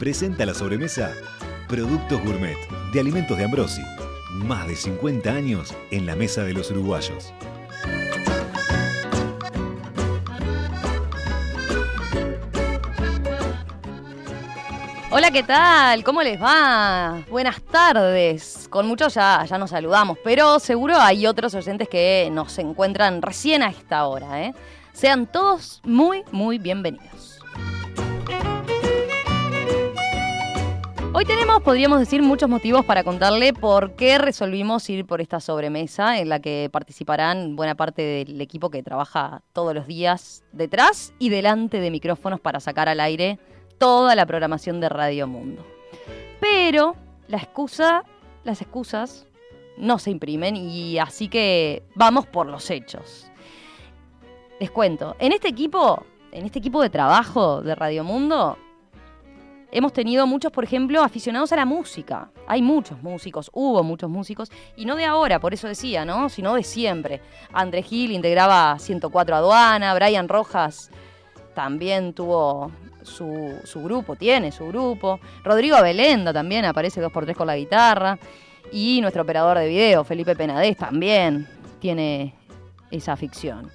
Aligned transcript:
Presenta 0.00 0.46
la 0.46 0.54
sobremesa 0.54 1.12
Productos 1.68 2.24
Gourmet 2.24 2.56
de 2.90 3.00
Alimentos 3.00 3.36
de 3.36 3.44
Ambrosi. 3.44 3.82
Más 4.30 4.66
de 4.66 4.74
50 4.74 5.30
años 5.30 5.74
en 5.90 6.06
la 6.06 6.16
mesa 6.16 6.42
de 6.42 6.54
los 6.54 6.70
uruguayos. 6.70 7.34
Hola, 15.10 15.30
¿qué 15.30 15.42
tal? 15.42 16.02
¿Cómo 16.02 16.22
les 16.22 16.40
va? 16.40 17.22
Buenas 17.28 17.60
tardes. 17.60 18.68
Con 18.70 18.86
muchos 18.86 19.12
ya, 19.12 19.44
ya 19.44 19.58
nos 19.58 19.68
saludamos, 19.68 20.16
pero 20.24 20.58
seguro 20.60 20.96
hay 20.98 21.26
otros 21.26 21.54
oyentes 21.54 21.90
que 21.90 22.30
nos 22.32 22.58
encuentran 22.58 23.20
recién 23.20 23.62
a 23.62 23.68
esta 23.68 24.06
hora. 24.06 24.44
¿eh? 24.44 24.54
Sean 24.94 25.26
todos 25.26 25.82
muy, 25.84 26.24
muy 26.32 26.56
bienvenidos. 26.56 27.29
Hoy 31.12 31.24
tenemos, 31.24 31.60
podríamos 31.62 31.98
decir, 31.98 32.22
muchos 32.22 32.48
motivos 32.48 32.84
para 32.84 33.02
contarle 33.02 33.52
por 33.52 33.96
qué 33.96 34.16
resolvimos 34.16 34.88
ir 34.88 35.04
por 35.04 35.20
esta 35.20 35.40
sobremesa 35.40 36.18
en 36.18 36.28
la 36.28 36.38
que 36.38 36.68
participarán 36.70 37.56
buena 37.56 37.74
parte 37.74 38.00
del 38.00 38.40
equipo 38.40 38.70
que 38.70 38.84
trabaja 38.84 39.42
todos 39.52 39.74
los 39.74 39.88
días 39.88 40.44
detrás 40.52 41.12
y 41.18 41.28
delante 41.28 41.80
de 41.80 41.90
micrófonos 41.90 42.38
para 42.38 42.60
sacar 42.60 42.88
al 42.88 43.00
aire 43.00 43.40
toda 43.78 44.14
la 44.14 44.24
programación 44.24 44.80
de 44.80 44.88
Radio 44.88 45.26
Mundo. 45.26 45.66
Pero 46.38 46.94
la 47.26 47.38
excusa, 47.38 48.04
las 48.44 48.62
excusas 48.62 49.26
no 49.76 49.98
se 49.98 50.12
imprimen 50.12 50.54
y 50.56 50.98
así 50.98 51.26
que 51.26 51.82
vamos 51.96 52.26
por 52.26 52.46
los 52.46 52.70
hechos. 52.70 53.28
Les 54.60 54.70
cuento, 54.70 55.16
en 55.18 55.32
este 55.32 55.48
equipo, 55.48 56.04
en 56.30 56.46
este 56.46 56.60
equipo 56.60 56.80
de 56.80 56.90
trabajo 56.90 57.62
de 57.62 57.74
Radio 57.74 58.04
Mundo, 58.04 58.56
hemos 59.72 59.92
tenido 59.92 60.26
muchos, 60.26 60.52
por 60.52 60.64
ejemplo, 60.64 61.02
aficionados 61.02 61.52
a 61.52 61.56
la 61.56 61.64
música. 61.64 62.30
Hay 62.46 62.62
muchos 62.62 63.02
músicos, 63.02 63.50
hubo 63.52 63.82
muchos 63.82 64.10
músicos, 64.10 64.50
y 64.76 64.84
no 64.84 64.96
de 64.96 65.04
ahora, 65.04 65.40
por 65.40 65.54
eso 65.54 65.68
decía, 65.68 66.04
¿no? 66.04 66.28
Sino 66.28 66.54
de 66.54 66.62
siempre. 66.62 67.20
André 67.52 67.82
Gil 67.82 68.12
integraba 68.12 68.78
104 68.78 69.36
Aduana, 69.36 69.94
Brian 69.94 70.28
Rojas 70.28 70.90
también 71.54 72.14
tuvo 72.14 72.70
su, 73.02 73.58
su, 73.64 73.82
grupo, 73.82 74.16
tiene 74.16 74.52
su 74.52 74.68
grupo. 74.68 75.20
Rodrigo 75.42 75.80
Belenda 75.82 76.32
también 76.32 76.64
aparece 76.64 77.00
dos 77.00 77.12
por 77.12 77.24
tres 77.24 77.36
con 77.36 77.46
la 77.46 77.56
guitarra. 77.56 78.18
Y 78.72 79.00
nuestro 79.00 79.22
operador 79.22 79.58
de 79.58 79.68
video, 79.68 80.04
Felipe 80.04 80.36
Penadez, 80.36 80.76
también 80.76 81.48
tiene 81.80 82.34
esa 82.90 83.16
ficción. 83.16 83.70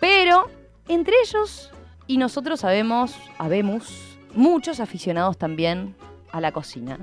Pero 0.00 0.50
entre 0.88 1.14
ellos 1.24 1.70
y 2.06 2.16
nosotros 2.18 2.60
sabemos, 2.60 3.14
habemos 3.38 4.09
muchos 4.34 4.80
aficionados 4.80 5.38
también 5.38 5.94
a 6.32 6.40
la 6.40 6.52
cocina. 6.52 6.98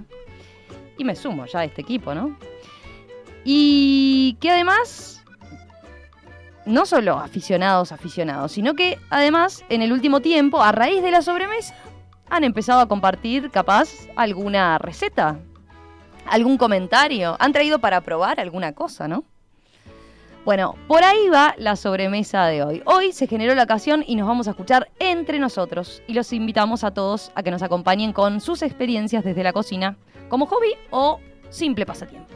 Y 0.97 1.03
me 1.03 1.15
sumo 1.15 1.45
ya 1.45 1.59
a 1.59 1.63
este 1.65 1.81
equipo, 1.81 2.15
¿no? 2.15 2.37
Y 3.43 4.37
que 4.41 4.49
además 4.49 5.23
no 6.65 6.85
solo 6.85 7.17
aficionados, 7.17 7.91
aficionados, 7.91 8.51
sino 8.51 8.73
que 8.73 8.99
además 9.09 9.63
en 9.69 9.81
el 9.81 9.93
último 9.93 10.19
tiempo, 10.19 10.61
a 10.61 10.71
raíz 10.71 11.01
de 11.01 11.11
la 11.11 11.21
sobremesa, 11.21 11.75
han 12.29 12.43
empezado 12.43 12.81
a 12.81 12.87
compartir 12.87 13.49
capaz 13.51 13.89
alguna 14.15 14.77
receta, 14.77 15.39
algún 16.25 16.57
comentario, 16.57 17.37
han 17.39 17.53
traído 17.53 17.79
para 17.79 18.01
probar 18.01 18.39
alguna 18.39 18.73
cosa, 18.73 19.07
¿no? 19.07 19.23
Bueno, 20.47 20.75
por 20.87 21.03
ahí 21.03 21.27
va 21.27 21.53
la 21.57 21.75
sobremesa 21.75 22.45
de 22.45 22.63
hoy. 22.63 22.81
Hoy 22.85 23.11
se 23.11 23.27
generó 23.27 23.53
la 23.53 23.63
ocasión 23.63 24.05
y 24.07 24.15
nos 24.15 24.29
vamos 24.29 24.47
a 24.47 24.51
escuchar 24.51 24.89
entre 24.97 25.39
nosotros 25.39 26.01
y 26.07 26.13
los 26.13 26.31
invitamos 26.31 26.85
a 26.85 26.91
todos 26.91 27.33
a 27.35 27.43
que 27.43 27.51
nos 27.51 27.63
acompañen 27.63 28.13
con 28.13 28.39
sus 28.39 28.61
experiencias 28.61 29.25
desde 29.25 29.43
la 29.43 29.51
cocina, 29.51 29.97
como 30.29 30.45
hobby 30.45 30.73
o 30.89 31.19
simple 31.49 31.85
pasatiempo. 31.85 32.29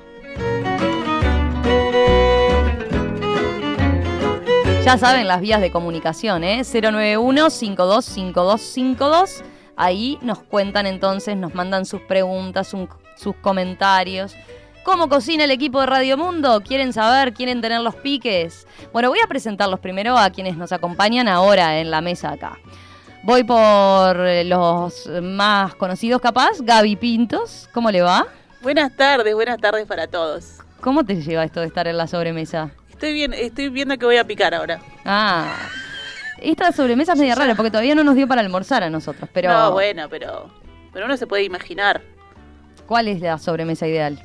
Ya 4.84 4.98
saben 4.98 5.26
las 5.26 5.40
vías 5.40 5.62
de 5.62 5.72
comunicación, 5.72 6.44
¿eh? 6.44 6.64
091-525252. 6.64 9.42
Ahí 9.78 10.20
nos 10.22 10.40
cuentan 10.40 10.86
entonces, 10.86 11.38
nos 11.38 11.56
mandan 11.56 11.86
sus 11.86 12.02
preguntas, 12.02 12.74
un, 12.74 12.90
sus 13.16 13.38
comentarios. 13.38 14.36
¿Cómo 14.84 15.10
cocina 15.10 15.44
el 15.44 15.52
equipo 15.52 15.80
de 15.80 15.86
Radio 15.86 16.18
Mundo? 16.18 16.62
¿Quieren 16.66 16.92
saber? 16.92 17.34
¿Quieren 17.34 17.62
tener 17.62 17.82
los 17.82 17.96
piques? 17.96 18.66
Bueno, 18.92 19.10
voy 19.10 19.20
a 19.24 19.28
presentarlos 19.28 19.80
primero 19.80 20.18
a 20.18 20.32
quienes 20.32 20.58
nos 20.58 20.72
acompañan 20.72 21.28
ahora 21.28 21.80
en 21.80 21.92
la 21.92 22.02
mesa 22.02 22.32
acá. 22.32 22.58
Voy 23.24 23.44
por 23.44 24.18
los 24.46 25.08
más 25.22 25.76
conocidos 25.76 26.20
capaz, 26.20 26.62
Gaby 26.62 26.96
Pintos. 26.96 27.70
¿Cómo 27.74 27.92
le 27.92 28.02
va? 28.02 28.26
Buenas 28.62 28.96
tardes, 28.96 29.36
buenas 29.36 29.60
tardes 29.60 29.86
para 29.86 30.08
todos. 30.08 30.58
¿Cómo 30.82 31.04
te 31.06 31.22
lleva 31.22 31.44
esto 31.44 31.60
de 31.60 31.68
estar 31.68 31.88
en 31.88 31.98
la 31.98 32.08
sobremesa? 32.08 32.72
Estoy 32.90 33.14
bien, 33.14 33.34
estoy 33.34 33.70
viendo 33.70 33.96
que 34.00 34.06
voy 34.06 34.18
a 34.18 34.26
picar 34.26 34.56
ahora. 34.56 34.80
Ah. 35.06 35.56
Esta 36.40 36.72
sobremesa 36.72 37.14
es 37.14 37.20
media 37.20 37.36
rara 37.36 37.54
porque 37.54 37.70
todavía 37.70 37.94
no 37.94 38.04
nos 38.04 38.16
dio 38.16 38.28
para 38.28 38.42
almorzar 38.42 38.82
a 38.82 38.90
nosotros, 38.90 39.30
pero 39.32 39.52
No, 39.52 39.72
bueno, 39.74 40.08
pero 40.10 40.50
pero 40.92 41.06
uno 41.06 41.16
se 41.18 41.28
puede 41.28 41.44
imaginar. 41.44 42.02
¿Cuál 42.88 43.08
es 43.08 43.22
la 43.22 43.38
sobremesa 43.38 43.88
ideal? 43.88 44.20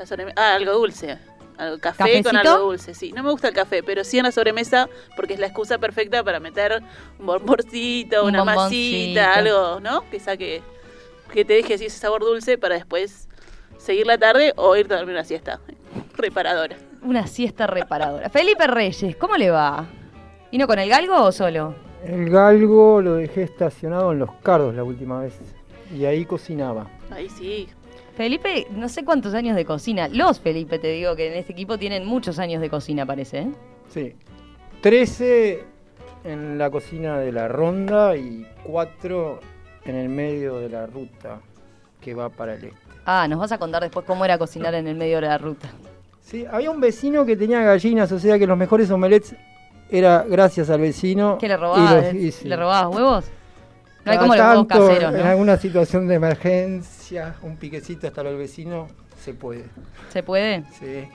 La 0.00 0.06
sobremesa, 0.06 0.34
ah, 0.38 0.54
algo 0.54 0.72
dulce. 0.72 1.18
Algo, 1.58 1.78
café 1.78 1.98
¿Cafecito? 1.98 2.30
con 2.30 2.36
algo 2.38 2.58
dulce, 2.68 2.94
sí. 2.94 3.12
No 3.12 3.22
me 3.22 3.30
gusta 3.30 3.48
el 3.48 3.54
café, 3.54 3.82
pero 3.82 4.02
sí 4.02 4.16
en 4.16 4.24
la 4.24 4.32
sobremesa 4.32 4.88
porque 5.14 5.34
es 5.34 5.40
la 5.40 5.44
excusa 5.44 5.76
perfecta 5.76 6.24
para 6.24 6.40
meter 6.40 6.82
un 7.18 7.26
bomborcito, 7.26 8.22
Un 8.22 8.30
una 8.30 8.44
bomboncito. 8.44 9.20
masita, 9.20 9.34
algo, 9.34 9.78
¿no? 9.80 10.08
Que 10.10 10.18
saque, 10.18 10.62
que 11.30 11.44
te 11.44 11.52
deje 11.52 11.74
así 11.74 11.84
ese 11.84 11.98
sabor 11.98 12.22
dulce 12.22 12.56
para 12.56 12.76
después 12.76 13.28
seguir 13.76 14.06
la 14.06 14.16
tarde 14.16 14.54
o 14.56 14.74
irte 14.74 14.94
a 14.94 14.96
dormir 14.96 15.14
una 15.16 15.24
siesta 15.24 15.60
reparadora. 16.16 16.76
Una 17.02 17.26
siesta 17.26 17.66
reparadora. 17.66 18.30
Felipe 18.30 18.66
Reyes, 18.66 19.16
¿cómo 19.16 19.36
le 19.36 19.50
va? 19.50 19.86
¿Vino 20.50 20.66
con 20.66 20.78
el 20.78 20.88
galgo 20.88 21.24
o 21.24 21.30
solo? 21.30 21.74
El 22.06 22.30
galgo 22.30 23.02
lo 23.02 23.16
dejé 23.16 23.42
estacionado 23.42 24.12
en 24.12 24.20
los 24.20 24.32
cardos 24.42 24.74
la 24.74 24.82
última 24.82 25.20
vez. 25.20 25.34
Y 25.94 26.06
ahí 26.06 26.24
cocinaba. 26.24 26.86
Ahí 27.10 27.28
sí. 27.28 27.68
Felipe, 28.16 28.66
no 28.70 28.88
sé 28.88 29.04
cuántos 29.04 29.34
años 29.34 29.56
de 29.56 29.64
cocina. 29.64 30.08
Los 30.08 30.40
Felipe, 30.40 30.78
te 30.78 30.88
digo, 30.88 31.16
que 31.16 31.28
en 31.28 31.34
este 31.34 31.52
equipo 31.52 31.78
tienen 31.78 32.04
muchos 32.06 32.38
años 32.38 32.60
de 32.60 32.68
cocina, 32.70 33.06
parece. 33.06 33.38
¿eh? 33.40 33.50
Sí. 33.88 34.14
13 34.82 35.64
en 36.24 36.58
la 36.58 36.70
cocina 36.70 37.18
de 37.18 37.32
la 37.32 37.48
ronda 37.48 38.16
y 38.16 38.46
4 38.64 39.40
en 39.84 39.94
el 39.96 40.08
medio 40.08 40.56
de 40.56 40.68
la 40.68 40.86
ruta 40.86 41.40
que 42.00 42.14
va 42.14 42.28
para 42.28 42.54
el 42.54 42.64
este. 42.64 42.76
Ah, 43.06 43.26
nos 43.28 43.38
vas 43.38 43.52
a 43.52 43.58
contar 43.58 43.82
después 43.82 44.04
cómo 44.06 44.24
era 44.24 44.38
cocinar 44.38 44.74
en 44.74 44.86
el 44.86 44.96
medio 44.96 45.16
de 45.16 45.22
la 45.28 45.38
ruta. 45.38 45.68
Sí, 46.22 46.44
había 46.50 46.70
un 46.70 46.80
vecino 46.80 47.24
que 47.26 47.36
tenía 47.36 47.62
gallinas, 47.62 48.10
o 48.12 48.18
sea 48.18 48.38
que 48.38 48.46
los 48.46 48.56
mejores 48.56 48.90
omelets 48.90 49.34
era 49.90 50.24
gracias 50.28 50.70
al 50.70 50.80
vecino. 50.80 51.38
¿Qué 51.38 51.48
le 51.48 51.54
y 51.54 51.56
robabas? 51.56 52.04
los- 52.04 52.14
y 52.14 52.32
sí. 52.32 52.48
¿Le 52.48 52.56
robabas 52.56 52.94
huevos? 52.94 53.24
No 54.04 54.12
hay 54.12 54.18
como 54.18 54.34
los 54.34 54.36
tanto, 54.36 54.86
caseros, 54.86 55.14
En 55.14 55.20
¿no? 55.20 55.26
alguna 55.26 55.56
situación 55.56 56.08
de 56.08 56.14
emergencia, 56.14 57.34
un 57.42 57.56
piquecito 57.56 58.06
hasta 58.06 58.22
el 58.22 58.36
vecino, 58.36 58.88
se 59.22 59.34
puede. 59.34 59.66
¿Se 60.10 60.22
puede? 60.22 60.64
Sí. 60.78 61.08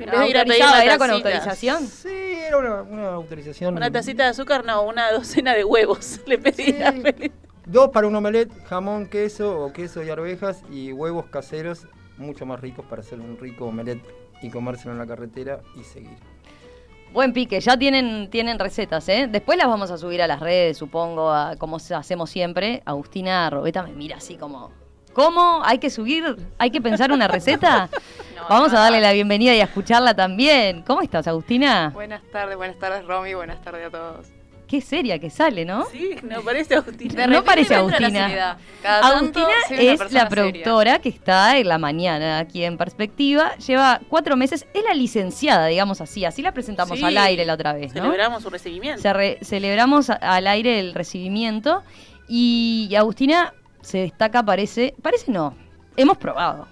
Una 0.00 0.26
¿Era 0.26 0.98
con 0.98 1.10
autorización? 1.10 1.86
Sí, 1.86 2.08
era 2.08 2.58
una, 2.58 2.82
una 2.82 3.08
autorización. 3.10 3.76
Una 3.76 3.90
tacita 3.90 4.24
de 4.24 4.30
azúcar, 4.30 4.64
no, 4.64 4.82
una 4.82 5.12
docena 5.12 5.54
de 5.54 5.64
huevos. 5.64 6.20
Le 6.26 6.38
pedí 6.38 6.82
a 6.82 6.92
Sí. 6.92 7.32
Dos 7.66 7.90
para 7.90 8.08
un 8.08 8.16
omelette, 8.16 8.50
jamón, 8.64 9.06
queso 9.06 9.64
o 9.64 9.72
queso 9.72 10.02
y 10.02 10.10
arvejas 10.10 10.62
y 10.70 10.92
huevos 10.92 11.26
caseros, 11.26 11.86
mucho 12.18 12.44
más 12.44 12.60
ricos 12.60 12.84
para 12.86 13.02
hacer 13.02 13.20
un 13.20 13.38
rico 13.38 13.66
omelette 13.66 14.04
y 14.42 14.50
comérselo 14.50 14.92
en 14.92 14.98
la 14.98 15.06
carretera 15.06 15.60
y 15.76 15.84
seguir. 15.84 16.18
Buen 17.12 17.32
pique, 17.32 17.60
ya 17.60 17.76
tienen, 17.76 18.30
tienen 18.30 18.58
recetas, 18.58 19.08
¿eh? 19.08 19.28
Después 19.30 19.58
las 19.58 19.66
vamos 19.68 19.90
a 19.90 19.98
subir 19.98 20.22
a 20.22 20.26
las 20.26 20.40
redes, 20.40 20.78
supongo, 20.78 21.30
a- 21.30 21.56
como 21.56 21.78
se- 21.78 21.94
hacemos 21.94 22.30
siempre. 22.30 22.82
Agustina 22.86 23.50
Robeta 23.50 23.82
me 23.82 23.92
mira 23.92 24.16
así 24.16 24.36
como, 24.36 24.70
¿cómo? 25.12 25.60
¿Hay 25.64 25.78
que 25.78 25.90
subir? 25.90 26.36
¿Hay 26.58 26.70
que 26.70 26.80
pensar 26.80 27.12
una 27.12 27.28
receta? 27.28 27.88
No, 28.42 28.48
vamos 28.48 28.72
no, 28.72 28.78
a 28.78 28.80
darle 28.82 28.98
no. 28.98 29.02
la 29.04 29.12
bienvenida 29.12 29.54
y 29.54 29.60
a 29.60 29.64
escucharla 29.64 30.14
también. 30.14 30.82
¿Cómo 30.82 31.00
estás, 31.02 31.28
Agustina? 31.28 31.90
Buenas 31.94 32.22
tardes, 32.32 32.56
buenas 32.56 32.76
tardes 32.76 33.06
Romy, 33.06 33.34
buenas 33.34 33.62
tardes 33.62 33.86
a 33.86 33.90
todos. 33.90 34.26
Qué 34.72 34.80
seria 34.80 35.18
que 35.18 35.28
sale, 35.28 35.66
¿no? 35.66 35.84
Sí, 35.92 36.16
no 36.22 36.40
parece 36.40 36.76
Agustina. 36.76 37.26
No 37.26 37.44
parece 37.44 37.74
Agustina. 37.74 38.56
Agustina 38.82 39.46
es 39.68 40.10
la 40.12 40.30
productora 40.30 40.98
que 40.98 41.10
está 41.10 41.58
en 41.58 41.68
la 41.68 41.76
mañana 41.76 42.38
aquí 42.38 42.64
en 42.64 42.78
Perspectiva. 42.78 43.54
Lleva 43.58 44.00
cuatro 44.08 44.34
meses. 44.34 44.66
Es 44.72 44.82
la 44.82 44.94
licenciada, 44.94 45.66
digamos 45.66 46.00
así. 46.00 46.24
Así 46.24 46.40
la 46.40 46.52
presentamos 46.52 46.98
Sí, 46.98 47.04
al 47.04 47.18
aire 47.18 47.44
la 47.44 47.52
otra 47.52 47.74
vez, 47.74 47.94
¿no? 47.94 48.00
Celebramos 48.04 48.42
su 48.42 48.48
recibimiento. 48.48 49.12
Re- 49.12 49.36
celebramos 49.42 50.08
al 50.08 50.46
aire 50.46 50.80
el 50.80 50.94
recibimiento. 50.94 51.82
Y 52.26 52.94
Agustina 52.96 53.52
se 53.82 53.98
destaca, 53.98 54.42
parece. 54.42 54.94
Parece 55.02 55.30
no. 55.30 55.54
Hemos 55.98 56.16
probado. 56.16 56.66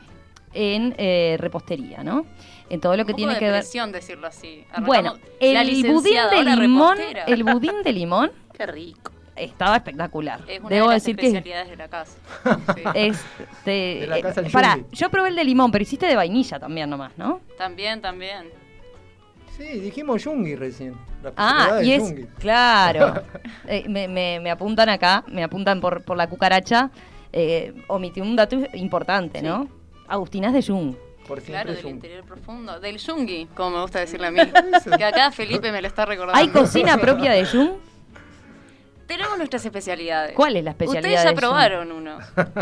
En 0.54 0.94
eh, 0.96 1.36
repostería, 1.38 2.02
¿no? 2.02 2.24
En 2.70 2.80
todo 2.80 2.96
lo 2.96 3.04
que 3.04 3.12
Un 3.12 3.16
poco 3.16 3.16
tiene 3.16 3.32
de 3.34 3.38
que 3.40 3.50
ver. 3.50 3.64
decirlo 3.92 4.26
así. 4.28 4.64
Arrancamos- 4.72 4.86
Bueno, 4.86 5.14
la 5.40 5.62
el 5.62 5.82
budín 5.92 6.14
de 6.30 6.56
limón. 6.56 6.96
repostera. 6.96 7.24
El 7.24 7.44
budín 7.44 7.82
de 7.84 7.92
limón 7.92 8.30
Qué 8.56 8.66
rico. 8.66 9.10
estaba 9.36 9.76
espectacular. 9.76 10.40
Es 10.46 10.60
una 10.60 10.68
Debo 10.68 10.88
de 10.88 10.94
las 10.94 11.02
decir 11.02 11.16
que 11.16 11.26
especialidades 11.26 11.68
de 11.70 11.76
la 11.76 11.88
casa. 11.88 12.16
Sí. 12.76 12.82
Este, 12.94 13.70
De 14.00 14.06
la 14.08 14.20
casa 14.22 14.42
pará, 14.52 14.76
Yungi. 14.76 14.96
yo 14.96 15.10
probé 15.10 15.28
el 15.30 15.36
de 15.36 15.44
limón, 15.44 15.70
pero 15.72 15.82
hiciste 15.82 16.06
de 16.06 16.14
vainilla 16.16 16.58
también 16.60 16.88
nomás, 16.88 17.12
¿no? 17.18 17.40
También, 17.58 18.00
también. 18.00 18.48
Sí, 19.56 19.64
dijimos 19.80 20.22
Yungi 20.24 20.54
recién. 20.54 20.94
La 21.22 21.32
Ah, 21.36 21.80
especialidad 21.80 21.82
y 21.82 21.90
del 21.90 22.00
es, 22.00 22.08
Yungi. 22.08 22.26
claro. 22.38 23.14
Eh, 23.66 23.84
me, 23.88 24.08
me- 24.08 24.40
me 24.40 24.50
apuntan 24.50 24.88
acá, 24.88 25.22
me 25.28 25.42
apuntan 25.44 25.80
por, 25.80 26.02
por 26.04 26.16
la 26.16 26.28
cucaracha. 26.28 26.90
Eh, 27.32 27.74
omití 27.88 28.20
un 28.20 28.34
dato 28.36 28.56
importante, 28.74 29.42
¿no? 29.42 29.68
Agustina 30.08 30.48
es 30.48 30.54
de 30.54 30.72
Jung. 30.72 30.94
Por 31.30 31.40
siempre 31.40 31.62
Claro, 31.62 31.76
del 31.76 31.94
interior 31.94 32.24
profundo. 32.24 32.80
Del 32.80 32.98
yungi, 32.98 33.46
como 33.54 33.76
me 33.76 33.82
gusta 33.82 34.00
decirle 34.00 34.26
a 34.26 34.30
mí. 34.32 34.40
Que 34.98 35.04
acá 35.04 35.30
Felipe 35.30 35.70
me 35.70 35.80
lo 35.80 35.86
está 35.86 36.04
recordando. 36.04 36.36
¿Hay 36.36 36.48
cocina 36.48 36.98
propia 36.98 37.30
de 37.30 37.46
Jung? 37.46 37.70
Tenemos 39.10 39.36
nuestras 39.38 39.64
especialidades. 39.64 40.34
¿Cuál 40.36 40.54
es 40.54 40.62
la 40.62 40.70
especialidad 40.70 41.02
Ustedes 41.02 41.24
ya 41.24 41.30
de 41.30 41.36
probaron 41.36 41.90
uno. 41.90 42.18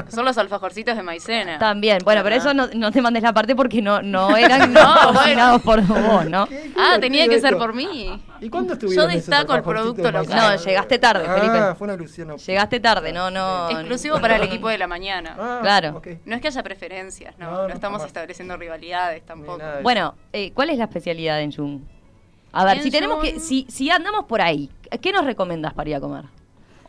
Son 0.08 0.24
los 0.24 0.38
alfajorcitos 0.38 0.96
de 0.96 1.02
maicena. 1.02 1.58
También, 1.58 1.98
bueno, 2.04 2.22
pero 2.22 2.36
eso 2.36 2.54
no, 2.54 2.68
no 2.74 2.90
te 2.90 3.02
mandes 3.02 3.22
la 3.22 3.34
parte 3.34 3.54
porque 3.54 3.82
no, 3.82 4.00
no 4.00 4.34
eran 4.34 4.72
No, 4.72 5.12
cocinados 5.12 5.60
por 5.60 5.82
vos, 5.82 6.24
¿no? 6.24 6.46
Qué- 6.46 6.56
qué 6.62 6.72
Ah, 6.74 6.96
tenía 6.98 7.28
que 7.28 7.38
ser 7.38 7.58
por 7.58 7.74
mí. 7.74 8.18
¿Y 8.40 8.48
cuándo 8.48 8.72
estuvieron 8.72 9.10
Yo 9.10 9.14
destaco 9.14 9.54
el 9.54 9.62
producto 9.62 10.10
local. 10.10 10.26
No, 10.34 10.56
llegaste 10.56 10.98
tarde, 10.98 11.26
Felipe. 11.28 11.58
Ah, 11.58 11.74
fue 11.76 11.84
una 11.86 11.94
óptica. 11.94 12.36
Llegaste 12.36 12.80
tarde, 12.80 13.12
no, 13.12 13.30
no. 13.30 13.68
Exclusivo 13.68 14.18
para 14.18 14.36
el 14.36 14.42
equipo 14.44 14.68
de 14.70 14.78
la 14.78 14.86
mañana. 14.86 15.36
Ah, 15.38 15.58
Claro. 15.60 16.00
No 16.24 16.34
es 16.34 16.40
que 16.40 16.48
haya 16.48 16.62
preferencias, 16.62 17.36
no. 17.38 17.50
No, 17.50 17.74
estamos 17.74 17.98
jamás. 17.98 18.06
estableciendo 18.06 18.56
rivalidades 18.56 19.22
tampoco. 19.26 19.62
Bueno, 19.82 20.14
eh, 20.32 20.52
¿cuál 20.54 20.70
es 20.70 20.78
la 20.78 20.84
especialidad 20.84 21.42
en 21.42 21.52
Jung? 21.52 21.80
A 22.52 22.64
ver, 22.64 22.78
En 22.78 22.82
si 22.82 22.90
tenemos 22.90 23.22
que, 23.22 23.38
si, 23.38 23.66
si 23.68 23.90
andamos 23.90 24.24
por 24.24 24.40
ahí, 24.40 24.70
¿qué 25.02 25.12
nos 25.12 25.26
recomendas 25.26 25.74
para 25.74 25.90
ir 25.90 25.96
a 25.96 26.00
comer? 26.00 26.24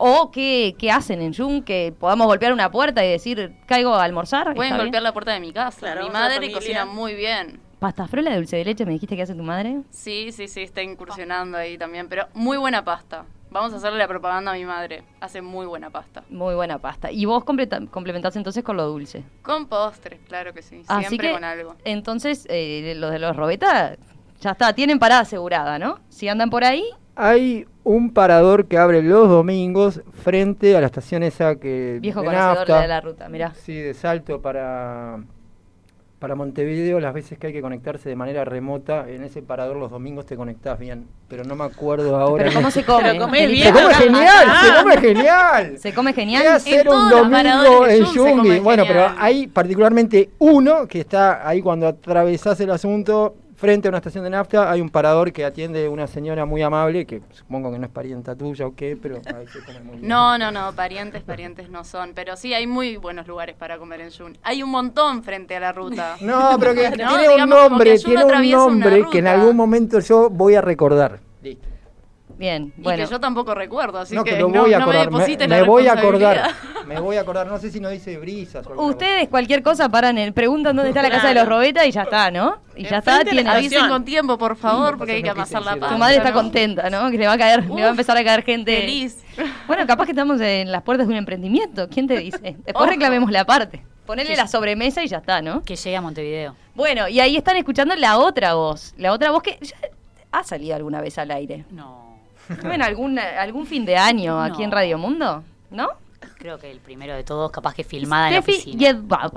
O 0.02 0.30
qué, 0.30 0.74
qué 0.78 0.90
hacen 0.90 1.20
en 1.20 1.34
Jung 1.34 1.62
que 1.62 1.92
podamos 2.00 2.26
golpear 2.26 2.54
una 2.54 2.70
puerta 2.70 3.04
y 3.04 3.10
decir, 3.10 3.54
caigo 3.66 3.94
a 3.94 4.02
almorzar. 4.02 4.54
Pueden 4.54 4.72
¿Está 4.72 4.82
golpear 4.84 5.02
bien? 5.02 5.04
la 5.04 5.12
puerta 5.12 5.32
de 5.32 5.40
mi 5.40 5.52
casa. 5.52 5.78
Claro, 5.78 6.04
mi 6.04 6.10
madre 6.10 6.50
cocina 6.50 6.86
muy 6.86 7.14
bien. 7.14 7.60
Pasta 7.78 8.08
frola 8.08 8.30
de 8.30 8.36
dulce 8.36 8.56
de 8.56 8.64
leche, 8.64 8.86
me 8.86 8.92
dijiste 8.92 9.14
que 9.14 9.22
hace 9.22 9.34
tu 9.34 9.42
madre. 9.42 9.82
Sí, 9.90 10.32
sí, 10.32 10.48
sí, 10.48 10.62
está 10.62 10.82
incursionando 10.82 11.58
ahí 11.58 11.76
también. 11.76 12.08
Pero 12.08 12.28
muy 12.32 12.56
buena 12.56 12.82
pasta. 12.82 13.26
Vamos 13.50 13.74
a 13.74 13.76
hacerle 13.76 13.98
la 13.98 14.08
propaganda 14.08 14.52
a 14.52 14.54
mi 14.54 14.64
madre. 14.64 15.02
Hace 15.20 15.42
muy 15.42 15.66
buena 15.66 15.90
pasta. 15.90 16.22
Muy 16.30 16.54
buena 16.54 16.78
pasta. 16.78 17.12
Y 17.12 17.26
vos 17.26 17.44
complementás 17.44 18.36
entonces 18.36 18.64
con 18.64 18.78
lo 18.78 18.86
dulce. 18.86 19.22
Con 19.42 19.66
postres, 19.66 20.18
claro 20.26 20.54
que 20.54 20.62
sí. 20.62 20.82
Así 20.88 21.08
Siempre 21.08 21.28
que, 21.28 21.34
con 21.34 21.44
algo. 21.44 21.76
entonces, 21.84 22.46
eh, 22.48 22.94
los 22.96 23.10
de 23.10 23.18
los 23.18 23.36
Robeta, 23.36 23.96
ya 24.40 24.52
está, 24.52 24.72
tienen 24.72 24.98
parada 24.98 25.22
asegurada, 25.22 25.78
¿no? 25.78 25.98
Si 26.08 26.26
andan 26.26 26.48
por 26.48 26.64
ahí, 26.64 26.84
Hay 27.22 27.66
un 27.84 28.12
parador 28.12 28.66
que 28.66 28.78
abre 28.78 29.02
los 29.02 29.28
domingos 29.28 30.00
frente 30.22 30.76
a 30.76 30.80
la 30.80 30.86
estación 30.86 31.22
esa 31.22 31.56
que. 31.56 31.98
viejo 32.00 32.20
de 32.20 32.26
conocedor 32.26 32.56
nafta. 32.58 32.80
de 32.82 32.88
la 32.88 33.00
ruta, 33.00 33.28
mirá. 33.28 33.52
Sí, 33.54 33.74
de 33.74 33.92
salto 33.94 34.40
para, 34.40 35.18
para 36.18 36.34
Montevideo, 36.34 37.00
las 37.00 37.12
veces 37.14 37.38
que 37.38 37.48
hay 37.48 37.52
que 37.52 37.60
conectarse 37.62 38.08
de 38.08 38.16
manera 38.16 38.44
remota, 38.44 39.06
en 39.08 39.22
ese 39.24 39.42
parador 39.42 39.76
los 39.76 39.90
domingos 39.90 40.26
te 40.26 40.36
conectás 40.36 40.78
bien, 40.78 41.06
pero 41.28 41.44
no 41.44 41.56
me 41.56 41.64
acuerdo 41.64 42.16
ahora. 42.16 42.44
Pero 42.44 42.56
¿cómo 42.56 42.70
se 42.70 42.84
come? 42.84 43.02
Pero 43.12 43.24
comés 43.24 43.40
Felipe? 43.42 43.72
bien. 43.72 43.74
Se 43.74 43.82
come 43.82 43.94
genial, 43.94 44.46
Ah. 44.48 44.62
se 44.66 44.82
come 44.82 44.96
genial. 44.98 45.78
¿Se 45.78 45.94
come 45.94 46.14
¿Qué 46.14 46.20
genial? 46.20 46.46
hacer 46.48 46.86
En 46.86 46.92
un 46.92 47.10
domingo 47.10 47.86
en 47.86 48.04
come? 48.36 48.60
Bueno, 48.60 48.84
pero 48.86 49.00
genial. 49.08 49.16
hay 49.18 49.46
particularmente 49.46 50.30
uno 50.38 50.86
que 50.86 51.00
está 51.00 51.46
ahí 51.48 51.60
cuando 51.62 51.86
atravesás 51.86 52.60
el 52.60 52.70
asunto, 52.70 53.34
frente 53.60 53.88
a 53.88 53.90
una 53.90 53.98
estación 53.98 54.24
de 54.24 54.30
nafta, 54.30 54.70
hay 54.70 54.80
un 54.80 54.88
parador 54.88 55.32
que 55.32 55.44
atiende 55.44 55.86
una 55.86 56.06
señora 56.06 56.46
muy 56.46 56.62
amable, 56.62 57.04
que 57.04 57.20
supongo 57.30 57.70
que 57.70 57.78
no 57.78 57.84
es 57.84 57.92
parienta 57.92 58.34
tuya 58.34 58.66
o 58.66 58.74
qué, 58.74 58.96
pero 59.00 59.16
ahí 59.26 59.46
se 59.48 59.62
come 59.62 59.80
muy 59.80 59.96
bien. 59.98 60.08
No, 60.08 60.38
no, 60.38 60.50
no, 60.50 60.72
parientes, 60.72 61.22
parientes 61.22 61.68
no 61.68 61.84
son. 61.84 62.12
Pero 62.14 62.36
sí, 62.36 62.54
hay 62.54 62.66
muy 62.66 62.96
buenos 62.96 63.28
lugares 63.28 63.54
para 63.56 63.76
comer 63.76 64.00
en 64.00 64.10
Jun. 64.10 64.38
Hay 64.42 64.62
un 64.62 64.70
montón 64.70 65.22
frente 65.22 65.56
a 65.56 65.60
la 65.60 65.72
ruta. 65.72 66.16
No, 66.30 66.56
pero 66.58 66.74
que 66.74 66.90
No, 66.90 66.96
tiene 66.96 67.28
un 67.28 67.34
digamos, 67.34 67.70
nombre, 67.70 67.92
que 67.92 67.98
tiene 67.98 68.24
un 68.24 68.30
atraviesa 68.30 68.64
una 68.64 68.86
nombre 68.86 69.04
que 69.10 69.18
en 69.18 69.26
algún 69.26 69.56
momento 69.56 70.00
yo 70.00 70.30
voy 70.30 70.54
a 70.54 70.60
recordar. 70.60 71.20
Listo. 71.42 71.69
Bien, 72.40 72.72
Y 72.74 72.80
bueno. 72.80 73.04
que 73.04 73.10
yo 73.10 73.20
tampoco 73.20 73.54
recuerdo, 73.54 73.98
así 73.98 74.14
no, 74.14 74.24
que, 74.24 74.38
no, 74.38 74.48
voy 74.48 74.72
a 74.72 74.78
no 74.78 74.86
me. 74.86 74.94
Me, 74.94 74.98
deposites 75.00 75.46
me 75.46 75.60
la 75.60 75.62
voy 75.62 75.86
a 75.86 75.92
acordar. 75.92 76.50
Me 76.86 76.98
voy 76.98 77.16
a 77.16 77.20
acordar. 77.20 77.46
No 77.46 77.58
sé 77.58 77.70
si 77.70 77.78
no 77.78 77.88
dice 77.90 78.16
brisas 78.16 78.66
o 78.66 78.86
Ustedes 78.86 79.28
cualquier 79.28 79.62
cosa 79.62 79.90
paran, 79.90 80.16
en, 80.16 80.32
preguntan 80.32 80.74
dónde 80.74 80.88
está 80.88 81.02
la 81.02 81.10
casa 81.10 81.28
de 81.28 81.34
los. 81.34 81.46
Robeta 81.46 81.84
y 81.86 81.92
ya 81.92 82.02
está, 82.02 82.30
¿no? 82.30 82.56
Y 82.74 82.84
ya 82.84 82.98
está, 82.98 83.22
tienen... 83.22 83.46
Avisen 83.46 83.86
con 83.88 84.04
tiempo, 84.06 84.38
por 84.38 84.56
favor, 84.56 84.92
Sí, 84.92 84.96
porque 84.96 85.12
hay 85.12 85.22
que 85.22 85.28
amasar 85.28 85.62
la 85.62 85.76
pasta. 85.76 85.94
Tu 85.94 85.98
madre 85.98 86.16
está 86.16 86.30
¿no? 86.30 86.34
contenta, 86.34 86.88
¿no? 86.90 87.10
Que 87.10 87.18
le 87.18 87.26
va 87.26 87.34
a 87.34 87.38
caer, 87.38 87.68
le 87.68 87.82
va 87.82 87.88
a 87.88 87.90
empezar 87.90 88.16
a 88.16 88.24
caer 88.24 88.42
gente. 88.42 88.74
Feliz. 88.74 89.22
Bueno, 89.66 89.86
capaz 89.86 90.06
que 90.06 90.12
estamos 90.12 90.40
en 90.40 90.72
las 90.72 90.82
puertas 90.82 91.06
de 91.06 91.12
un 91.12 91.18
emprendimiento. 91.18 91.88
¿Quién 91.90 92.08
te 92.08 92.16
dice? 92.16 92.38
Después 92.64 92.74
Ojo. 92.74 92.86
reclamemos 92.86 93.30
la 93.30 93.44
parte. 93.44 93.84
Ponele 94.06 94.34
la 94.34 94.48
sobremesa 94.48 95.04
y 95.04 95.08
ya 95.08 95.18
está, 95.18 95.42
¿no? 95.42 95.62
Que 95.62 95.76
llegue 95.76 95.96
a 95.96 96.00
Montevideo. 96.00 96.56
Bueno, 96.74 97.06
y 97.06 97.20
ahí 97.20 97.36
están 97.36 97.58
escuchando 97.58 97.94
la 97.96 98.16
otra 98.16 98.54
voz. 98.54 98.94
La 98.96 99.12
otra 99.12 99.30
voz 99.30 99.42
que 99.42 99.58
ya 99.60 99.76
ha 100.32 100.44
salido 100.44 100.76
alguna 100.76 101.00
vez 101.00 101.18
al 101.18 101.30
aire. 101.30 101.64
No, 101.70 102.09
¿En 102.64 102.82
algún, 102.82 103.18
algún 103.18 103.66
fin 103.66 103.84
de 103.84 103.96
año 103.96 104.40
aquí 104.40 104.58
No. 104.58 104.64
en 104.64 104.70
Radio 104.70 104.98
Mundo? 104.98 105.44
¿no? 105.70 105.88
creo 106.38 106.58
que 106.58 106.70
el 106.70 106.80
primero 106.80 107.14
de 107.14 107.22
todos, 107.22 107.50
capaz 107.50 107.74
que 107.74 107.84
filmada 107.84 108.28
en 108.28 108.34
la 108.36 108.42
Steffi 108.42 108.60
oficina. 108.60 109.30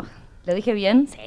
¿Lo 0.46 0.54
dije 0.54 0.74
bien? 0.74 1.08
Sí. 1.08 1.18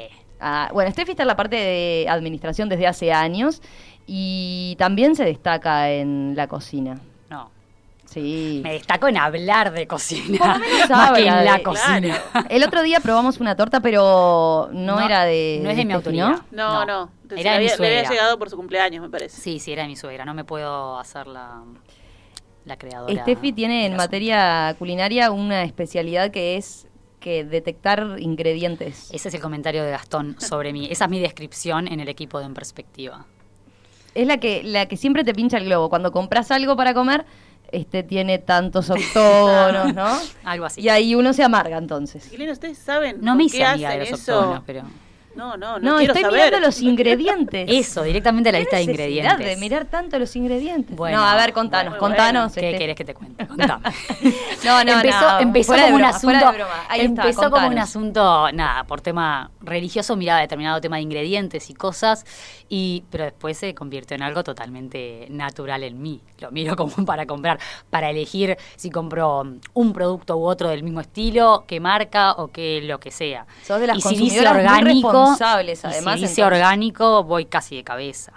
Ah, 0.41 0.71
bueno, 0.73 0.91
Steffi 0.91 1.11
está 1.13 1.23
en 1.23 1.29
la 1.29 1.37
parte 1.37 1.57
de 1.57 2.07
administración 2.09 2.69
desde 2.69 2.87
hace 2.87 3.13
años 3.13 3.61
y 4.07 4.75
también 4.79 5.15
se 5.17 5.25
destaca 5.25 5.91
en 5.91 6.35
la 6.35 6.47
cocina. 6.47 6.99
No. 7.31 7.51
Sí. 8.07 8.61
Me 8.63 8.73
destaco 8.73 9.09
en 9.09 9.19
hablar 9.19 9.73
de 9.73 9.87
cocina. 9.87 10.59
Menos 10.59 10.91
más 10.91 11.13
que 11.13 11.27
en 11.27 11.45
la 11.45 11.57
de- 11.57 11.63
cocina. 11.63 12.23
El 12.49 12.63
otro 12.65 12.83
día 12.83 13.01
probamos 13.01 13.39
una 13.41 13.55
torta, 13.57 13.81
pero 13.81 14.69
no, 14.73 14.97
No, 14.99 15.05
era 15.07 15.25
de. 15.25 15.61
no 15.63 15.71
es 15.71 15.77
de 15.77 15.85
mi 15.85 15.93
autoría. 15.93 16.43
No, 16.51 16.85
No, 16.85 16.87
no. 16.87 17.11
era 17.31 17.35
le, 17.35 17.35
de 17.35 17.35
mi 17.35 17.41
había, 17.41 17.57
le 17.57 17.57
había 17.59 17.77
suegra. 17.77 18.11
llegado 18.11 18.39
por 18.39 18.49
su 18.51 18.57
cumpleaños, 18.57 19.03
me 19.03 19.11
parece. 19.11 19.41
Sí, 19.41 19.59
sí, 19.59 19.73
era 19.73 19.83
de 19.83 19.89
mi 19.89 19.97
suegra. 19.97 20.25
No 20.25 20.33
me 20.35 20.45
puedo 20.45 20.99
hacer 20.99 21.27
la, 21.27 21.63
la 22.65 22.77
creadora. 22.79 23.23
Steffi 23.23 23.53
tiene 23.53 23.87
en 23.87 23.97
materia 23.97 24.75
culinaria 24.79 25.31
una 25.31 25.63
especialidad 25.65 26.31
que 26.31 26.57
es 26.57 26.87
que 27.21 27.45
detectar 27.45 28.17
ingredientes. 28.19 29.11
Ese 29.13 29.29
es 29.29 29.35
el 29.35 29.41
comentario 29.41 29.83
de 29.83 29.91
Gastón 29.91 30.37
sobre 30.41 30.73
mí. 30.73 30.87
Esa 30.91 31.05
es 31.07 31.11
mi 31.11 31.19
descripción 31.21 31.89
en 31.89 31.99
el 32.01 32.09
equipo 32.09 32.39
de 32.39 32.47
En 32.47 32.55
Perspectiva. 32.55 33.27
Es 34.15 34.27
la 34.27 34.39
que, 34.39 34.63
la 34.63 34.87
que 34.87 34.97
siempre 34.97 35.25
te 35.25 35.35
pincha 35.35 35.59
el 35.59 35.65
globo. 35.65 35.91
Cuando 35.91 36.13
compras 36.13 36.51
algo 36.51 36.77
para 36.77 36.95
comer, 36.95 37.27
este 37.73 38.03
tiene 38.03 38.39
tantos 38.39 38.91
octógonos, 38.91 39.95
¿no? 39.95 40.19
Algo 40.45 40.67
así. 40.67 40.81
Y 40.81 40.89
ahí 40.89 41.15
uno 41.15 41.33
se 41.33 41.43
amarga 41.43 41.79
entonces. 41.79 42.25
Chiquilines, 42.25 42.55
¿ustedes 42.55 42.79
saben 42.79 43.19
No 43.21 43.35
me 43.35 43.43
qué 43.43 43.57
hice 43.57 43.65
amiga 43.65 43.89
hacen 43.89 44.01
de 44.05 44.11
los 44.11 44.21
eso? 44.21 44.37
octógonos, 44.39 44.63
pero... 44.67 44.83
No, 45.37 45.57
no, 45.57 45.79
no, 45.79 45.91
No, 45.93 45.97
quiero 45.99 46.13
estoy 46.15 46.23
saber. 46.23 46.45
mirando 46.47 46.67
los 46.67 46.81
ingredientes. 46.81 47.67
Eso, 47.71 48.03
directamente 48.03 48.51
la 48.51 48.59
¿Qué 48.59 48.63
lista 48.63 48.77
de 48.77 48.83
ingredientes. 48.85 49.47
de 49.47 49.57
mirar 49.57 49.85
tanto 49.85 50.19
los 50.19 50.35
ingredientes? 50.35 50.97
Bueno, 50.97 51.19
no, 51.19 51.25
a 51.25 51.37
ver, 51.37 51.53
contanos, 51.53 51.93
bueno, 51.99 52.01
contanos. 52.01 52.53
¿Qué 52.55 52.67
este. 52.71 52.79
querés 52.79 52.97
que 52.97 53.05
te 53.05 53.15
cuente? 53.15 53.47
Contame. 53.47 53.85
No, 54.65 54.83
no, 54.83 54.93
empezó, 54.93 55.21
no, 55.21 55.41
empezó 55.41 55.67
fuera 55.69 55.83
de 55.85 55.93
como 55.93 55.97
un 55.97 56.03
broma, 56.03 56.17
asunto. 56.17 56.53
de 56.53 56.59
broma. 56.59 56.85
Ahí 56.89 57.01
está, 57.03 57.23
empezó 57.23 57.51
como 57.51 57.67
un 57.69 57.79
asunto, 57.79 58.53
nada, 58.53 58.85
por 58.85 59.01
tema 59.01 59.51
religioso, 59.61 60.17
miraba 60.17 60.41
determinado 60.41 60.81
tema 60.81 60.97
de 60.97 61.03
ingredientes 61.03 61.71
y 61.71 61.75
cosas, 61.75 62.25
y 62.69 63.05
pero 63.11 63.25
después 63.25 63.57
se 63.59 63.75
convirtió 63.75 64.17
en 64.17 64.23
algo 64.23 64.43
totalmente 64.43 65.27
natural 65.31 65.85
en 65.85 66.03
mí. 66.03 66.21
Lo 66.41 66.51
miro 66.51 66.75
como 66.77 67.05
para 67.05 67.27
comprar, 67.27 67.59
para 67.91 68.11
elegir 68.11 68.57
si 68.77 68.91
compro 68.91 69.45
un 69.75 69.93
producto 69.93 70.37
u 70.37 70.45
otro 70.47 70.69
del 70.69 70.83
mismo 70.83 71.01
estilo, 71.01 71.65
qué 71.69 71.79
marca 71.79 72.33
o 72.33 72.49
qué 72.49 72.81
lo 72.83 72.99
que 72.99 73.11
sea. 73.13 73.47
Sos 73.63 73.79
de 73.81 73.87
las 73.87 73.99
y 73.99 74.01
si 74.03 74.17
dice 74.17 74.49
orgánico, 74.49 75.26
responsables, 75.31 75.85
y 75.85 75.87
además, 75.87 76.15
si 76.15 76.21
dice 76.23 76.41
entonces. 76.41 76.45
orgánico, 76.61 77.25
voy 77.25 77.47
casi 77.47 77.77
de 77.77 77.85
cabeza. 77.85 78.33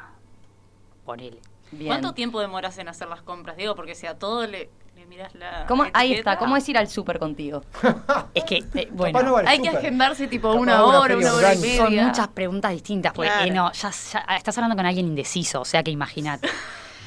Ponele. 1.05 1.39
Bien. 1.71 1.87
¿Cuánto 1.87 2.13
tiempo 2.13 2.39
demoras 2.39 2.77
en 2.77 2.87
hacer 2.87 3.07
las 3.07 3.21
compras? 3.21 3.55
Digo, 3.57 3.75
porque 3.75 3.93
si 3.95 4.07
a 4.07 4.17
todo 4.17 4.45
le, 4.47 4.69
le 4.95 5.05
miras 5.05 5.33
la. 5.35 5.65
¿Cómo- 5.67 5.85
ahí 5.93 6.13
está, 6.13 6.37
¿cómo 6.37 6.57
es 6.57 6.67
ir 6.67 6.77
al 6.77 6.87
súper 6.87 7.19
contigo? 7.19 7.63
Es 8.33 8.43
que, 8.43 8.63
eh, 8.75 8.87
bueno, 8.91 9.21
no 9.21 9.37
Hay 9.37 9.61
que 9.61 9.69
agendarse 9.69 10.27
tipo 10.27 10.49
Capaz 10.49 10.61
una 10.61 10.83
hora, 10.85 11.15
una 11.17 11.33
hora 11.33 11.53
y 11.53 11.57
orgánica. 11.57 11.77
Son 11.83 11.89
media. 11.91 12.07
muchas 12.07 12.27
preguntas 12.29 12.71
distintas, 12.71 13.13
porque 13.13 13.29
Claro. 13.29 13.45
eh, 13.45 13.51
no, 13.51 13.71
ya, 13.71 13.91
ya 13.91 14.35
estás 14.37 14.57
hablando 14.57 14.75
con 14.75 14.85
alguien 14.85 15.07
indeciso, 15.07 15.61
o 15.61 15.65
sea 15.65 15.83
que 15.83 15.91
imagínate. 15.91 16.49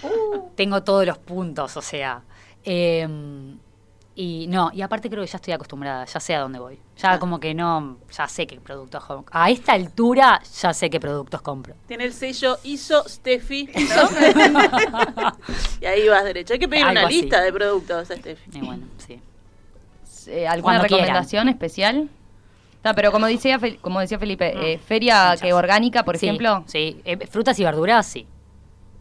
Uh. 0.04 0.50
Tengo 0.56 0.82
todos 0.82 1.06
los 1.06 1.16
puntos, 1.18 1.76
o 1.76 1.80
sea. 1.82 2.22
Eh, 2.64 3.06
y 4.14 4.46
no, 4.48 4.70
y 4.74 4.82
aparte 4.82 5.08
creo 5.08 5.22
que 5.24 5.30
ya 5.30 5.36
estoy 5.36 5.54
acostumbrada, 5.54 6.04
ya 6.04 6.20
sé 6.20 6.34
a 6.34 6.40
dónde 6.40 6.58
voy. 6.58 6.78
Ya 6.98 7.18
como 7.18 7.40
que 7.40 7.54
no, 7.54 7.96
ya 8.16 8.28
sé 8.28 8.46
qué 8.46 8.60
productos 8.60 9.02
compro. 9.04 9.32
A 9.34 9.50
esta 9.50 9.72
altura 9.72 10.40
ya 10.60 10.74
sé 10.74 10.90
qué 10.90 11.00
productos 11.00 11.40
compro. 11.40 11.74
Tiene 11.86 12.04
el 12.04 12.12
sello 12.12 12.58
ISO 12.64 13.08
Steffi, 13.08 13.70
¿no? 13.74 15.32
y 15.80 15.86
ahí 15.86 16.08
vas 16.08 16.24
derecho. 16.24 16.52
Hay 16.54 16.58
que 16.58 16.68
pedir 16.68 16.84
Algo 16.84 17.00
una 17.00 17.08
así. 17.08 17.22
lista 17.22 17.40
de 17.40 17.52
productos 17.52 18.10
a 18.10 18.16
Steffi. 18.16 18.50
Y 18.58 18.60
bueno, 18.60 18.86
sí. 18.98 19.20
Eh, 20.28 20.46
¿Alguna 20.46 20.74
Cuando 20.78 20.88
quieran. 20.88 21.06
recomendación 21.06 21.48
especial? 21.48 22.08
No, 22.84 22.94
pero 22.94 23.12
como 23.12 23.26
decía, 23.26 23.58
Fel- 23.60 23.78
como 23.80 24.00
decía 24.00 24.18
Felipe, 24.18 24.52
Mm, 24.54 24.60
eh, 24.62 24.78
feria 24.78 25.24
muchas. 25.30 25.40
que 25.42 25.52
orgánica, 25.52 26.04
por 26.04 26.18
Sí, 26.18 26.26
ejemplo. 26.26 26.64
Sí, 26.66 27.00
Eh, 27.04 27.26
frutas 27.26 27.58
y 27.58 27.64
verduras, 27.64 28.06
sí. 28.06 28.26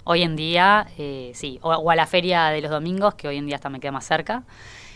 Hoy 0.04 0.24
en 0.24 0.36
día, 0.36 0.88
eh, 0.98 1.32
sí. 1.36 1.60
O, 1.62 1.72
o 1.74 1.92
a 1.92 1.96
la 1.96 2.08
feria 2.08 2.48
de 2.48 2.62
los 2.62 2.72
domingos, 2.72 3.14
que 3.16 3.28
hoy 3.28 3.38
en 3.38 3.46
día 3.46 3.56
hasta 3.56 3.70
me 3.70 3.80
queda 3.80 3.92
más 3.92 4.06
cerca, 4.06 4.44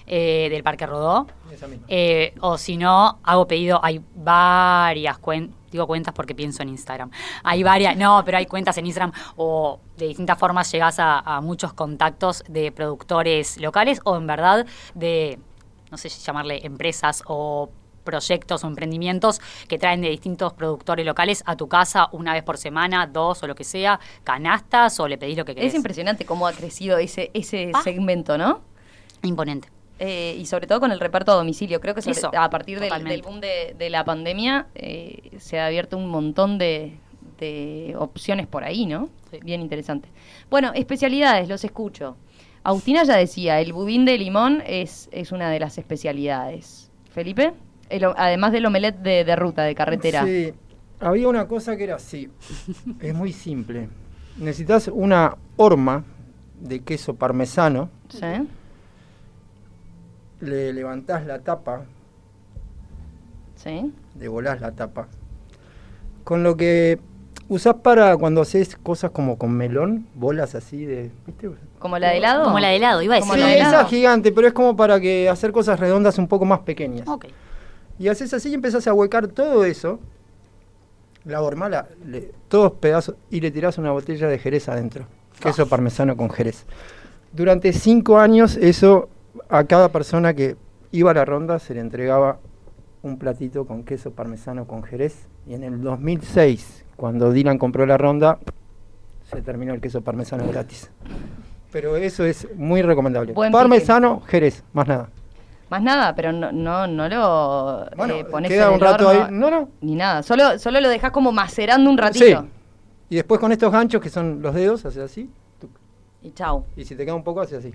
eh, 0.07 0.47
del 0.49 0.63
Parque 0.63 0.85
Rodó. 0.85 1.27
Esa 1.51 1.67
misma. 1.67 1.85
Eh, 1.89 2.33
o 2.41 2.57
si 2.57 2.77
no, 2.77 3.19
hago 3.23 3.47
pedido, 3.47 3.79
hay 3.83 4.01
varias 4.15 5.17
cuentas, 5.19 5.55
digo 5.71 5.87
cuentas 5.87 6.13
porque 6.13 6.35
pienso 6.35 6.63
en 6.63 6.69
Instagram. 6.69 7.09
Hay 7.43 7.63
varias, 7.63 7.97
no, 7.97 8.21
pero 8.25 8.37
hay 8.37 8.45
cuentas 8.45 8.77
en 8.77 8.85
Instagram 8.85 9.11
o 9.37 9.79
de 9.97 10.07
distintas 10.07 10.37
formas 10.37 10.71
llegas 10.71 10.99
a, 10.99 11.19
a 11.19 11.41
muchos 11.41 11.73
contactos 11.73 12.43
de 12.47 12.71
productores 12.71 13.57
locales 13.59 13.99
o 14.03 14.15
en 14.15 14.27
verdad 14.27 14.65
de, 14.93 15.39
no 15.91 15.97
sé 15.97 16.09
si 16.09 16.21
llamarle 16.23 16.65
empresas 16.65 17.23
o 17.27 17.69
proyectos 18.03 18.63
o 18.63 18.67
emprendimientos 18.67 19.41
que 19.67 19.79
traen 19.79 19.99
de 20.01 20.09
distintos 20.09 20.53
productores 20.53 21.03
locales 21.05 21.41
a 21.47 21.55
tu 21.55 21.67
casa 21.67 22.07
una 22.11 22.33
vez 22.33 22.43
por 22.43 22.57
semana, 22.57 23.07
dos 23.07 23.41
o 23.41 23.47
lo 23.47 23.55
que 23.55 23.63
sea, 23.63 23.99
canastas 24.23 24.99
o 24.99 25.07
le 25.07 25.17
pedís 25.17 25.37
lo 25.37 25.43
que 25.43 25.55
querés. 25.55 25.69
Es 25.69 25.75
impresionante 25.75 26.23
cómo 26.25 26.45
ha 26.45 26.53
crecido 26.53 26.99
ese, 26.99 27.31
ese 27.33 27.71
Ah. 27.73 27.81
segmento, 27.81 28.37
¿no? 28.37 28.61
Imponente. 29.23 29.69
Eh, 29.99 30.35
y 30.37 30.45
sobre 30.45 30.67
todo 30.67 30.79
con 30.81 30.91
el 30.91 30.99
reparto 30.99 31.31
a 31.31 31.35
domicilio. 31.35 31.79
Creo 31.79 31.95
que 31.95 32.01
sobre- 32.01 32.17
Eso, 32.17 32.29
a 32.37 32.49
partir 32.49 32.79
del, 32.79 33.21
boom 33.21 33.39
de, 33.39 33.75
de 33.77 33.89
la 33.89 34.03
pandemia 34.03 34.67
eh, 34.75 35.31
se 35.39 35.59
ha 35.59 35.67
abierto 35.67 35.97
un 35.97 36.09
montón 36.09 36.57
de, 36.57 36.97
de 37.39 37.95
opciones 37.97 38.45
por 38.47 38.63
ahí, 38.65 38.85
¿no? 38.85 39.09
Sí. 39.31 39.39
Bien 39.43 39.61
interesante. 39.61 40.09
Bueno, 40.49 40.71
especialidades, 40.75 41.47
los 41.47 41.63
escucho. 41.63 42.17
Agustina 42.63 43.03
ya 43.03 43.15
decía, 43.15 43.61
el 43.61 43.71
budín 43.73 44.05
de 44.05 44.17
limón 44.17 44.61
es, 44.65 45.07
es 45.13 45.31
una 45.31 45.49
de 45.49 45.59
las 45.59 45.77
especialidades. 45.77 46.89
Felipe, 47.11 47.53
El 47.89 48.03
además 48.17 48.51
del 48.51 48.65
omelette 48.65 48.97
de, 48.99 49.23
de 49.23 49.35
ruta, 49.35 49.63
de 49.63 49.75
carretera. 49.75 50.25
Sí, 50.25 50.51
había 50.99 51.27
una 51.29 51.47
cosa 51.47 51.77
que 51.77 51.83
era 51.85 51.95
así. 51.95 52.29
es 52.99 53.13
muy 53.13 53.31
simple. 53.31 53.87
Necesitas 54.37 54.89
una 54.91 55.37
horma 55.55 56.03
de 56.59 56.81
queso 56.83 57.15
parmesano, 57.15 57.89
¿Sí? 58.09 58.19
Le 60.41 60.73
levantás 60.73 61.25
la 61.25 61.39
tapa, 61.39 61.83
¿Sí? 63.55 63.91
devolás 64.15 64.61
la 64.61 64.71
tapa, 64.71 65.07
con 66.23 66.43
lo 66.43 66.55
que 66.57 66.99
usás 67.47 67.75
para 67.75 68.15
cuando 68.17 68.41
haces 68.41 68.75
cosas 68.75 69.11
como 69.11 69.37
con 69.37 69.51
melón, 69.51 70.07
bolas 70.15 70.55
así 70.55 70.85
de... 70.85 71.11
¿viste? 71.25 71.49
¿Como 71.79 71.97
la 71.99 72.09
de 72.09 72.17
helado? 72.17 72.43
Como 72.45 72.59
la 72.59 72.69
de 72.69 72.75
helado, 72.77 73.01
iba 73.01 73.15
a 73.15 73.21
Sí, 73.21 73.27
decir. 73.27 73.41
la 73.43 73.47
de 73.49 73.59
esa 73.59 73.85
gigante, 73.85 74.31
pero 74.31 74.47
es 74.47 74.53
como 74.53 74.75
para 74.75 74.99
que 74.99 75.29
hacer 75.29 75.51
cosas 75.51 75.79
redondas 75.79 76.17
un 76.17 76.27
poco 76.27 76.45
más 76.45 76.59
pequeñas. 76.59 77.07
Ok. 77.07 77.25
Y 77.99 78.07
haces 78.07 78.33
así 78.33 78.49
y 78.49 78.53
empezás 78.55 78.87
a 78.87 78.93
huecar 78.93 79.27
todo 79.27 79.63
eso, 79.65 79.99
la 81.23 81.41
horma, 81.41 81.69
la- 81.69 81.87
le- 82.05 82.31
todos 82.49 82.73
pedazos, 82.73 83.15
y 83.29 83.39
le 83.39 83.51
tirás 83.51 83.77
una 83.77 83.91
botella 83.91 84.27
de 84.27 84.37
jerez 84.39 84.67
adentro. 84.67 85.05
Queso 85.39 85.67
parmesano 85.67 86.17
con 86.17 86.29
jerez. 86.29 86.65
Durante 87.31 87.71
cinco 87.73 88.17
años, 88.19 88.57
eso 88.57 89.09
a 89.49 89.63
cada 89.65 89.89
persona 89.89 90.33
que 90.33 90.55
iba 90.91 91.11
a 91.11 91.13
la 91.13 91.25
ronda 91.25 91.59
se 91.59 91.73
le 91.73 91.81
entregaba 91.81 92.39
un 93.01 93.17
platito 93.17 93.65
con 93.65 93.83
queso 93.83 94.11
parmesano 94.11 94.65
con 94.65 94.83
jerez. 94.83 95.27
Y 95.47 95.53
en 95.53 95.63
el 95.63 95.81
2006, 95.81 96.85
cuando 96.95 97.31
Dylan 97.31 97.57
compró 97.57 97.85
la 97.85 97.97
ronda, 97.97 98.39
se 99.31 99.41
terminó 99.41 99.73
el 99.73 99.81
queso 99.81 100.01
parmesano 100.01 100.47
gratis. 100.47 100.89
Pero 101.71 101.95
eso 101.97 102.25
es 102.25 102.47
muy 102.55 102.81
recomendable. 102.81 103.33
Buen 103.33 103.51
parmesano, 103.51 104.21
jerez, 104.21 104.63
más 104.73 104.87
nada. 104.87 105.09
Más 105.69 105.81
nada, 105.81 106.15
pero 106.15 106.31
no, 106.31 106.51
no, 106.51 106.87
no 106.87 107.09
lo 107.09 107.89
Bueno, 107.97 108.13
eh, 108.15 108.25
pones 108.25 108.49
queda 108.49 108.65
en 108.65 108.69
un 108.69 108.75
el 108.75 108.81
rato 108.81 109.09
horno, 109.09 109.23
ahí. 109.25 109.31
No, 109.31 109.49
no, 109.49 109.69
Ni 109.81 109.95
nada, 109.95 110.23
solo, 110.23 110.57
solo 110.59 110.79
lo 110.79 110.89
dejas 110.89 111.11
como 111.11 111.31
macerando 111.31 111.89
un 111.89 111.97
ratito. 111.97 112.25
Sí. 112.25 112.47
Y 113.09 113.15
después 113.15 113.39
con 113.39 113.51
estos 113.51 113.71
ganchos 113.71 114.01
que 114.01 114.09
son 114.09 114.41
los 114.41 114.53
dedos, 114.55 114.85
haces 114.85 115.03
así. 115.03 115.29
tuc, 115.59 115.71
Y 116.21 116.31
chau. 116.31 116.65
Y 116.75 116.85
si 116.85 116.95
te 116.95 117.03
queda 117.03 117.15
un 117.15 117.23
poco, 117.23 117.41
haces 117.41 117.59
así. 117.59 117.73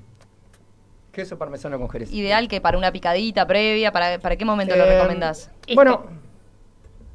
Queso 1.12 1.36
parmesano 1.38 1.78
con 1.78 1.88
jerez. 1.88 2.12
Ideal 2.12 2.46
que 2.48 2.60
para 2.60 2.78
una 2.78 2.92
picadita 2.92 3.46
previa, 3.46 3.90
¿para, 3.92 4.18
para 4.18 4.36
qué 4.36 4.44
momento 4.44 4.76
lo 4.76 4.84
Eh, 4.84 4.96
recomendás? 4.96 5.50
Bueno, 5.74 6.04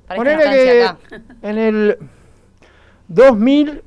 Para 0.07 0.17
ponele 0.17 0.43
esta 0.43 0.51
que 0.51 0.79
instancia 0.81 0.89
acá. 0.89 1.47
en 1.49 1.57
el 1.57 1.97
2000, 3.07 3.83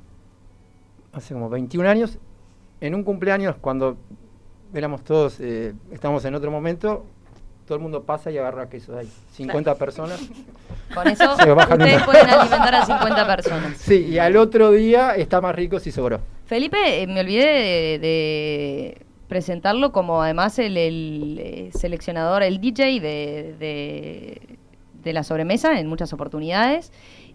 hace 1.12 1.34
como 1.34 1.48
21 1.50 1.88
años, 1.88 2.18
en 2.80 2.94
un 2.94 3.02
cumpleaños, 3.04 3.56
cuando 3.60 3.96
éramos 4.72 5.02
todos, 5.04 5.38
eh, 5.40 5.74
estábamos 5.92 6.24
en 6.24 6.34
otro 6.34 6.50
momento, 6.50 7.04
todo 7.66 7.76
el 7.76 7.82
mundo 7.82 8.02
pasa 8.04 8.30
y 8.30 8.38
agarra 8.38 8.68
queso 8.70 8.92
de 8.92 9.00
ahí. 9.00 9.12
50 9.34 9.74
personas. 9.74 10.20
Con 10.94 11.06
eso 11.08 11.36
Se 11.42 11.50
bajan 11.50 11.80
ustedes 11.80 11.96
una. 11.96 12.06
pueden 12.06 12.28
alimentar 12.30 12.74
a 12.76 12.86
50 12.86 13.26
personas. 13.26 13.76
Sí, 13.76 14.06
y 14.06 14.18
al 14.18 14.36
otro 14.36 14.70
día 14.72 15.14
está 15.16 15.40
más 15.40 15.54
rico 15.54 15.78
si 15.78 15.92
sobró. 15.92 16.20
Felipe, 16.46 17.02
eh, 17.02 17.06
me 17.06 17.20
olvidé 17.20 17.44
de, 17.44 17.98
de 17.98 19.06
presentarlo 19.28 19.92
como 19.92 20.22
además 20.22 20.58
el, 20.58 20.76
el, 20.76 21.38
eh, 21.40 21.70
seleccionador, 21.72 22.42
el 22.42 22.60
DJ 22.60 23.00
de, 23.00 23.54
de, 23.58 24.58
de 25.02 25.12
la 25.12 25.22
sobremesa 25.22 25.78
en 25.78 25.86
muchas 25.86 26.12
oportunidades. 26.12 26.92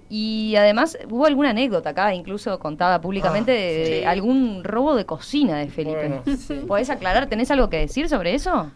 Y 0.10 0.56
además 0.58 0.98
hubo 1.10 1.26
alguna 1.26 1.52
anécdota 1.52 1.90
acá, 1.92 2.14
incluso 2.14 2.60
contada 2.60 3.02
públicamente, 3.02 3.52
Ah, 3.52 3.90
de, 3.90 4.06
algún 4.06 4.64
robo 4.64 4.96
de 4.96 5.06
cocina 5.06 5.58
de 5.58 5.68
Felipe. 5.70 5.98
Bueno, 6.08 6.24
sí. 6.38 6.56
¿Podés 6.68 6.90
aclarar? 6.90 7.28
¿Tenés 7.28 7.50
algo 7.52 7.70
que 7.70 7.78
decir 7.78 8.10
sobre 8.10 8.36
eso? 8.36 8.72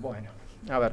Bueno, 0.00 0.30
a 0.68 0.78
ver. 0.78 0.92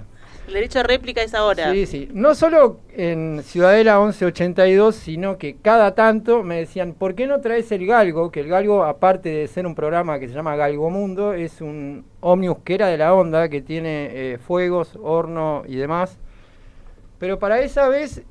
El 0.51 0.55
derecho 0.55 0.79
a 0.81 0.83
réplica 0.83 1.23
es 1.23 1.33
ahora. 1.33 1.71
Sí, 1.71 1.85
sí. 1.85 2.09
No 2.13 2.35
solo 2.35 2.81
en 2.93 3.41
Ciudadela 3.41 3.97
1182, 4.01 4.93
sino 4.97 5.37
que 5.37 5.55
cada 5.55 5.95
tanto 5.95 6.43
me 6.43 6.57
decían, 6.57 6.91
¿por 6.91 7.15
qué 7.15 7.25
no 7.25 7.39
traes 7.39 7.71
el 7.71 7.87
Galgo? 7.87 8.31
Que 8.31 8.41
el 8.41 8.49
Galgo, 8.49 8.83
aparte 8.83 9.29
de 9.29 9.47
ser 9.47 9.65
un 9.65 9.75
programa 9.75 10.19
que 10.19 10.27
se 10.27 10.33
llama 10.33 10.57
Galgo 10.57 10.89
Mundo, 10.89 11.31
es 11.31 11.61
un 11.61 12.03
ómnibus 12.19 12.57
que 12.65 12.73
era 12.73 12.87
de 12.87 12.97
la 12.97 13.13
onda, 13.13 13.47
que 13.47 13.61
tiene 13.61 14.09
eh, 14.11 14.37
fuegos, 14.39 14.99
horno 15.01 15.63
y 15.69 15.77
demás. 15.77 16.17
Pero 17.17 17.39
para 17.39 17.61
esa 17.61 17.87
vez 17.87 18.21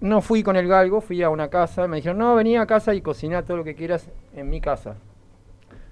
no 0.00 0.20
fui 0.20 0.42
con 0.42 0.56
el 0.56 0.66
Galgo, 0.66 1.00
fui 1.00 1.22
a 1.22 1.30
una 1.30 1.46
casa. 1.46 1.86
Me 1.86 1.98
dijeron, 1.98 2.18
no, 2.18 2.34
vení 2.34 2.56
a 2.56 2.66
casa 2.66 2.92
y 2.92 3.02
cociná 3.02 3.44
todo 3.44 3.58
lo 3.58 3.62
que 3.62 3.76
quieras 3.76 4.08
en 4.34 4.50
mi 4.50 4.60
casa. 4.60 4.96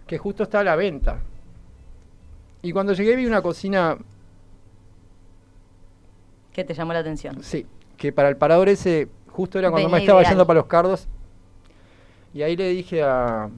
Que 0.08 0.18
justo 0.18 0.42
está 0.42 0.58
a 0.58 0.64
la 0.64 0.74
venta. 0.74 1.20
Y 2.60 2.72
cuando 2.72 2.92
llegué 2.92 3.14
vi 3.14 3.26
una 3.26 3.40
cocina 3.40 3.96
¿Qué 6.56 6.64
te 6.64 6.72
llamó 6.72 6.94
la 6.94 7.00
atención? 7.00 7.36
Sí, 7.42 7.66
que 7.98 8.12
para 8.12 8.30
el 8.30 8.38
parador 8.38 8.70
ese 8.70 9.08
justo 9.28 9.58
era 9.58 9.70
cuando 9.70 9.90
me 9.90 9.98
estaba 9.98 10.20
ideal. 10.22 10.32
yendo 10.32 10.46
para 10.46 10.60
los 10.60 10.66
cardos. 10.66 11.06
Y 12.32 12.40
ahí 12.40 12.56
le 12.56 12.70
dije 12.70 13.02
a, 13.02 13.50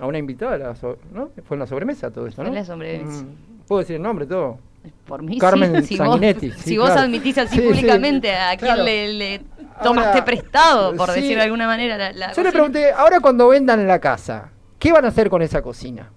a 0.00 0.06
una 0.06 0.18
invitada, 0.18 0.58
la 0.58 0.74
so- 0.74 0.98
¿no? 1.12 1.30
Fue 1.44 1.54
en 1.54 1.60
la 1.60 1.68
sobremesa 1.68 2.10
todo 2.10 2.26
esto, 2.26 2.42
¿no? 2.42 2.48
en 2.48 2.56
la 2.56 2.64
sobremesa. 2.64 3.22
Mm, 3.22 3.64
Puedo 3.68 3.78
decir 3.78 3.94
el 3.94 4.02
nombre, 4.02 4.26
todo. 4.26 4.58
Por 5.06 5.22
mí, 5.22 5.38
Carmen 5.38 5.84
sí. 5.86 5.96
Si 5.96 6.76
vos, 6.76 6.92
si 6.92 6.98
admitís 6.98 7.38
así 7.38 7.54
Sí, 7.54 7.62
sí, 7.62 7.68
públicamente 7.68 8.34
a 8.34 8.56
quien 8.56 8.74
claro. 8.74 8.82
le, 8.82 9.12
le 9.12 9.38
tomaste 9.80 10.08
Ahora, 10.10 10.24
prestado, 10.24 10.96
por 10.96 11.12
decir 11.12 11.36
de 11.36 11.42
alguna 11.44 11.68
manera, 11.68 11.96
la, 11.96 12.12
la 12.12 12.32
Yo 12.32 12.42
le 12.42 12.50
pregunté, 12.50 12.90
ahora 12.90 13.20
cuando 13.20 13.46
vendan 13.46 13.86
la 13.86 14.00
casa, 14.00 14.50
¿qué 14.80 14.90
van 14.92 15.04
a 15.04 15.08
hacer 15.08 15.30
con 15.30 15.42
esa 15.42 15.62
cocina? 15.62 16.10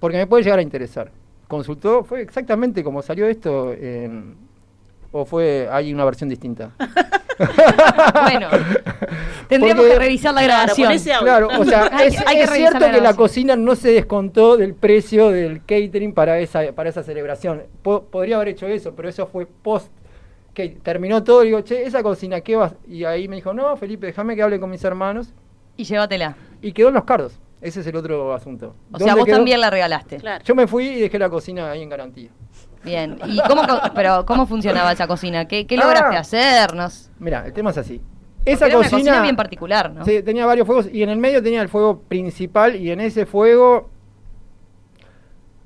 Porque 0.00 0.16
me 0.16 0.26
puede 0.26 0.42
llegar 0.42 0.58
a 0.58 0.62
interesar. 0.62 1.12
Consultó, 1.46 2.02
fue 2.02 2.20
exactamente 2.20 2.82
como 2.82 3.00
salió 3.00 3.26
esto, 3.28 3.72
en- 3.72 4.42
o 5.16 5.24
fue, 5.24 5.68
hay 5.70 5.94
una 5.94 6.04
versión 6.04 6.28
distinta. 6.28 6.70
Bueno, 8.22 8.48
tendríamos 9.48 9.82
Porque- 9.84 9.94
que 9.94 9.98
revisar 10.04 10.34
la 10.34 10.42
grabación. 10.44 10.92
Claro, 11.20 11.48
o 11.58 11.64
sea, 11.64 11.86
es, 12.04 12.16
hay 12.26 12.46
cierto 12.46 12.78
la 12.78 12.92
que 12.92 13.00
la 13.00 13.14
cocina 13.14 13.56
no 13.56 13.74
se 13.74 13.90
descontó 13.90 14.56
del 14.56 14.74
precio 14.74 15.30
del 15.30 15.58
catering 15.64 16.14
para 16.14 16.38
esa, 16.38 16.60
para 16.76 16.90
esa 16.90 17.02
celebración. 17.02 17.64
Po- 17.82 18.04
podría 18.04 18.36
haber 18.36 18.48
hecho 18.50 18.68
eso, 18.68 18.94
pero 18.94 19.08
eso 19.08 19.26
fue 19.26 19.46
post. 19.46 19.88
Que 20.52 20.68
terminó 20.68 21.24
todo 21.24 21.42
y 21.42 21.46
digo, 21.46 21.60
che, 21.62 21.82
esa 21.82 22.04
cocina, 22.04 22.40
¿qué 22.40 22.54
vas? 22.54 22.74
Y 22.86 23.02
ahí 23.04 23.26
me 23.26 23.34
dijo, 23.36 23.52
no, 23.52 23.76
Felipe, 23.76 24.06
déjame 24.06 24.36
que 24.36 24.42
hable 24.42 24.60
con 24.60 24.70
mis 24.70 24.84
hermanos. 24.84 25.32
Y 25.76 25.82
llévatela. 25.82 26.36
Y 26.62 26.70
quedó 26.72 26.88
en 26.88 26.94
los 26.94 27.02
cardos. 27.04 27.40
Ese 27.60 27.80
es 27.80 27.86
el 27.88 27.96
otro 27.96 28.32
asunto. 28.32 28.76
O 28.92 28.98
sea, 28.98 29.06
¿Dónde 29.08 29.14
vos 29.20 29.24
quedó? 29.24 29.36
también 29.38 29.60
la 29.60 29.70
regalaste. 29.70 30.18
Claro. 30.18 30.44
Yo 30.44 30.54
me 30.54 30.68
fui 30.68 30.86
y 30.86 31.00
dejé 31.00 31.18
la 31.18 31.28
cocina 31.28 31.72
ahí 31.72 31.82
en 31.82 31.88
garantía. 31.88 32.30
Bien. 32.84 33.18
¿Y 33.26 33.40
cómo, 33.48 33.62
pero 33.94 34.26
cómo 34.26 34.46
funcionaba 34.46 34.92
esa 34.92 35.06
cocina? 35.06 35.46
¿Qué, 35.46 35.66
qué 35.66 35.76
lograste 35.76 36.16
Ah. 36.16 36.20
hacernos? 36.20 37.10
Mira, 37.18 37.44
el 37.46 37.52
tema 37.52 37.70
es 37.70 37.78
así. 37.78 38.00
Esa 38.44 38.66
era 38.66 38.76
una 38.76 38.84
cocina, 38.84 38.98
cocina 39.00 39.22
bien 39.22 39.36
particular, 39.36 39.90
¿no? 39.90 40.04
Sí, 40.04 40.22
tenía 40.22 40.44
varios 40.44 40.66
fuegos 40.66 40.88
y 40.92 41.02
en 41.02 41.08
el 41.08 41.16
medio 41.18 41.42
tenía 41.42 41.62
el 41.62 41.68
fuego 41.70 42.00
principal 42.00 42.76
y 42.76 42.90
en 42.90 43.00
ese 43.00 43.24
fuego 43.24 43.88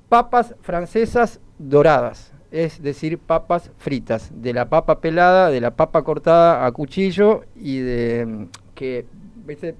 papas 0.08 0.54
francesas 0.62 1.40
doradas, 1.58 2.32
es 2.50 2.80
decir, 2.82 3.18
papas 3.18 3.70
fritas, 3.78 4.30
de 4.32 4.52
la 4.52 4.68
papa 4.68 5.00
pelada, 5.00 5.50
de 5.50 5.60
la 5.60 5.72
papa 5.72 6.02
cortada 6.02 6.64
a 6.64 6.72
cuchillo 6.72 7.42
y 7.56 7.78
de 7.78 8.26
mm, 8.26 8.44
que, 8.74 9.06
¿viste? 9.44 9.74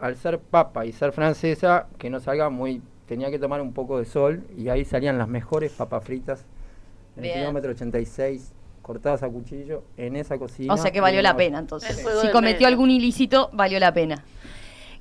al 0.00 0.16
ser 0.16 0.40
papa 0.40 0.84
y 0.84 0.92
ser 0.92 1.12
francesa, 1.12 1.86
que 1.96 2.10
no 2.10 2.18
salga 2.18 2.50
muy, 2.50 2.82
tenía 3.06 3.30
que 3.30 3.38
tomar 3.38 3.60
un 3.60 3.72
poco 3.72 3.98
de 3.98 4.04
sol 4.04 4.42
y 4.58 4.68
ahí 4.68 4.84
salían 4.84 5.16
las 5.16 5.28
mejores 5.28 5.72
papas 5.72 6.02
fritas 6.04 6.44
en 7.16 7.22
Bien. 7.22 7.34
el 7.36 7.40
kilómetro 7.42 7.70
86, 7.72 8.52
cortadas 8.82 9.22
a 9.22 9.28
cuchillo, 9.28 9.84
en 9.96 10.16
esa 10.16 10.38
cocina. 10.38 10.72
O 10.74 10.76
sea 10.76 10.90
que 10.90 11.00
valió 11.00 11.22
la 11.22 11.32
no- 11.32 11.36
pena 11.36 11.58
entonces. 11.58 12.04
Si 12.20 12.28
cometió 12.30 12.66
algún 12.66 12.90
ilícito, 12.90 13.50
valió 13.52 13.78
la 13.78 13.92
pena. 13.92 14.24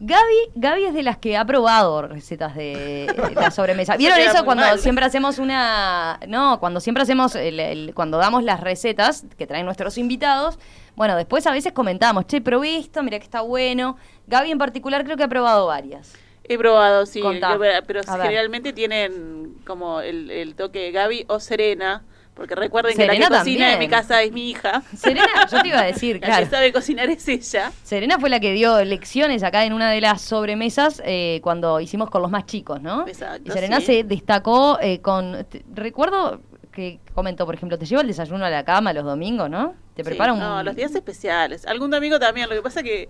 Gaby, 0.03 0.49
Gaby 0.55 0.85
es 0.85 0.93
de 0.95 1.03
las 1.03 1.17
que 1.19 1.37
ha 1.37 1.45
probado 1.45 2.01
recetas 2.07 2.55
de 2.55 3.05
la 3.35 3.51
sobremesa. 3.51 3.95
¿Vieron 3.97 4.17
eso 4.19 4.43
cuando 4.45 4.63
mal. 4.63 4.79
siempre 4.79 5.05
hacemos 5.05 5.37
una... 5.37 6.19
No, 6.27 6.59
cuando 6.59 6.79
siempre 6.79 7.03
hacemos, 7.03 7.35
el- 7.35 7.59
el- 7.59 7.93
cuando 7.93 8.17
damos 8.17 8.43
las 8.43 8.61
recetas 8.61 9.25
que 9.37 9.45
traen 9.45 9.65
nuestros 9.65 9.99
invitados, 9.99 10.57
bueno, 10.95 11.15
después 11.15 11.45
a 11.45 11.51
veces 11.51 11.71
comentamos, 11.73 12.25
che, 12.25 12.41
probé 12.41 12.77
esto, 12.77 13.03
mira 13.03 13.19
que 13.19 13.25
está 13.25 13.41
bueno. 13.41 13.95
Gaby 14.25 14.49
en 14.49 14.57
particular 14.57 15.03
creo 15.03 15.17
que 15.17 15.23
ha 15.23 15.27
probado 15.27 15.67
varias. 15.67 16.13
He 16.53 16.57
probado, 16.57 17.05
sí, 17.05 17.19
Contá. 17.21 17.57
pero 17.87 18.01
A 18.07 18.17
ver. 18.17 18.25
generalmente 18.27 18.73
tienen 18.73 19.55
como 19.65 20.01
el, 20.01 20.29
el 20.31 20.55
toque 20.55 20.79
de 20.79 20.91
Gaby 20.91 21.25
o 21.27 21.39
Serena, 21.39 22.03
porque 22.33 22.55
recuerden 22.55 22.95
que 22.95 23.05
la 23.05 23.13
que 23.15 23.27
cocina 23.27 23.73
en 23.73 23.79
mi 23.79 23.87
casa 23.87 24.23
es 24.23 24.31
mi 24.31 24.49
hija. 24.49 24.81
Serena, 24.95 25.27
yo 25.51 25.61
te 25.61 25.67
iba 25.67 25.79
a 25.79 25.85
decir, 25.85 26.15
La 26.21 26.27
claro. 26.27 26.45
que 26.45 26.49
sabe 26.51 26.73
cocinar 26.73 27.09
es 27.09 27.27
ella. 27.27 27.71
Serena 27.83 28.17
fue 28.19 28.29
la 28.29 28.39
que 28.39 28.53
dio 28.53 28.83
lecciones 28.83 29.43
acá 29.43 29.65
en 29.65 29.73
una 29.73 29.91
de 29.91 30.01
las 30.01 30.21
sobremesas 30.21 31.01
eh, 31.05 31.39
cuando 31.43 31.79
hicimos 31.79 32.09
con 32.09 32.21
los 32.21 32.31
más 32.31 32.45
chicos, 32.45 32.81
¿no? 32.81 33.07
Exacto, 33.07 33.43
Y 33.45 33.51
Serena 33.51 33.79
sí. 33.79 33.85
se 33.87 34.03
destacó 34.03 34.79
eh, 34.81 34.99
con... 35.01 35.45
te- 35.49 35.63
recuerdo 35.73 36.41
que 36.71 36.99
comentó, 37.13 37.45
por 37.45 37.53
ejemplo, 37.55 37.77
te 37.77 37.85
lleva 37.85 38.01
el 38.01 38.07
desayuno 38.07 38.45
a 38.45 38.49
la 38.49 38.63
cama 38.63 38.93
los 38.93 39.03
domingos, 39.03 39.49
¿no? 39.49 39.75
Te 39.95 40.03
Sí, 40.03 40.09
prepara 40.09 40.31
un... 40.33 40.39
No, 40.39 40.63
los 40.63 40.75
días 40.75 40.95
especiales. 40.95 41.65
Algún 41.65 41.91
domingo 41.91 42.17
también. 42.19 42.47
Lo 42.49 42.55
que 42.55 42.61
pasa 42.61 42.81
que 42.81 43.09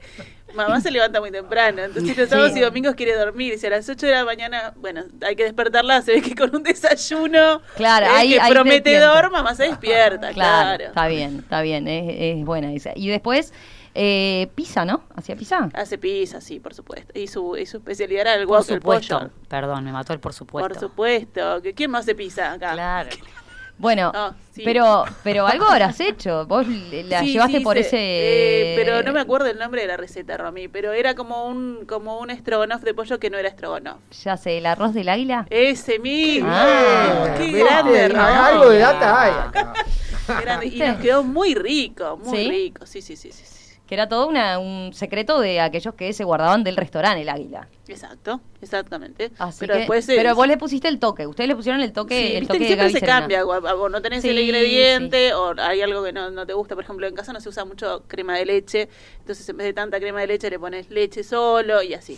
mamá 0.55 0.81
se 0.81 0.89
levanta 0.89 1.19
muy 1.19 1.29
temprano. 1.31 1.83
Entonces 1.83 2.17
los 2.17 2.27
sábados 2.29 2.53
Sí. 2.53 2.59
y 2.59 2.61
domingos 2.61 2.95
quiere 2.95 3.15
dormir. 3.15 3.53
Y 3.53 3.57
si 3.59 3.67
a 3.67 3.69
las 3.69 3.87
8 3.87 4.05
de 4.07 4.11
la 4.13 4.25
mañana, 4.25 4.73
bueno, 4.77 5.03
hay 5.25 5.35
que 5.35 5.43
despertarla. 5.43 6.01
Se 6.01 6.13
ve 6.13 6.21
que 6.23 6.33
con 6.35 6.55
un 6.55 6.63
desayuno 6.63 7.61
Claro, 7.75 8.07
ahí- 8.09 8.29
que 8.33 8.41
ahí 8.41 8.51
prometedor, 8.51 9.31
mamá 9.31 9.53
se 9.53 9.63
despierta. 9.63 10.31
Claro, 10.31 10.77
Claro. 10.77 10.83
está 10.85 11.07
bien, 11.07 11.39
está 11.39 11.61
bien, 11.61 11.87
es, 11.87 12.37
es 12.39 12.45
buena 12.45 12.73
esa. 12.73 12.91
Y 12.95 13.09
después, 13.09 13.53
eh, 13.93 14.47
pizza, 14.55 14.83
¿no? 14.83 15.03
¿Hacía 15.15 15.35
pizza? 15.35 15.69
Hace 15.73 15.97
pizza, 15.99 16.41
sí, 16.41 16.59
por 16.59 16.73
supuesto. 16.73 17.11
Y 17.17 17.27
su, 17.27 17.57
y 17.57 17.65
su 17.67 17.77
especialidad 17.77 18.21
era 18.21 18.33
el 18.33 18.39
Por 18.47 18.57
guapo, 18.57 18.73
el 18.73 18.79
supuesto. 18.79 19.19
pollo. 19.19 19.31
Perdón, 19.47 19.83
me 19.85 19.91
mató 19.91 20.13
el 20.13 20.19
por 20.19 20.33
supuesto. 20.33 20.67
Por 20.67 20.79
supuesto. 20.79 21.61
¿Que 21.61 21.73
¿Quién 21.75 21.91
más 21.91 22.05
hace 22.05 22.15
pizza 22.15 22.53
acá? 22.53 22.73
Claro. 22.73 23.09
Bueno, 23.81 24.11
Ah, 24.13 24.33
sí. 24.53 24.61
pero 24.63 25.03
pero 25.23 25.47
algo 25.47 25.65
habrás 25.65 25.99
hecho. 25.99 26.45
Vos 26.45 26.67
le- 26.67 27.03
la 27.03 27.19
Sí, 27.21 27.33
llevaste 27.33 27.57
sí, 27.57 27.63
por 27.63 27.75
se- 27.75 27.81
ese... 27.81 27.97
eh, 27.97 28.75
pero 28.77 29.01
no 29.03 29.11
me 29.11 29.19
acuerdo 29.19 29.47
el 29.47 29.57
nombre 29.57 29.81
de 29.81 29.87
la 29.87 29.97
receta, 29.97 30.37
Romy. 30.37 30.67
Pero 30.67 30.93
era 30.93 31.15
como 31.15 31.47
un 31.47 31.85
como 31.87 32.19
un 32.19 32.29
estrogonoff 32.29 32.81
de 32.83 32.93
pollo 32.93 33.19
que 33.19 33.29
no 33.29 33.37
era 33.37 33.49
estrogonoff. 33.49 33.97
Ya 34.23 34.37
sé, 34.37 34.59
el 34.59 34.65
arroz 34.67 34.93
del 34.93 35.09
águila. 35.09 35.47
Ese 35.49 35.99
mismo. 35.99 36.47
Ah, 36.51 37.35
qué 37.37 37.51
grande, 37.51 38.03
Algo 38.15 38.63
Romy. 38.65 38.75
de 38.75 38.79
data 38.81 39.21
hay 39.23 39.31
acá. 39.47 39.73
Qué 40.27 40.41
grande. 40.45 40.67
Y 40.67 40.79
nos 40.79 40.99
quedó 40.99 41.23
muy 41.23 41.55
rico, 41.55 42.17
muy 42.23 42.37
¿Sí? 42.37 42.49
rico. 42.49 42.85
Sí, 42.85 43.01
sí, 43.01 43.15
sí, 43.15 43.31
sí, 43.31 43.43
sí. 43.45 43.60
Que 43.91 43.95
era 43.95 44.07
todo 44.07 44.25
una- 44.29 44.57
un 44.57 44.93
secreto 44.93 45.41
de 45.41 45.59
aquellos 45.59 45.93
que 45.95 46.13
se 46.13 46.23
guardaban 46.23 46.63
del 46.63 46.77
restaurante, 46.77 47.23
el 47.23 47.27
águila. 47.27 47.67
Exacto, 47.89 48.39
exactamente. 48.61 49.31
Así 49.37 49.59
pero 49.59 49.73
que- 49.73 49.79
después 49.79 50.07
eh, 50.07 50.13
pero 50.15 50.33
vos 50.33 50.47
le 50.47 50.55
pusiste 50.55 50.87
el 50.87 50.97
toque. 50.97 51.27
Ustedes 51.27 51.49
le 51.49 51.57
pusieron 51.57 51.81
el 51.81 51.91
toque, 51.91 52.15
Sí, 52.17 52.23
el 52.35 52.39
viste 52.39 52.47
toque 52.47 52.59
que 52.59 52.65
siempre 52.67 52.89
se 52.89 53.05
cambia, 53.05 53.45
o, 53.45 53.89
no 53.89 54.01
tenés 54.01 54.23
el 54.23 54.37
Sí, 54.37 54.43
ingrediente, 54.43 55.33
o 55.33 55.53
hay 55.59 55.81
algo 55.81 56.05
que 56.05 56.13
no, 56.13 56.31
no 56.31 56.45
te 56.45 56.53
gusta. 56.53 56.73
Por 56.75 56.85
ejemplo, 56.85 57.05
en 57.05 57.13
casa 57.15 57.33
no 57.33 57.41
se 57.41 57.49
usa 57.49 57.65
mucho 57.65 58.05
crema 58.07 58.37
de 58.37 58.45
leche, 58.45 58.87
entonces 59.19 59.49
en 59.49 59.57
vez 59.57 59.67
de 59.67 59.73
tanta 59.73 59.99
crema 59.99 60.21
de 60.21 60.27
leche 60.27 60.49
le 60.49 60.57
pones 60.57 60.89
leche 60.89 61.21
solo 61.25 61.83
y 61.83 61.93
así. 61.93 62.17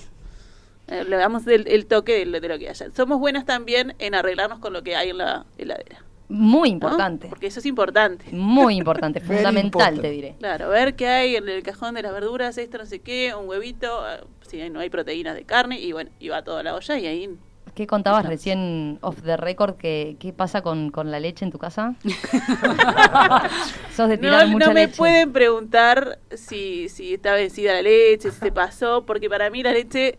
Eh, 0.89 1.03
le 1.05 1.15
damos 1.15 1.47
el, 1.47 1.67
el 1.67 1.87
toque 1.87 2.19
de, 2.19 2.25
lo- 2.27 2.39
de 2.39 2.47
lo 2.49 2.59
que 2.59 2.69
haya. 2.69 2.85
Somos 2.95 3.17
buenas 3.17 3.47
también 3.47 3.95
en 3.97 4.13
arreglarnos 4.13 4.59
con 4.59 4.73
lo 4.73 4.83
que 4.83 4.95
hay 4.95 5.09
en 5.09 5.17
la 5.17 5.47
heladera. 5.57 6.03
Muy 6.33 6.69
¿no? 6.69 6.73
importante. 6.73 7.27
Porque 7.27 7.47
eso 7.47 7.59
es 7.59 7.65
importante. 7.67 8.25
Muy 8.31 8.75
importante, 8.81 9.19
fundamental, 9.19 9.63
important. 9.65 10.01
te 10.01 10.09
diré. 10.09 10.35
Claro, 10.39 10.69
ver 10.69 10.95
qué 10.95 11.07
hay 11.07 11.35
en 11.35 11.47
el 11.47 11.61
cajón 11.61 11.93
de 11.93 12.01
las 12.01 12.11
verduras, 12.11 12.57
esto 12.57 12.79
no 12.79 12.85
sé 12.87 12.99
qué, 12.99 13.33
un 13.39 13.47
huevito, 13.47 13.99
ah, 14.01 14.21
si 14.41 14.67
no 14.69 14.79
hay 14.79 14.89
proteínas 14.89 15.35
de 15.35 15.43
carne, 15.43 15.79
y 15.79 15.91
bueno, 15.91 16.09
y 16.19 16.29
va 16.29 16.43
toda 16.43 16.63
la 16.63 16.73
olla 16.75 16.97
y 16.97 17.05
ahí... 17.07 17.29
¿Qué 17.75 17.87
contabas 17.87 18.25
recién 18.27 18.99
off 19.01 19.21
the 19.23 19.35
record? 19.35 19.77
que 19.77 20.15
¿Qué 20.19 20.31
pasa 20.31 20.61
con, 20.61 20.91
con 20.91 21.09
la 21.09 21.19
leche 21.19 21.43
en 21.43 21.51
tu 21.51 21.57
casa? 21.57 21.95
Sos 23.95 24.09
de 24.09 24.17
tirar 24.17 24.45
No, 24.45 24.51
mucha 24.51 24.67
no 24.67 24.73
me 24.73 24.85
leche. 24.87 24.97
pueden 24.97 25.31
preguntar 25.33 26.19
si, 26.31 26.89
si 26.89 27.15
está 27.15 27.33
vencida 27.33 27.73
la 27.73 27.81
leche, 27.81 28.31
si 28.31 28.39
se 28.39 28.51
pasó, 28.51 29.05
porque 29.05 29.29
para 29.29 29.49
mí 29.49 29.63
la 29.63 29.71
leche 29.71 30.17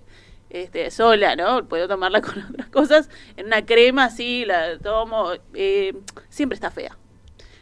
este, 0.54 0.90
sola, 0.90 1.36
¿no? 1.36 1.66
Puedo 1.68 1.88
tomarla 1.88 2.20
con 2.22 2.42
otras 2.42 2.68
cosas. 2.68 3.08
En 3.36 3.46
una 3.46 3.64
crema, 3.66 4.10
sí, 4.10 4.44
la 4.44 4.78
tomo. 4.78 5.32
eh, 5.54 5.94
siempre 6.28 6.54
está 6.54 6.70
fea. 6.70 6.96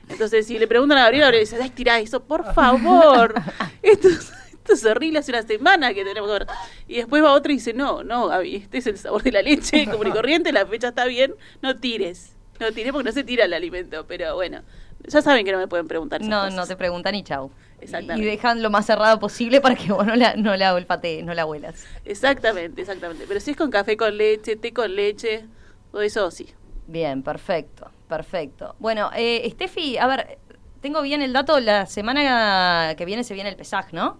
Entonces, 0.08 0.46
si 0.46 0.58
le 0.58 0.66
preguntan 0.68 0.98
a 0.98 1.02
Gabriela, 1.04 1.26
Gabriela 1.26 1.40
dice, 1.44 1.58
ay, 1.62 1.70
tirá 1.70 1.98
eso, 2.00 2.22
por 2.22 2.52
favor. 2.54 3.34
Esto, 3.82 4.08
es- 4.08 4.32
esto 4.52 4.74
es 4.74 4.84
horrible, 4.84 5.18
hace 5.18 5.32
una 5.32 5.42
semana 5.42 5.92
que 5.92 6.04
tenemos 6.04 6.28
que 6.30 6.38
ver. 6.40 6.46
Y 6.86 6.96
después 6.96 7.20
va 7.24 7.32
otro 7.32 7.50
y 7.50 7.56
dice, 7.56 7.72
no, 7.72 8.04
no, 8.04 8.28
Gaby, 8.28 8.56
este 8.56 8.78
es 8.78 8.86
el 8.86 8.96
sabor 8.96 9.22
de 9.24 9.32
la 9.32 9.42
leche 9.42 9.86
común 9.90 10.06
y 10.06 10.10
corriente, 10.12 10.52
la 10.52 10.64
fecha 10.66 10.88
está 10.88 11.04
bien, 11.06 11.34
no 11.62 11.78
tires. 11.78 12.36
No 12.60 12.70
tires 12.70 12.92
porque 12.92 13.06
no 13.06 13.12
se 13.12 13.24
tira 13.24 13.44
el 13.46 13.54
alimento, 13.54 14.06
pero 14.06 14.36
bueno, 14.36 14.62
ya 15.08 15.20
saben 15.20 15.44
que 15.44 15.50
no 15.50 15.58
me 15.58 15.66
pueden 15.66 15.88
preguntar 15.88 16.20
esas 16.20 16.30
No, 16.30 16.38
cosas. 16.42 16.54
no 16.54 16.66
te 16.66 16.76
preguntan 16.76 17.14
y 17.16 17.24
chau. 17.24 17.50
Exactamente. 17.82 18.22
Y 18.22 18.30
dejan 18.30 18.62
lo 18.62 18.70
más 18.70 18.86
cerrado 18.86 19.18
posible 19.18 19.60
para 19.60 19.74
que 19.74 19.92
vos 19.92 20.06
no 20.06 20.14
la, 20.14 20.34
no 20.36 20.56
la 20.56 20.74
olfatees, 20.74 21.24
no 21.24 21.34
la 21.34 21.46
huelas. 21.46 21.84
Exactamente, 22.04 22.80
exactamente. 22.80 23.24
Pero 23.26 23.40
si 23.40 23.52
es 23.52 23.56
con 23.56 23.70
café 23.70 23.96
con 23.96 24.16
leche, 24.16 24.56
té 24.56 24.72
con 24.72 24.94
leche, 24.94 25.44
todo 25.90 26.02
eso 26.02 26.30
sí. 26.30 26.48
Bien, 26.86 27.22
perfecto, 27.22 27.90
perfecto. 28.08 28.76
Bueno, 28.78 29.10
eh, 29.14 29.48
Steffi, 29.50 29.98
a 29.98 30.06
ver, 30.06 30.38
tengo 30.80 31.02
bien 31.02 31.22
el 31.22 31.32
dato, 31.32 31.58
la 31.60 31.86
semana 31.86 32.94
que 32.96 33.04
viene 33.04 33.24
se 33.24 33.34
viene 33.34 33.50
el 33.50 33.56
Pesaj, 33.56 33.92
¿no? 33.92 34.18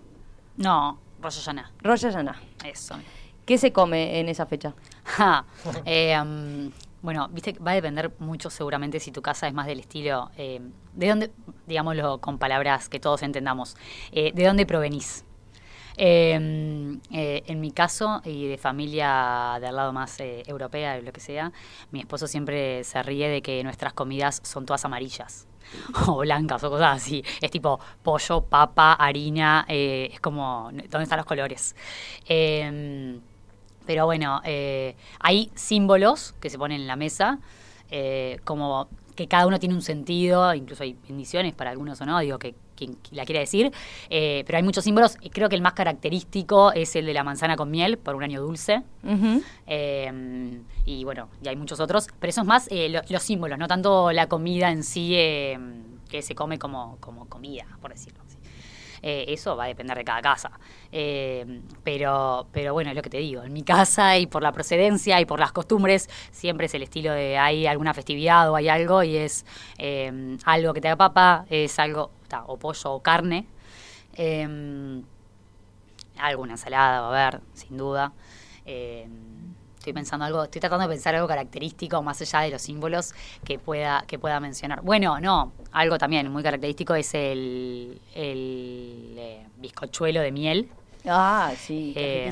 No, 0.56 0.98
Rosh 1.20 1.36
Hashanah. 1.36 1.72
Rosh 1.82 2.02
Hashanah. 2.02 2.40
Eso. 2.64 2.96
¿Qué 3.44 3.58
se 3.58 3.72
come 3.72 4.20
en 4.20 4.28
esa 4.28 4.46
fecha? 4.46 4.74
Ja, 5.04 5.44
eh, 5.84 6.18
um, 6.20 6.70
bueno, 7.02 7.28
viste, 7.28 7.52
que 7.54 7.60
va 7.60 7.72
a 7.72 7.74
depender 7.74 8.12
mucho 8.18 8.48
seguramente 8.48 9.00
si 9.00 9.12
tu 9.12 9.22
casa 9.22 9.48
es 9.48 9.54
más 9.54 9.66
del 9.66 9.80
estilo, 9.80 10.30
eh, 10.36 10.60
de 10.94 11.08
dónde, 11.08 11.32
digámoslo 11.66 12.18
con 12.18 12.38
palabras 12.38 12.88
que 12.88 13.00
todos 13.00 13.22
entendamos, 13.22 13.76
eh, 14.12 14.32
de 14.34 14.46
dónde 14.46 14.66
provenís. 14.66 15.24
Eh, 15.96 16.98
eh, 17.10 17.42
en 17.46 17.60
mi 17.60 17.70
caso, 17.70 18.22
y 18.24 18.46
de 18.46 18.58
familia 18.58 19.58
del 19.60 19.76
lado 19.76 19.92
más 19.92 20.18
eh, 20.20 20.42
europea, 20.46 21.00
lo 21.00 21.12
que 21.12 21.20
sea, 21.20 21.52
mi 21.90 22.00
esposo 22.00 22.26
siempre 22.26 22.84
se 22.84 23.02
ríe 23.02 23.28
de 23.28 23.42
que 23.42 23.62
nuestras 23.64 23.92
comidas 23.92 24.40
son 24.44 24.64
todas 24.66 24.84
amarillas 24.84 25.46
o 26.06 26.18
blancas 26.18 26.64
o 26.64 26.70
cosas 26.70 26.96
así. 26.96 27.22
Es 27.40 27.50
tipo 27.50 27.78
pollo, 28.02 28.42
papa, 28.42 28.94
harina, 28.94 29.64
es 29.68 30.20
como, 30.20 30.70
¿dónde 30.72 31.02
están 31.02 31.18
los 31.18 31.26
colores? 31.26 31.74
Pero 33.86 34.06
bueno, 34.06 34.40
eh, 34.44 34.94
hay 35.20 35.50
símbolos 35.54 36.34
que 36.40 36.50
se 36.50 36.58
ponen 36.58 36.80
en 36.82 36.86
la 36.86 36.96
mesa, 36.96 37.38
eh, 37.90 38.38
como 38.44 38.88
que 39.14 39.28
cada 39.28 39.46
uno 39.46 39.58
tiene 39.58 39.74
un 39.74 39.82
sentido, 39.82 40.54
incluso 40.54 40.82
hay 40.84 40.96
bendiciones 41.06 41.52
para 41.54 41.70
algunos 41.70 42.00
o 42.00 42.06
no, 42.06 42.18
digo 42.20 42.38
que 42.38 42.54
quien 42.74 42.96
la 43.10 43.24
quiera 43.26 43.40
decir, 43.40 43.70
eh, 44.08 44.42
pero 44.46 44.56
hay 44.56 44.62
muchos 44.64 44.82
símbolos, 44.84 45.18
creo 45.32 45.48
que 45.50 45.54
el 45.56 45.60
más 45.62 45.74
característico 45.74 46.72
es 46.72 46.96
el 46.96 47.04
de 47.06 47.12
la 47.12 47.22
manzana 47.22 47.54
con 47.56 47.70
miel, 47.70 47.98
por 47.98 48.14
un 48.14 48.22
año 48.22 48.40
dulce, 48.40 48.82
eh, 49.66 50.60
y 50.86 51.04
bueno, 51.04 51.28
y 51.44 51.48
hay 51.48 51.56
muchos 51.56 51.78
otros, 51.80 52.08
pero 52.18 52.30
eso 52.30 52.40
es 52.40 52.46
más 52.46 52.68
eh, 52.70 52.88
lo- 52.88 53.02
los 53.08 53.22
símbolos, 53.22 53.58
no 53.58 53.68
tanto 53.68 54.10
la 54.12 54.26
comida 54.28 54.70
en 54.70 54.82
sí 54.82 55.10
que 56.08 56.22
se 56.22 56.34
come 56.34 56.58
como, 56.58 56.96
como 57.00 57.26
comida, 57.26 57.66
por 57.80 57.90
decirlo. 57.92 58.21
Eh, 59.02 59.24
eso 59.28 59.56
va 59.56 59.64
a 59.64 59.66
depender 59.66 59.96
de 59.96 60.04
cada 60.04 60.22
casa. 60.22 60.52
Eh, 60.92 61.60
pero, 61.82 62.46
pero 62.52 62.72
bueno, 62.72 62.90
es 62.90 62.96
lo 62.96 63.02
que 63.02 63.10
te 63.10 63.18
digo, 63.18 63.42
en 63.42 63.52
mi 63.52 63.62
casa 63.62 64.16
y 64.18 64.26
por 64.26 64.42
la 64.42 64.52
procedencia 64.52 65.20
y 65.20 65.24
por 65.24 65.40
las 65.40 65.52
costumbres, 65.52 66.08
siempre 66.30 66.66
es 66.66 66.74
el 66.74 66.82
estilo 66.82 67.12
de 67.12 67.36
hay 67.36 67.66
alguna 67.66 67.94
festividad 67.94 68.50
o 68.50 68.56
hay 68.56 68.68
algo 68.68 69.02
y 69.02 69.16
es 69.16 69.44
eh, 69.78 70.38
algo 70.44 70.72
que 70.72 70.80
te 70.80 70.88
da 70.88 70.96
papa, 70.96 71.46
es 71.50 71.78
algo, 71.78 72.10
o 72.46 72.56
pollo 72.58 72.92
o 72.92 73.02
carne. 73.02 73.46
Eh, 74.14 75.02
alguna 76.18 76.52
ensalada 76.52 77.00
va 77.00 77.06
a 77.06 77.28
haber, 77.28 77.40
sin 77.54 77.76
duda. 77.76 78.12
Estoy 79.82 79.94
pensando 79.94 80.24
algo, 80.24 80.44
estoy 80.44 80.60
tratando 80.60 80.86
de 80.86 80.94
pensar 80.94 81.16
algo 81.16 81.26
característico 81.26 82.00
más 82.04 82.20
allá 82.20 82.42
de 82.42 82.52
los 82.52 82.62
símbolos 82.62 83.14
que 83.42 83.58
pueda, 83.58 84.04
que 84.06 84.16
pueda 84.16 84.38
mencionar. 84.38 84.80
Bueno, 84.80 85.18
no, 85.18 85.50
algo 85.72 85.98
también 85.98 86.30
muy 86.30 86.44
característico 86.44 86.94
es 86.94 87.12
el, 87.14 88.00
el 88.14 89.16
eh, 89.18 89.46
bizcochuelo 89.56 90.20
de 90.20 90.30
miel. 90.30 90.70
Ah, 91.04 91.52
sí, 91.58 91.94
Eh. 91.96 92.30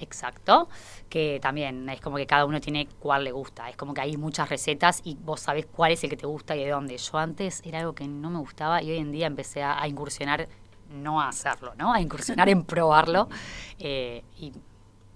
Exacto, 0.00 0.68
que 1.08 1.38
también 1.40 1.88
es 1.88 2.02
como 2.02 2.18
que 2.18 2.26
cada 2.26 2.44
uno 2.44 2.60
tiene 2.60 2.86
cuál 2.98 3.24
le 3.24 3.32
gusta. 3.32 3.70
Es 3.70 3.78
como 3.78 3.94
que 3.94 4.02
hay 4.02 4.18
muchas 4.18 4.50
recetas 4.50 5.00
y 5.04 5.14
vos 5.14 5.40
sabés 5.40 5.64
cuál 5.64 5.92
es 5.92 6.04
el 6.04 6.10
que 6.10 6.18
te 6.18 6.26
gusta 6.26 6.54
y 6.54 6.64
de 6.64 6.70
dónde. 6.70 6.98
Yo 6.98 7.16
antes 7.16 7.62
era 7.64 7.78
algo 7.78 7.94
que 7.94 8.06
no 8.06 8.28
me 8.28 8.40
gustaba 8.40 8.82
y 8.82 8.90
hoy 8.90 8.98
en 8.98 9.10
día 9.10 9.26
empecé 9.26 9.62
a, 9.62 9.80
a 9.80 9.88
incursionar, 9.88 10.48
no 10.90 11.18
a 11.18 11.28
hacerlo, 11.28 11.72
¿no? 11.78 11.94
A 11.94 12.02
incursionar 12.02 12.50
en 12.50 12.62
probarlo. 12.62 13.30
eh, 13.78 14.22
y 14.36 14.52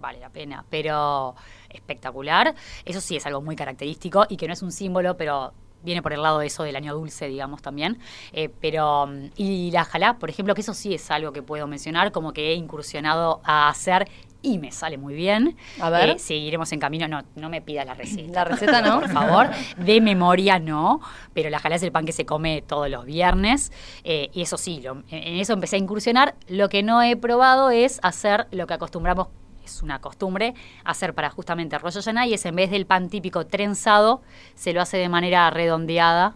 vale 0.01 0.21
la 0.21 0.31
pena, 0.31 0.65
pero 0.71 1.35
espectacular. 1.71 2.55
Eso 2.85 3.01
sí 3.01 3.17
es 3.17 3.27
algo 3.27 3.41
muy 3.41 3.57
característico 3.57 4.27
y 4.29 4.37
que 4.37 4.47
no 4.47 4.53
es 4.53 4.63
un 4.63 4.73
símbolo, 4.73 5.17
pero 5.17 5.53
viene 5.83 6.03
por 6.03 6.13
el 6.13 6.23
lado 6.23 6.41
de 6.41 6.47
eso 6.47 6.65
del 6.65 6.75
año 6.77 6.95
dulce, 6.95 7.29
digamos, 7.29 7.63
también. 7.63 7.99
Eh, 8.33 8.49
pero, 8.61 9.09
y 9.37 9.71
la 9.71 9.85
jalá, 9.85 10.19
por 10.19 10.29
ejemplo, 10.31 10.55
que 10.55 10.61
eso 10.63 10.75
sí 10.75 10.95
es 10.95 11.11
algo 11.11 11.33
que 11.33 11.43
puedo 11.43 11.67
mencionar, 11.67 12.11
como 12.13 12.33
que 12.33 12.51
he 12.51 12.55
incursionado 12.55 13.41
a 13.45 13.69
hacer 13.69 14.09
y 14.43 14.59
me 14.59 14.71
sale 14.73 14.99
muy 14.99 15.15
bien. 15.15 15.57
A 15.81 15.91
ver. 15.91 16.11
Eh, 16.11 16.19
seguiremos 16.19 16.71
en 16.73 16.79
camino, 16.81 17.07
no, 17.09 17.23
no 17.37 17.49
me 17.49 17.61
pida 17.61 17.85
la 17.85 17.95
receta. 17.95 18.33
La 18.33 18.45
receta 18.45 18.81
no. 18.83 19.01
Por 19.01 19.09
favor, 19.11 19.49
de 19.77 20.01
memoria 20.01 20.59
no, 20.59 21.01
pero 21.33 21.49
la 21.51 21.59
jalá 21.61 21.77
es 21.77 21.83
el 21.85 21.93
pan 21.93 22.05
que 22.07 22.13
se 22.13 22.25
come 22.27 22.63
todos 22.63 22.89
los 22.91 23.05
viernes. 23.05 23.73
eh, 24.05 24.31
y 24.33 24.43
eso 24.43 24.57
sí, 24.59 24.81
lo- 24.81 25.03
en 25.11 25.39
eso 25.39 25.53
empecé 25.53 25.77
a 25.77 25.79
incursionar. 25.81 26.35
Lo 26.49 26.69
que 26.69 26.83
no 26.83 27.03
he 27.03 27.17
probado 27.17 27.71
es 27.71 27.99
hacer 28.03 28.47
lo 28.53 28.67
que 28.69 28.75
acostumbramos, 28.75 29.29
es 29.69 29.83
una 29.83 30.01
costumbre, 30.01 30.55
hacer 30.85 31.15
para 31.15 31.31
justamente 31.31 31.79
Rosh 31.79 31.95
Hashanah, 31.95 32.27
y 32.27 32.35
es 32.35 32.45
en 32.47 32.57
vez 32.57 32.71
del 32.71 32.87
pan 32.87 33.09
típico 33.09 33.47
trenzado, 33.47 34.23
se 34.55 34.73
lo 34.73 34.81
hace 34.81 34.97
de 34.97 35.09
manera 35.09 35.51
redondeada. 35.51 36.35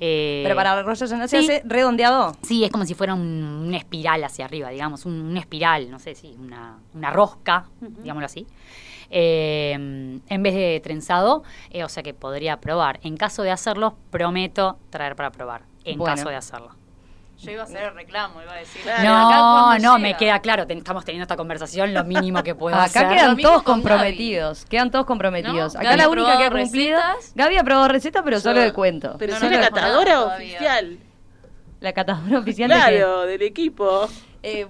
eh, 0.00 0.42
Pero 0.44 0.54
para 0.54 0.80
Rosh 0.84 1.00
Hashanah 1.00 1.26
se 1.26 1.38
sí. 1.42 1.44
hace 1.44 1.62
redondeado. 1.66 2.36
Sí, 2.42 2.62
es 2.64 2.70
como 2.70 2.84
si 2.84 2.94
fuera 2.94 3.14
un- 3.14 3.64
una 3.66 3.76
espiral 3.78 4.22
hacia 4.22 4.44
arriba, 4.44 4.68
digamos, 4.70 5.04
un- 5.06 5.20
una 5.22 5.40
espiral, 5.40 5.90
no 5.90 5.98
sé 5.98 6.14
si, 6.14 6.36
una, 6.38 6.78
una 6.94 7.10
rosca, 7.10 7.66
digámoslo 7.80 8.26
así. 8.26 8.46
Eh, 9.10 9.72
en 9.72 10.42
vez 10.42 10.54
de 10.54 10.80
trenzado, 10.84 11.42
eh, 11.70 11.82
o 11.82 11.88
sea 11.88 12.02
que 12.02 12.14
podría 12.14 12.60
probar. 12.60 13.00
En 13.02 13.16
caso 13.16 13.42
de 13.42 13.50
hacerlo, 13.50 13.96
prometo 14.10 14.78
traer 14.90 15.16
para 15.16 15.30
probar. 15.32 15.62
En 15.84 15.98
Bueno. 15.98 16.14
caso 16.14 16.28
de 16.28 16.36
hacerlo. 16.36 16.70
Yo 17.40 17.52
iba 17.52 17.62
a 17.62 17.64
hacer 17.66 17.82
el 17.84 17.94
reclamo, 17.94 18.42
iba 18.42 18.52
a 18.52 18.56
decir. 18.56 18.82
Claro. 18.82 18.98
"Pero 19.00 19.14
acá 19.16 19.36
No, 19.38 19.68
no, 19.70 19.78
llega". 19.78 19.98
me 19.98 20.16
queda 20.16 20.40
claro. 20.40 20.66
ten- 20.66 20.78
estamos 20.78 21.04
teniendo 21.04 21.22
esta 21.22 21.36
conversación, 21.36 21.94
lo 21.94 22.02
mínimo 22.04 22.42
que 22.42 22.54
puedo 22.56 22.74
Acá 22.74 22.84
hacer. 22.84 23.08
quedan 23.08 23.30
Lo 23.30 23.36
mismo 23.36 23.50
todos 23.50 23.62
con 23.62 23.74
comprometidos. 23.80 24.64
Quedan 24.66 24.90
todos 24.90 25.06
comprometidos. 25.06 25.74
¿No? 25.74 25.80
Acá 25.80 25.90
Gaby 25.90 25.98
la 26.02 26.08
única 26.08 26.36
que 26.38 26.44
ha 26.44 26.50
cumplido. 26.50 26.98
recetas. 26.98 27.32
Gaby 27.36 27.56
ha 27.56 27.64
probado 27.64 27.88
recetas, 27.88 28.22
pero 28.24 28.36
Yo- 28.38 28.40
solo 28.40 28.60
de 28.60 28.72
cuento. 28.72 29.14
Pero 29.18 29.34
No, 29.34 29.38
soy 29.40 29.50
no 29.50 29.56
la 29.58 29.68
catadora 29.68 30.14
todavía. 30.14 30.46
oficial. 30.48 30.98
La 31.80 31.92
catadora 31.92 32.38
oficial 32.40 32.68
de? 32.70 32.74
Claro, 32.74 33.22
del 33.26 33.42
equipo. 33.42 34.08
Eh, 34.42 34.66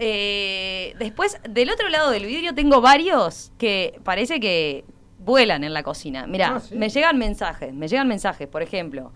eh, 0.00 0.94
después, 0.98 1.38
del 1.48 1.70
otro 1.70 1.88
lado 1.88 2.10
del 2.10 2.26
vidrio 2.26 2.54
tengo 2.54 2.80
varios 2.80 3.52
que 3.56 4.00
parece 4.02 4.40
que 4.40 4.84
vuelan 5.20 5.62
en 5.62 5.72
la 5.72 5.82
cocina. 5.84 6.26
Mira, 6.26 6.54
Ah, 6.56 6.60
¿sí? 6.60 6.74
me 6.74 6.88
llegan 6.88 7.18
mensajes, 7.18 7.72
me 7.72 7.86
llegan 7.88 8.08
mensajes, 8.08 8.48
por 8.48 8.62
ejemplo. 8.62 9.12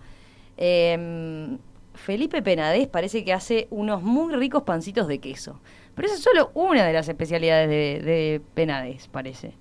em, 0.61 1.59
Felipe 2.05 2.43
Penadez 2.43 2.89
parece 2.89 3.25
que 3.25 3.33
hace 3.33 3.67
unos 3.71 4.03
muy 4.03 4.35
ricos 4.35 4.63
pancitos 4.63 5.07
de 5.09 5.19
queso. 5.19 5.61
Pero 5.95 6.07
esa 6.07 6.17
es 6.17 6.23
solo 6.23 6.51
una 6.55 6.85
de 6.85 6.93
las 6.93 7.09
especialidades 7.09 7.69
de, 7.69 8.01
de 8.05 8.41
Penadez, 8.55 9.09
parece. 9.09 9.53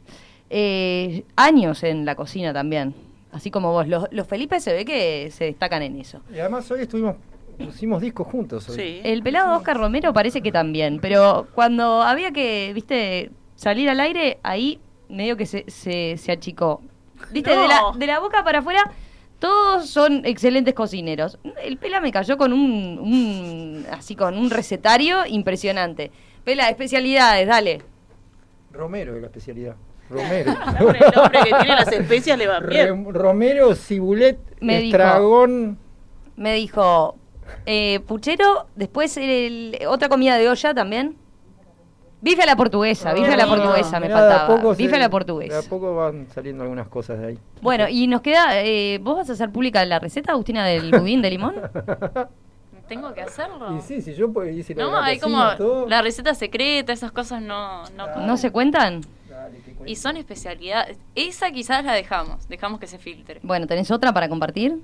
Eh, 0.50 1.24
años 1.36 1.84
en 1.84 2.06
la 2.06 2.16
cocina 2.16 2.54
también. 2.54 2.94
Así 3.32 3.52
como 3.52 3.72
vos. 3.72 3.88
Los, 3.88 4.06
los 4.12 4.28
Felipe 4.28 4.60
se 4.60 4.74
ve 4.74 4.86
que 4.86 5.30
se 5.32 5.46
destacan 5.46 5.82
en 5.82 6.00
eso. 6.00 6.22
Y 6.34 6.40
además 6.40 6.70
hoy 6.72 6.82
estuvimos, 6.82 7.16
pusimos 7.58 8.02
discos 8.02 8.28
juntos. 8.28 8.70
Hoy. 8.70 8.76
Sí. 8.76 9.02
El 9.04 9.22
pelado 9.24 9.58
Oscar 9.58 9.78
Romero 9.78 10.14
parece 10.14 10.42
que 10.42 10.52
también, 10.52 11.00
pero 11.02 11.48
cuando 11.54 12.02
había 12.02 12.32
que, 12.32 12.72
viste, 12.74 13.32
salir 13.56 13.90
al 13.90 14.00
aire, 14.00 14.40
ahí 14.44 14.80
medio 15.10 15.36
que 15.38 15.46
se, 15.46 15.66
se, 15.68 16.16
se 16.18 16.32
achicó. 16.32 16.82
Viste, 17.32 17.54
No. 17.54 17.62
de, 17.64 17.68
la, 17.68 17.82
de 17.98 18.08
la 18.08 18.20
boca 18.20 18.44
para 18.44 18.60
afuera, 18.60 18.92
todos 19.40 19.90
son 19.90 20.26
excelentes 20.26 20.74
cocineros. 20.74 21.38
El 21.64 21.78
Pela 21.78 22.00
me 22.02 22.12
cayó 22.12 22.38
con 22.38 22.54
un, 22.54 23.00
un- 23.00 23.86
así 23.92 24.16
con 24.16 24.38
un 24.38 24.50
recetario 24.50 25.26
impresionante. 25.28 26.12
Pela, 26.44 26.70
especialidades, 26.70 27.48
dale. 27.48 27.82
Romero 28.72 29.16
es 29.16 29.22
la 29.22 29.28
especialidad. 29.28 29.76
Romero. 30.10 30.54
Con 30.80 30.96
el 30.96 31.02
nombre 31.14 31.40
que 31.44 31.50
tiene 31.50 31.68
las 31.76 31.92
especias 31.92 32.38
le 32.38 32.48
va 32.48 32.62
bien. 32.62 33.06
Re- 33.06 33.12
Romero, 33.12 33.76
cibulet, 33.76 34.40
Me 34.62 34.80
dijo. 34.80 34.96
estragón. 34.96 35.78
Me 36.38 36.54
dijo, 36.54 37.18
eh, 37.66 38.00
puchero, 38.08 38.68
después 38.78 39.18
el- 39.18 39.78
otra 39.88 40.08
comida 40.08 40.38
de 40.38 40.48
olla 40.48 40.74
también. 40.74 41.18
Bife 42.20 42.42
a 42.42 42.46
la 42.48 42.56
portuguesa, 42.56 43.14
bife 43.14 43.32
a 43.32 43.38
la 43.38 43.44
Ah, 43.44 43.48
portuguesa 43.48 44.00
me 44.00 44.10
faltaba. 44.10 44.74
Bife 44.74 44.96
a 44.96 44.98
la 44.98 45.00
De 45.00 45.06
a 45.06 45.10
portuguesa. 45.10 45.70
poco 45.70 45.96
van 45.96 46.28
saliendo 46.34 46.64
algunas 46.64 46.88
cosas 46.88 47.20
de 47.20 47.28
ahí. 47.28 47.40
Bueno, 47.62 47.88
y 47.88 48.08
nos 48.08 48.22
queda, 48.22 48.60
eh, 48.64 49.00
¿vos 49.04 49.18
vas 49.18 49.30
a 49.30 49.34
hacer 49.34 49.52
pública 49.52 49.86
la 49.86 50.00
receta, 50.00 50.32
Agustina, 50.32 50.66
del 50.66 50.90
budín 51.00 51.22
de 51.22 51.30
limón? 51.30 51.56
¿Tengo 52.88 53.14
que 53.14 53.22
hacerlo? 53.22 53.76
Y 53.78 53.82
sí, 53.82 54.02
si 54.02 54.16
yo 54.16 54.32
la 54.34 54.42
de 54.46 54.74
No, 54.76 54.92
la 54.94 55.06
hay 55.06 55.20
como 55.20 55.36
cocina, 55.38 55.58
todo. 55.58 55.88
la 55.88 56.02
receta 56.02 56.34
secreta, 56.34 56.92
esas 56.94 57.12
cosas 57.12 57.42
no, 57.42 57.84
no, 57.96 58.16
¿No 58.26 58.38
se 58.38 58.50
cuentan? 58.52 59.02
Dale. 59.30 59.60
Y 59.86 59.96
son 59.98 60.18
especialidades. 60.18 60.98
Esa 61.14 61.52
quizás 61.52 61.84
la 61.86 61.94
dejamos, 61.94 62.48
dejamos 62.50 62.80
que 62.80 62.88
se 62.88 62.98
filtre. 62.98 63.42
Bueno, 63.44 63.68
¿tenés 63.68 63.92
otra 63.92 64.12
para 64.14 64.28
compartir? 64.30 64.80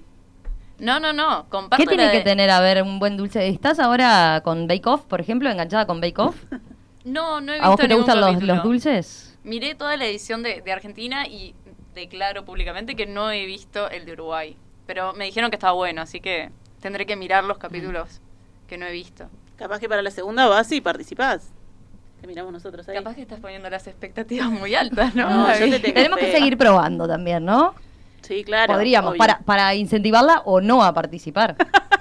No, 0.80 1.00
no, 1.00 1.14
no, 1.14 1.46
comparto 1.50 1.82
¿Qué 1.84 1.88
tiene 1.88 2.06
la 2.06 2.12
que 2.12 2.18
de- 2.20 2.24
tener, 2.26 2.50
a 2.50 2.60
ver, 2.60 2.84
un 2.84 3.00
buen 3.00 3.16
dulce? 3.18 3.48
¿Estás 3.48 3.80
ahora 3.80 4.42
con 4.44 4.68
Bake 4.68 4.86
Off, 4.88 5.02
por 5.06 5.22
ejemplo, 5.22 5.50
enganchada 5.50 5.88
con 5.88 6.00
Bake 6.00 6.20
Off? 6.22 6.36
No, 7.04 7.42
no 7.42 7.52
he 7.52 7.56
visto 7.56 7.66
¿A 7.66 7.70
vos 7.70 7.78
que 7.78 7.84
te 7.84 7.90
ningún 7.90 8.06
gustan 8.06 8.22
los, 8.22 8.44
los 8.44 8.64
dulces? 8.64 9.38
Miré 9.44 9.76
toda 9.76 9.98
la 9.98 10.06
edición 10.06 10.42
de, 10.44 10.62
de 10.62 10.72
Argentina 10.72 11.28
y 11.28 11.54
declaro 11.94 12.46
públicamente 12.46 12.96
que 12.96 13.06
no 13.06 13.32
he 13.32 13.46
visto 13.46 13.90
el 13.90 14.06
de 14.06 14.14
Uruguay. 14.14 14.56
Pero 14.86 15.14
me 15.14 15.26
dijeron 15.26 15.50
que 15.50 15.56
estaba 15.56 15.74
bueno, 15.74 16.02
así 16.02 16.20
que 16.20 16.50
tendré 16.82 17.06
que 17.06 17.16
mirar 17.16 17.44
los 17.44 17.58
capítulos 17.58 18.22
que 18.68 18.78
no 18.78 18.86
he 18.86 18.92
visto. 18.92 19.30
Capaz 19.56 19.80
que 19.80 19.88
para 19.88 20.02
la 20.02 20.12
segunda 20.12 20.48
vas 20.48 20.72
y 20.72 20.82
participás. 20.82 21.52
Te 22.20 22.28
miramos 22.28 22.52
nosotros 22.54 22.88
ahí. 22.88 22.96
Capaz 22.96 23.16
que 23.16 23.22
estás 23.22 23.40
poniendo 23.40 23.70
las 23.70 23.86
expectativas 23.88 24.50
muy 24.50 24.76
altas, 24.76 25.14
¿no? 25.16 25.30
No, 25.30 25.54
yo 25.54 25.60
Gaby? 25.60 25.72
te 25.72 25.80
tengo 25.80 25.94
Tenemos 25.96 26.20
que 26.20 26.32
seguir 26.32 26.58
probando 26.58 27.08
también, 27.08 27.46
¿no? 27.46 27.76
Sí, 28.22 28.44
claro. 28.44 28.74
Podríamos, 28.74 29.12
obvio. 29.12 29.18
para, 29.20 29.40
para 29.40 29.76
incentivarla 29.76 30.42
o 30.46 30.62
no 30.62 30.84
a 30.84 30.94
participar. 30.94 31.56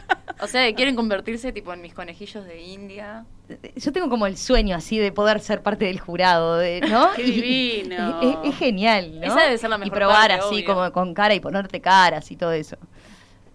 O 0.43 0.49
sea, 0.49 0.75
quieren 0.75 0.97
convertirse 0.97 1.53
tipo 1.53 1.73
en 1.73 1.81
mis 1.81 1.95
conejillos 1.95 2.45
de 2.45 2.61
India. 2.61 3.25
Yo 3.77 3.93
tengo 3.93 4.09
como 4.09 4.27
el 4.27 4.37
sueño 4.37 4.75
así 4.77 4.99
de 4.99 5.13
poder 5.13 5.41
ser 5.41 5.63
parte 5.63 5.85
del 5.85 6.01
jurado, 6.01 6.57
de, 6.59 6.81
¿no? 6.81 7.13
Qué 7.17 7.23
Y- 7.23 7.31
divino. 7.41 8.21
Es, 8.21 8.37
es 8.53 8.59
genial, 8.59 9.21
¿no? 9.21 9.27
Esa 9.27 9.43
debe 9.43 9.59
ser 9.59 9.71
la 9.71 9.77
Y 9.77 9.81
mejor 9.81 9.95
probar 9.99 10.31
parte, 10.31 10.45
así 10.45 10.55
obvio. 10.57 10.67
como 10.75 10.93
con 10.93 11.15
cara 11.15 11.35
y 11.35 11.41
ponerte 11.41 11.81
caras 11.81 12.31
y 12.31 12.37
todo 12.37 12.53
eso. 12.53 12.77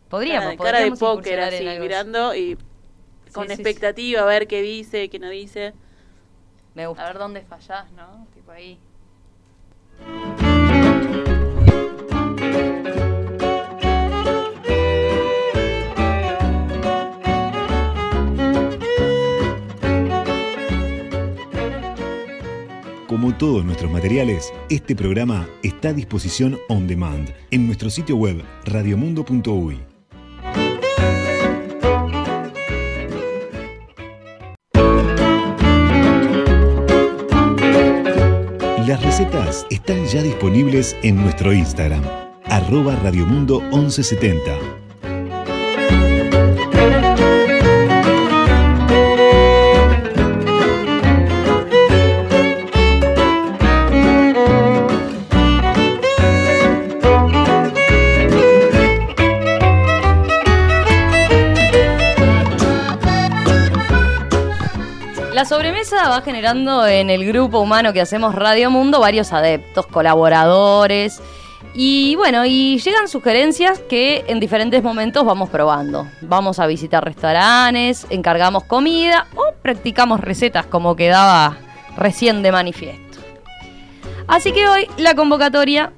Podríamos, 0.10 0.43
cara 0.45 0.52
de, 0.52 0.58
cara 0.58 0.80
de 0.80 0.91
podríamos 0.91 1.00
póker 1.00 1.39
en 1.39 1.45
así, 1.45 1.67
algo 1.67 1.84
mirando 1.84 2.36
y 2.36 2.56
con 3.34 3.47
Sí, 3.47 3.50
sí, 3.50 3.56
sí. 3.56 3.62
expectativa 3.62 4.21
a 4.21 4.26
ver 4.26 4.47
qué 4.47 4.62
dice, 4.62 5.10
qué 5.10 5.19
no 5.19 5.30
dice. 5.30 5.73
Me 6.73 6.84
A 6.84 6.88
gusta. 6.88 7.04
ver 7.06 7.17
dónde 7.17 7.41
fallás, 7.41 7.91
¿no? 7.91 8.26
Tipo 8.34 8.52
ahí. 8.52 8.78
como 23.17 23.34
todos 23.36 23.65
nuestros 23.65 23.91
materiales, 23.91 24.53
este 24.69 24.95
programa 24.95 25.49
está 25.63 25.89
a 25.89 25.93
disposición 25.93 26.60
on 26.69 26.86
demand 26.86 27.34
en 27.49 27.65
nuestro 27.65 27.89
sitio 27.89 28.15
web 28.15 28.43
radiomundo.uy. 28.65 29.80
Las 38.86 39.03
recetas 39.03 39.65
están 39.71 40.06
ya 40.06 40.21
disponibles 40.21 40.95
en 41.01 41.15
nuestro 41.15 41.51
Instagram, 41.51 42.03
arroba 42.45 42.95
radiomundo1170 43.01 44.87
sobremesa 65.47 66.10
va 66.10 66.21
generando 66.21 66.86
en 66.86 67.10
el 67.10 67.25
grupo 67.25 67.60
humano 67.60 67.93
que 67.93 68.01
hacemos 68.01 68.36
Radio 68.36 68.69
Mundo 68.69 68.99
varios 68.99 69.31
adeptos, 69.31 69.88
colaboradores. 69.88 71.21
Y 71.73 72.15
bueno, 72.17 72.45
y 72.45 72.79
llegan 72.79 73.07
sugerencias 73.07 73.79
que 73.79 74.25
en 74.27 74.41
diferentes 74.41 74.83
momentos 74.83 75.23
vamos 75.23 75.49
probando. 75.49 76.05
Vamos 76.21 76.60
a 76.60 76.67
visitar 76.67 77.03
restaurantes, 77.03 78.05
encargamos 78.10 78.65
comida 78.65 79.27
o 79.36 79.53
practicamos 79.62 80.19
recetas 80.19 80.65
como 80.65 80.97
quedaba 80.97 81.57
recién 81.95 82.41
de 82.43 82.51
manifiesto. 82.51 83.19
Así 84.27 84.51
que 84.51 84.67
hoy 84.67 84.88
la 84.97 85.15
convocatoria 85.15 85.93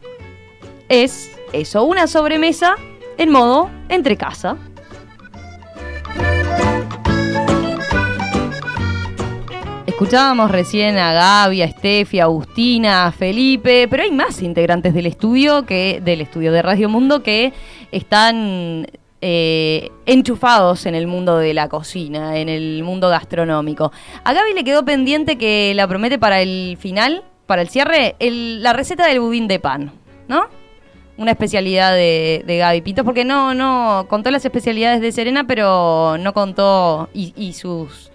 es 0.90 1.32
eso, 1.54 1.84
una 1.86 2.06
sobremesa 2.06 2.76
en 3.18 3.32
modo 3.32 3.72
entre 3.90 4.16
casa. 4.16 4.58
Escuchábamos 10.00 10.50
recién 10.50 10.98
a 10.98 11.12
Gaby, 11.12 11.62
a 11.62 11.68
Steffi, 11.68 12.22
a 12.22 12.24
Agustina, 12.24 13.08
a 13.08 13.12
Felipe, 13.12 13.86
pero 13.90 14.04
hay 14.04 14.12
más 14.12 14.42
integrantes 14.42 14.94
del 14.94 15.08
estudio 15.08 15.66
que 15.66 16.00
del 16.02 16.22
estudio 16.22 16.54
de 16.54 16.62
Radio 16.62 16.88
Mundo 16.88 17.22
que 17.22 17.52
están 17.92 18.88
eh, 19.20 19.92
enchufados 20.06 20.86
en 20.86 20.96
el 20.96 21.06
mundo 21.06 21.38
de 21.38 21.54
la 21.54 21.68
cocina, 21.68 22.38
en 22.38 22.48
el 22.48 22.82
mundo 22.82 23.10
gastronómico. 23.10 23.92
A 24.24 24.32
Gaby 24.32 24.54
le 24.54 24.64
quedó 24.64 24.86
pendiente 24.86 25.38
que 25.38 25.74
la 25.76 25.86
promete 25.86 26.18
para 26.18 26.40
el 26.40 26.78
final, 26.80 27.26
para 27.46 27.62
el 27.62 27.68
cierre, 27.68 28.16
la 28.22 28.72
receta 28.72 29.06
del 29.06 29.20
budín 29.20 29.50
de 29.50 29.60
pan, 29.60 29.92
¿no? 30.30 30.46
Una 31.18 31.32
especialidad 31.32 31.92
de, 31.92 32.46
de 32.48 32.58
Gaby 32.58 32.80
Pintos, 32.80 33.04
porque 33.04 33.26
no, 33.26 33.54
no, 33.54 34.06
contó 34.08 34.32
las 34.32 34.46
especialidades 34.46 35.02
de 35.02 35.12
Serena, 35.12 35.46
pero 35.46 36.18
no 36.18 36.34
contó, 36.34 37.10
y 37.14 37.52
sus, 37.52 38.09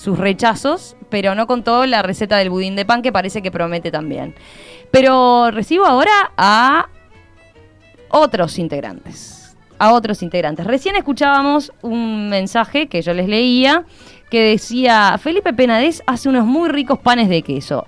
sus 0.00 0.18
rechazos, 0.18 0.96
pero 1.10 1.34
no 1.34 1.46
contó 1.46 1.84
la 1.84 2.00
receta 2.00 2.38
del 2.38 2.48
budín 2.48 2.74
de 2.74 2.86
pan, 2.86 3.02
que 3.02 3.12
parece 3.12 3.42
que 3.42 3.50
promete 3.50 3.90
también. 3.90 4.34
Pero 4.90 5.50
recibo 5.50 5.84
ahora 5.84 6.32
a 6.38 6.88
otros 8.08 8.58
integrantes. 8.58 9.54
A 9.78 9.92
otros 9.92 10.22
integrantes. 10.22 10.66
Recién 10.66 10.96
escuchábamos 10.96 11.70
un 11.82 12.30
mensaje 12.30 12.86
que 12.88 13.02
yo 13.02 13.12
les 13.12 13.28
leía 13.28 13.84
que 14.30 14.42
decía, 14.42 15.18
Felipe 15.18 15.52
Penades 15.52 16.02
hace 16.06 16.30
unos 16.30 16.46
muy 16.46 16.70
ricos 16.70 16.98
panes 16.98 17.28
de 17.28 17.42
queso. 17.42 17.86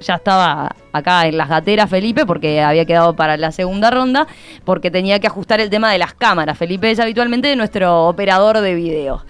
Ya 0.00 0.16
estaba 0.16 0.74
acá 0.90 1.28
en 1.28 1.36
las 1.36 1.48
gateras 1.48 1.88
Felipe 1.88 2.26
porque 2.26 2.60
había 2.60 2.86
quedado 2.86 3.14
para 3.14 3.36
la 3.36 3.52
segunda 3.52 3.88
ronda 3.88 4.26
porque 4.64 4.90
tenía 4.90 5.20
que 5.20 5.28
ajustar 5.28 5.60
el 5.60 5.70
tema 5.70 5.92
de 5.92 5.98
las 5.98 6.14
cámaras. 6.14 6.58
Felipe 6.58 6.90
es 6.90 6.98
habitualmente 6.98 7.54
nuestro 7.54 8.08
operador 8.08 8.60
de 8.60 8.74
video. 8.74 9.22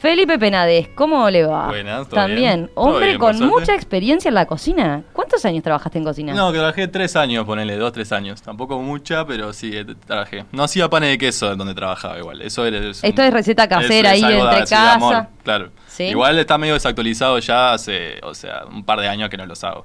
Felipe 0.00 0.38
Penades, 0.38 0.88
¿cómo 0.94 1.28
le 1.28 1.44
va? 1.44 1.66
Buenas, 1.68 2.08
¿todo 2.08 2.20
También, 2.20 2.38
bien? 2.66 2.70
Todo 2.74 2.84
hombre 2.84 3.06
bien, 3.08 3.18
con 3.18 3.36
suerte. 3.36 3.54
mucha 3.54 3.74
experiencia 3.74 4.28
en 4.28 4.34
la 4.34 4.46
cocina. 4.46 5.02
¿Cuántos 5.12 5.44
años 5.44 5.62
trabajaste 5.64 5.98
en 5.98 6.04
cocina? 6.04 6.34
No, 6.34 6.52
que 6.52 6.58
trabajé 6.58 6.86
tres 6.88 7.16
años, 7.16 7.44
ponele, 7.44 7.76
dos, 7.76 7.92
tres 7.92 8.12
años. 8.12 8.40
Tampoco 8.40 8.78
mucha, 8.80 9.26
pero 9.26 9.52
sí, 9.52 9.70
eh, 9.74 9.84
trabajé. 10.06 10.44
No 10.52 10.62
hacía 10.62 10.88
panes 10.88 11.10
de 11.10 11.18
queso 11.18 11.54
donde 11.56 11.74
trabajaba 11.74 12.18
igual. 12.18 12.40
Eso 12.42 12.64
era, 12.64 12.78
es 12.78 13.02
un- 13.02 13.08
Esto 13.08 13.22
es 13.22 13.32
receta 13.32 13.68
casera 13.68 14.10
ahí 14.10 14.22
entre 14.22 14.38
amor, 14.38 15.12
casa. 15.12 15.28
claro. 15.42 15.70
Sí. 15.88 16.04
Igual 16.04 16.38
está 16.38 16.56
medio 16.58 16.74
desactualizado 16.74 17.38
ya 17.40 17.72
hace, 17.72 18.20
o 18.22 18.32
sea, 18.34 18.62
un 18.70 18.84
par 18.84 19.00
de 19.00 19.08
años 19.08 19.28
que 19.28 19.36
no 19.36 19.46
los 19.46 19.64
hago. 19.64 19.84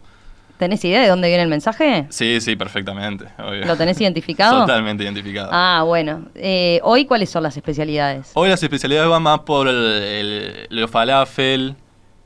¿Tenés 0.63 0.85
idea 0.85 1.01
de 1.01 1.09
dónde 1.09 1.27
viene 1.27 1.43
el 1.43 1.49
mensaje? 1.49 2.05
Sí, 2.09 2.39
sí, 2.39 2.55
perfectamente. 2.55 3.25
obvio. 3.37 3.65
¿Lo 3.65 3.75
tenés 3.75 3.99
identificado? 3.99 4.61
Totalmente 4.65 5.03
identificado. 5.03 5.49
Ah, 5.51 5.83
bueno. 5.85 6.27
Eh, 6.35 6.79
Hoy, 6.83 7.03
¿cuáles 7.03 7.29
son 7.29 7.43
las 7.43 7.57
especialidades? 7.57 8.31
Hoy 8.33 8.47
las 8.47 8.63
especialidades 8.63 9.09
van 9.09 9.21
más 9.23 9.41
por 9.41 9.67
el, 9.67 9.75
el, 9.75 10.67
los 10.69 10.89
falafel, 10.89 11.75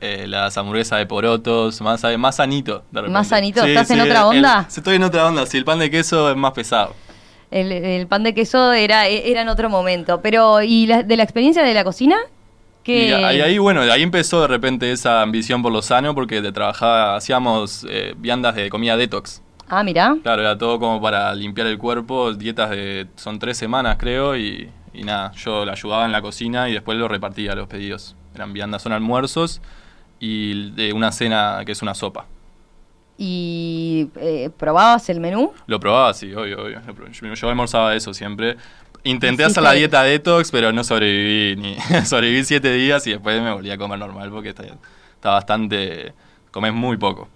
eh, 0.00 0.26
las 0.28 0.56
hamburguesas 0.56 1.00
de 1.00 1.06
porotos, 1.06 1.80
más, 1.80 2.00
más 2.16 2.36
sanito. 2.36 2.84
de 2.92 3.00
repente. 3.00 3.10
¿Más 3.12 3.26
sanito? 3.26 3.64
¿Estás 3.64 3.90
en 3.90 4.02
otra 4.02 4.20
el- 4.20 4.26
onda? 4.38 4.66
sí, 4.68 4.78
estoy 4.78 4.94
en 4.94 5.02
otra 5.02 5.26
onda. 5.26 5.44
Sí, 5.44 5.56
el 5.56 5.64
pan 5.64 5.80
de 5.80 5.90
queso 5.90 6.30
es 6.30 6.36
más 6.36 6.52
pesado. 6.52 6.94
El, 7.50 7.72
el 7.72 8.06
pan 8.06 8.22
de 8.22 8.34
queso 8.34 8.72
era, 8.72 9.08
era 9.08 9.40
en 9.42 9.48
otro 9.48 9.68
momento. 9.68 10.20
Pero, 10.22 10.62
¿y 10.62 10.86
la- 10.86 11.02
de 11.02 11.16
la 11.16 11.24
experiencia 11.24 11.64
de 11.64 11.74
la 11.74 11.82
cocina? 11.82 12.16
Y 12.92 13.12
ahí, 13.12 13.58
bueno, 13.58 13.82
de 13.82 13.92
ahí 13.92 14.02
empezó 14.02 14.40
de 14.40 14.48
repente 14.48 14.90
esa 14.90 15.22
ambición 15.22 15.62
por 15.62 15.72
lo 15.72 15.82
sano, 15.82 16.14
porque 16.14 16.40
de 16.40 16.52
trabajaba, 16.52 17.16
hacíamos 17.16 17.86
eh, 17.88 18.14
viandas 18.16 18.54
de 18.54 18.70
comida 18.70 18.96
detox. 18.96 19.42
Ah, 19.68 19.82
mirá. 19.82 20.16
Claro, 20.22 20.42
era 20.42 20.56
todo 20.56 20.78
como 20.78 21.00
para 21.00 21.34
limpiar 21.34 21.66
el 21.66 21.76
cuerpo, 21.76 22.32
dietas 22.32 22.70
de, 22.70 23.06
son 23.16 23.38
tres 23.38 23.58
semanas 23.58 23.96
creo, 23.98 24.36
y, 24.36 24.70
y 24.94 25.02
nada, 25.02 25.32
yo 25.32 25.64
la 25.64 25.72
ayudaba 25.72 26.06
en 26.06 26.12
la 26.12 26.22
cocina 26.22 26.68
y 26.68 26.72
después 26.72 26.96
lo 26.96 27.06
repartía 27.06 27.54
los 27.54 27.68
pedidos. 27.68 28.16
Eran 28.34 28.52
viandas, 28.52 28.82
son 28.82 28.92
almuerzos 28.92 29.60
y 30.20 30.70
de 30.70 30.92
una 30.92 31.12
cena 31.12 31.62
que 31.66 31.72
es 31.72 31.82
una 31.82 31.94
sopa. 31.94 32.26
¿Y 33.20 34.10
eh, 34.14 34.48
probabas 34.56 35.08
el 35.08 35.18
menú? 35.18 35.52
Lo 35.66 35.80
probaba, 35.80 36.14
sí, 36.14 36.32
obvio, 36.32 36.62
obvio. 36.62 36.80
Yo 37.34 37.48
almorzaba 37.48 37.96
eso 37.96 38.14
siempre. 38.14 38.56
Intenté 39.04 39.44
hacer 39.44 39.62
la 39.62 39.72
dieta 39.72 40.02
detox, 40.02 40.50
pero 40.50 40.72
no 40.72 40.84
sobreviví 40.84 41.56
ni 41.60 41.76
sobreviví 42.04 42.44
siete 42.44 42.72
días 42.72 43.06
y 43.06 43.12
después 43.12 43.40
me 43.40 43.52
volví 43.52 43.70
a 43.70 43.78
comer 43.78 43.98
normal 43.98 44.30
porque 44.30 44.50
está, 44.50 44.64
está 44.64 45.30
bastante... 45.30 46.12
comes 46.50 46.72
muy 46.72 46.96
poco. 46.96 47.28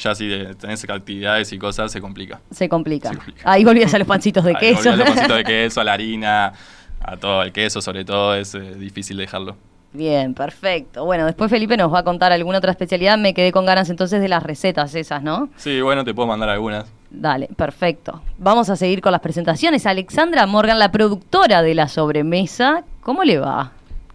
Ya 0.00 0.14
si 0.14 0.28
tenés 0.58 0.88
actividades 0.88 1.52
y 1.52 1.58
cosas 1.58 1.92
se 1.92 2.00
complica. 2.00 2.40
Se 2.50 2.68
complica. 2.68 3.10
Se 3.10 3.16
complica. 3.16 3.50
Ahí 3.50 3.64
volvías 3.64 3.92
a 3.94 3.98
los 3.98 4.08
pancitos 4.08 4.44
de 4.44 4.50
Ahí 4.50 4.56
queso. 4.56 4.90
a 4.90 4.96
los 4.96 5.06
pancitos 5.06 5.36
de 5.36 5.44
queso, 5.44 5.80
a 5.80 5.84
la 5.84 5.92
harina, 5.92 6.52
a 7.00 7.16
todo 7.16 7.42
el 7.42 7.52
queso 7.52 7.80
sobre 7.80 8.04
todo, 8.04 8.34
es 8.34 8.54
eh, 8.54 8.74
difícil 8.76 9.16
dejarlo. 9.16 9.56
Bien, 9.92 10.32
perfecto. 10.32 11.04
Bueno, 11.04 11.26
después 11.26 11.50
Felipe 11.50 11.76
nos 11.76 11.92
va 11.92 11.98
a 11.98 12.02
contar 12.02 12.32
alguna 12.32 12.58
otra 12.58 12.70
especialidad. 12.70 13.18
Me 13.18 13.34
quedé 13.34 13.52
con 13.52 13.66
ganas 13.66 13.90
entonces 13.90 14.22
de 14.22 14.28
las 14.28 14.42
recetas 14.42 14.94
esas, 14.94 15.22
¿no? 15.22 15.50
Sí, 15.56 15.82
bueno, 15.82 16.04
te 16.04 16.14
puedo 16.14 16.26
mandar 16.26 16.48
algunas. 16.48 16.90
Dale, 17.14 17.48
perfecto. 17.54 18.22
Vamos 18.38 18.70
a 18.70 18.76
seguir 18.76 19.02
con 19.02 19.12
las 19.12 19.20
presentaciones. 19.20 19.84
Alexandra 19.84 20.46
Morgan, 20.46 20.78
la 20.78 20.90
productora 20.90 21.62
de 21.62 21.74
la 21.74 21.86
sobremesa. 21.86 22.84
¿Cómo 23.02 23.22
le 23.22 23.38
va? 23.38 23.72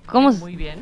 ¿Cómo 0.07 0.31
Muy 0.31 0.55
bien. 0.55 0.79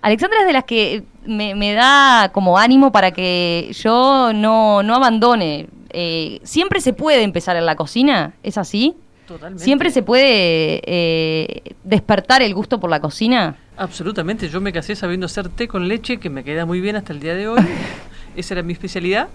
Alexandra 0.00 0.40
es 0.40 0.46
de 0.46 0.52
las 0.52 0.64
que 0.64 1.02
me, 1.26 1.56
me 1.56 1.72
da 1.72 2.30
como 2.32 2.58
ánimo 2.58 2.92
para 2.92 3.10
que 3.10 3.72
yo 3.72 4.32
no, 4.32 4.84
no 4.84 4.94
abandone. 4.94 5.66
Eh, 5.90 6.38
siempre 6.44 6.80
se 6.80 6.92
puede 6.92 7.22
empezar 7.22 7.56
en 7.56 7.66
la 7.66 7.74
cocina, 7.74 8.34
¿es 8.44 8.56
así? 8.56 8.94
Totalmente. 9.26 9.64
Siempre 9.64 9.90
se 9.90 10.02
puede 10.02 10.80
eh, 10.84 11.74
despertar 11.82 12.40
el 12.40 12.54
gusto 12.54 12.78
por 12.78 12.88
la 12.88 13.00
cocina. 13.00 13.56
Absolutamente. 13.76 14.48
Yo 14.48 14.60
me 14.60 14.72
casé 14.72 14.94
sabiendo 14.94 15.26
hacer 15.26 15.48
té 15.48 15.66
con 15.66 15.88
leche, 15.88 16.18
que 16.18 16.30
me 16.30 16.44
queda 16.44 16.66
muy 16.66 16.80
bien 16.80 16.94
hasta 16.94 17.12
el 17.12 17.18
día 17.18 17.34
de 17.34 17.48
hoy. 17.48 17.60
Esa 18.36 18.54
era 18.54 18.62
mi 18.62 18.74
especialidad. 18.74 19.28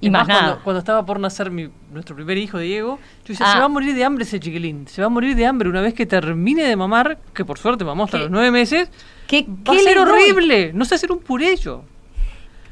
Y 0.00 0.10
más 0.10 0.28
nada. 0.28 0.40
Cuando, 0.42 0.64
cuando 0.64 0.78
estaba 0.80 1.06
por 1.06 1.18
nacer 1.20 1.50
mi, 1.50 1.68
nuestro 1.92 2.14
primer 2.16 2.36
hijo, 2.38 2.58
Diego, 2.58 2.98
yo 3.24 3.28
decía, 3.32 3.46
Ah. 3.48 3.52
se 3.54 3.58
va 3.60 3.64
a 3.64 3.68
morir 3.68 3.94
de 3.94 4.04
hambre 4.04 4.24
ese 4.24 4.38
chiquilín. 4.40 4.86
Se 4.88 5.00
va 5.00 5.06
a 5.06 5.10
morir 5.10 5.34
de 5.36 5.46
hambre 5.46 5.68
una 5.68 5.80
vez 5.80 5.94
que 5.94 6.04
termine 6.06 6.64
de 6.64 6.76
mamar, 6.76 7.18
que 7.32 7.44
por 7.44 7.58
suerte 7.58 7.84
mamó 7.84 8.04
hasta 8.04 8.18
¿Qué? 8.18 8.22
los 8.24 8.30
nueve 8.30 8.50
meses. 8.50 8.90
¿Qué, 9.26 9.42
Va 9.48 9.72
qué 9.72 9.78
a 9.78 9.82
ser 9.82 9.98
horrible. 9.98 10.72
No 10.74 10.84
sé 10.84 10.94
hacer 10.96 11.10
un 11.12 11.18
puré 11.20 11.56
yo. 11.56 11.82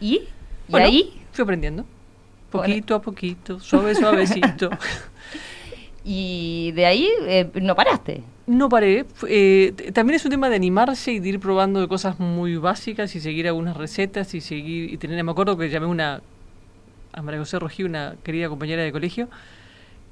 ¿Y? 0.00 0.14
¿Y 0.16 0.28
Bueno, 0.68 0.86
ahí? 0.86 1.20
Fui 1.32 1.42
aprendiendo. 1.42 1.84
Poquito 2.50 2.94
a 2.94 3.02
poquito, 3.02 3.58
suave, 3.58 3.94
suavecito. 3.94 4.70
Y 6.06 6.72
de 6.72 6.84
ahí 6.84 7.08
eh, 7.22 7.48
no 7.62 7.74
paraste. 7.74 8.22
No 8.46 8.68
paré. 8.68 9.06
Eh, 9.26 9.72
también 9.94 10.16
es 10.16 10.24
un 10.26 10.30
tema 10.30 10.50
de 10.50 10.56
animarse 10.56 11.12
y 11.12 11.18
de 11.18 11.30
ir 11.30 11.40
probando 11.40 11.80
de 11.80 11.88
cosas 11.88 12.20
muy 12.20 12.56
básicas 12.58 13.14
y 13.16 13.20
seguir 13.20 13.48
algunas 13.48 13.74
recetas 13.74 14.34
y 14.34 14.42
seguir 14.42 14.92
y 14.92 14.98
tener. 14.98 15.22
Me 15.24 15.30
acuerdo 15.30 15.56
que 15.56 15.70
llamé 15.70 15.86
una 15.86 16.20
a 17.14 17.22
María 17.22 17.40
José 17.40 17.58
Rojí, 17.58 17.84
una 17.84 18.16
querida 18.22 18.48
compañera 18.48 18.82
de 18.82 18.92
colegio, 18.92 19.28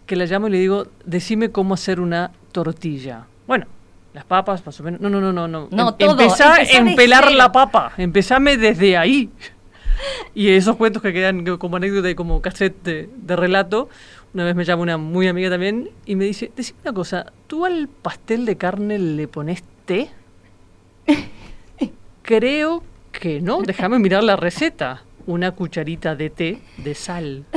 que 0.06 0.16
la 0.16 0.24
llamo 0.26 0.48
y 0.48 0.50
le 0.50 0.58
digo, 0.58 0.86
decime 1.04 1.50
cómo 1.50 1.74
hacer 1.74 2.00
una 2.00 2.32
tortilla. 2.52 3.26
Bueno, 3.46 3.66
las 4.14 4.24
papas, 4.24 4.64
más 4.66 4.78
o 4.80 4.82
menos. 4.82 5.00
No, 5.00 5.08
no, 5.10 5.20
no, 5.20 5.32
no, 5.32 5.48
no. 5.48 5.68
No, 5.70 5.88
Em- 5.90 5.96
todo, 5.96 6.20
Empezá 6.20 6.56
empelar 6.62 7.24
cero. 7.24 7.36
la 7.36 7.52
papa. 7.52 7.92
Empezame 7.96 8.56
desde 8.56 8.96
ahí. 8.96 9.30
Y 10.34 10.48
esos 10.48 10.74
cuentos 10.76 11.00
que 11.02 11.12
quedan 11.12 11.44
como 11.58 11.76
anécdota 11.76 12.10
y 12.10 12.14
como 12.16 12.40
cassette 12.42 12.82
de, 12.82 13.10
de 13.14 13.36
relato, 13.36 13.88
una 14.34 14.42
vez 14.44 14.56
me 14.56 14.64
llama 14.64 14.82
una 14.82 14.96
muy 14.96 15.28
amiga 15.28 15.48
también 15.50 15.90
y 16.06 16.16
me 16.16 16.24
dice, 16.24 16.50
decime 16.56 16.78
una 16.82 16.92
cosa, 16.94 17.26
¿tú 17.46 17.64
al 17.66 17.88
pastel 17.88 18.44
de 18.46 18.56
carne 18.56 18.98
le 18.98 19.28
pones 19.28 19.62
té? 19.84 20.10
Creo 22.22 22.82
que 23.12 23.40
no, 23.40 23.62
déjame 23.62 23.98
mirar 23.98 24.24
la 24.24 24.36
receta. 24.36 25.02
Una 25.26 25.52
cucharita 25.52 26.14
de 26.16 26.30
té 26.30 26.58
de 26.78 26.94
sal. 26.94 27.44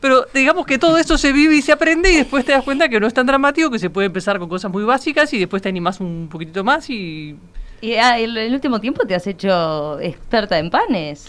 Pero 0.00 0.26
digamos 0.32 0.64
que 0.64 0.78
todo 0.78 0.96
esto 0.96 1.18
se 1.18 1.32
vive 1.32 1.56
y 1.56 1.62
se 1.62 1.72
aprende 1.72 2.12
y 2.12 2.16
después 2.18 2.44
te 2.44 2.52
das 2.52 2.62
cuenta 2.62 2.88
que 2.88 3.00
no 3.00 3.08
es 3.08 3.14
tan 3.14 3.26
dramático, 3.26 3.68
que 3.68 3.80
se 3.80 3.90
puede 3.90 4.06
empezar 4.06 4.38
con 4.38 4.48
cosas 4.48 4.70
muy 4.70 4.84
básicas 4.84 5.32
y 5.34 5.38
después 5.40 5.60
te 5.60 5.68
animas 5.68 5.98
un 6.00 6.28
poquitito 6.30 6.62
más 6.62 6.88
y 6.88 7.34
Y 7.80 7.94
ah, 7.94 8.16
el, 8.18 8.36
el 8.36 8.54
último 8.54 8.80
tiempo 8.80 9.04
te 9.06 9.16
has 9.16 9.26
hecho 9.26 9.98
experta 9.98 10.56
en 10.58 10.70
panes. 10.70 11.28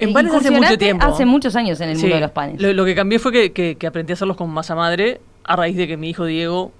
En 0.00 0.14
panes 0.14 0.32
hace 0.34 0.50
mucho 0.50 0.78
tiempo. 0.78 1.04
Hace 1.04 1.26
muchos 1.26 1.54
años 1.56 1.78
en 1.82 1.90
el 1.90 1.96
Sí, 1.96 2.02
mundo 2.02 2.16
de 2.16 2.20
los 2.22 2.30
panes. 2.30 2.60
Lo, 2.60 2.72
lo 2.72 2.84
que 2.86 2.94
cambié 2.94 3.18
fue 3.18 3.32
que, 3.32 3.52
que- 3.52 3.76
que 3.76 3.86
aprendí 3.86 4.12
a 4.12 4.14
hacerlos 4.14 4.36
con 4.38 4.48
masa 4.50 4.74
madre 4.74 5.20
a 5.44 5.54
raíz 5.54 5.76
de 5.76 5.86
que 5.86 5.98
mi 5.98 6.08
hijo 6.08 6.24
Diego 6.24 6.72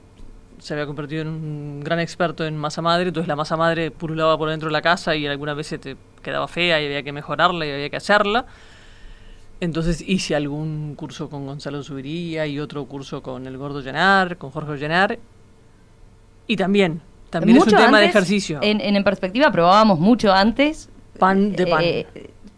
se 0.58 0.74
había 0.74 0.86
convertido 0.86 1.22
en 1.22 1.28
un 1.28 1.80
gran 1.82 2.00
experto 2.00 2.44
en 2.44 2.56
masa 2.56 2.82
madre. 2.82 3.08
Entonces 3.08 3.28
la 3.28 3.36
masa 3.36 3.56
madre 3.56 3.90
pululaba 3.90 4.36
por 4.38 4.48
dentro 4.50 4.68
de 4.68 4.72
la 4.72 4.82
casa 4.82 5.14
y 5.14 5.26
algunas 5.26 5.56
veces 5.56 5.80
te 5.80 5.96
quedaba 6.22 6.48
fea 6.48 6.80
y 6.80 6.86
había 6.86 7.02
que 7.02 7.12
mejorarla 7.12 7.66
y 7.66 7.70
había 7.70 7.90
que 7.90 7.96
hacerla. 7.96 8.46
Entonces 9.60 10.02
hice 10.06 10.34
algún 10.36 10.94
curso 10.96 11.30
con 11.30 11.46
Gonzalo 11.46 11.82
Subiría 11.82 12.46
y 12.46 12.60
otro 12.60 12.84
curso 12.84 13.22
con 13.22 13.46
el 13.46 13.56
Gordo 13.56 13.80
Llenar, 13.80 14.36
con 14.36 14.50
Jorge 14.50 14.76
Llenar. 14.76 15.18
Y 16.46 16.56
también, 16.56 17.00
también 17.30 17.56
es 17.56 17.64
Mucho 17.64 17.76
un 17.76 17.82
tema 17.82 17.98
de 17.98 18.04
antes, 18.04 18.16
ejercicio. 18.16 18.58
En, 18.62 18.80
en, 18.80 18.96
en 18.96 19.04
perspectiva 19.04 19.50
probábamos 19.50 19.98
mucho 19.98 20.32
antes 20.32 20.90
pan 21.18 21.52
de 21.52 21.66
pan. 21.66 21.82
eh, 21.82 22.06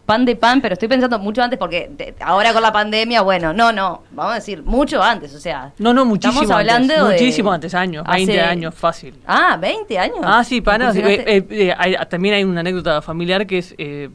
pan 0.09 0.25
de 0.25 0.35
pan, 0.35 0.59
pero 0.59 0.73
estoy 0.73 0.87
pensando 0.89 1.19
mucho 1.19 1.41
antes 1.43 1.59
porque 1.59 1.87
de- 1.95 2.15
ahora 2.21 2.51
con 2.51 2.61
la 2.63 2.71
pandemia, 2.73 3.21
bueno, 3.21 3.53
no, 3.53 3.71
no, 3.71 4.01
vamos 4.11 4.31
a 4.31 4.35
decir 4.35 4.63
mucho 4.63 5.01
antes, 5.03 5.33
o 5.35 5.39
sea. 5.39 5.71
No, 5.77 5.93
no, 5.93 6.03
muchísimo 6.03 6.41
Estamos 6.41 6.59
hablando 6.59 6.93
antes. 6.95 7.07
de- 7.07 7.13
Muchísimo 7.13 7.51
antes, 7.51 7.73
años, 7.75 8.03
20 8.11 8.31
hace- 8.33 8.41
años, 8.41 8.73
fácil. 8.75 9.13
Ah, 9.27 9.57
20 9.61 9.99
años. 9.99 10.17
Ah, 10.23 10.43
sí. 10.43 10.61
Incursionaste- 10.61 11.03
eh, 11.05 11.23
eh, 11.27 11.45
eh, 11.51 11.75
hay- 11.77 11.95
también 12.09 12.33
hay 12.35 12.43
una 12.43 12.61
anécdota 12.61 13.01
familiar 13.03 13.45
que 13.45 13.59
es, 13.59 13.75
eh, 13.77 14.09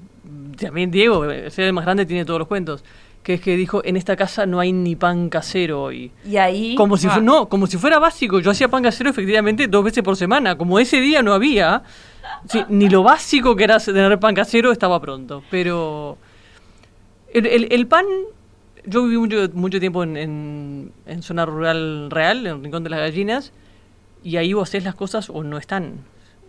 también 0.60 0.90
Diego, 0.90 1.30
eh, 1.30 1.50
ser 1.50 1.66
el 1.66 1.72
más 1.72 1.84
grande, 1.84 2.06
tiene 2.06 2.24
todos 2.24 2.38
los 2.40 2.48
cuentos, 2.48 2.84
que 3.22 3.34
es 3.34 3.40
que 3.40 3.56
dijo, 3.56 3.80
en 3.84 3.96
esta 3.96 4.16
casa 4.16 4.44
no 4.46 4.60
hay 4.60 4.72
ni 4.72 4.96
pan 4.96 5.28
casero 5.30 5.82
hoy. 5.84 6.10
y 6.28 6.36
ahí. 6.36 6.74
Como 6.74 6.96
si, 6.96 7.06
ah, 7.08 7.20
no, 7.22 7.48
como 7.48 7.66
si 7.66 7.78
fuera 7.78 7.98
básico. 7.98 8.40
Yo 8.40 8.50
hacía 8.50 8.68
pan 8.68 8.82
casero 8.82 9.08
efectivamente 9.10 9.66
dos 9.68 9.82
veces 9.84 10.02
por 10.02 10.16
semana. 10.16 10.58
Como 10.58 10.78
ese 10.78 11.00
día 11.00 11.22
no 11.22 11.32
había, 11.32 11.82
sí, 12.48 12.62
ni 12.68 12.88
lo 12.88 13.02
básico 13.02 13.54
que 13.56 13.64
era 13.64 13.78
tener 13.78 14.18
pan 14.18 14.34
casero 14.34 14.72
estaba 14.72 15.00
pronto. 15.00 15.42
Pero 15.50 16.16
el, 17.32 17.46
el- 17.46 17.68
el 17.72 17.86
pan, 17.86 18.04
yo 18.86 19.04
viví 19.04 19.16
mucho, 19.18 19.48
mucho 19.54 19.80
tiempo 19.80 20.02
en, 20.02 20.16
en- 20.16 20.92
en 21.06 21.22
zona 21.22 21.46
rural 21.46 22.10
real, 22.10 22.46
en 22.46 22.56
el 22.56 22.62
Rincón 22.62 22.84
de 22.84 22.90
las 22.90 23.00
Gallinas, 23.00 23.52
y 24.22 24.36
ahí 24.36 24.52
vos 24.52 24.68
haces 24.68 24.84
las 24.84 24.94
cosas 24.94 25.28
o 25.30 25.42
no 25.42 25.58
están. 25.58 25.98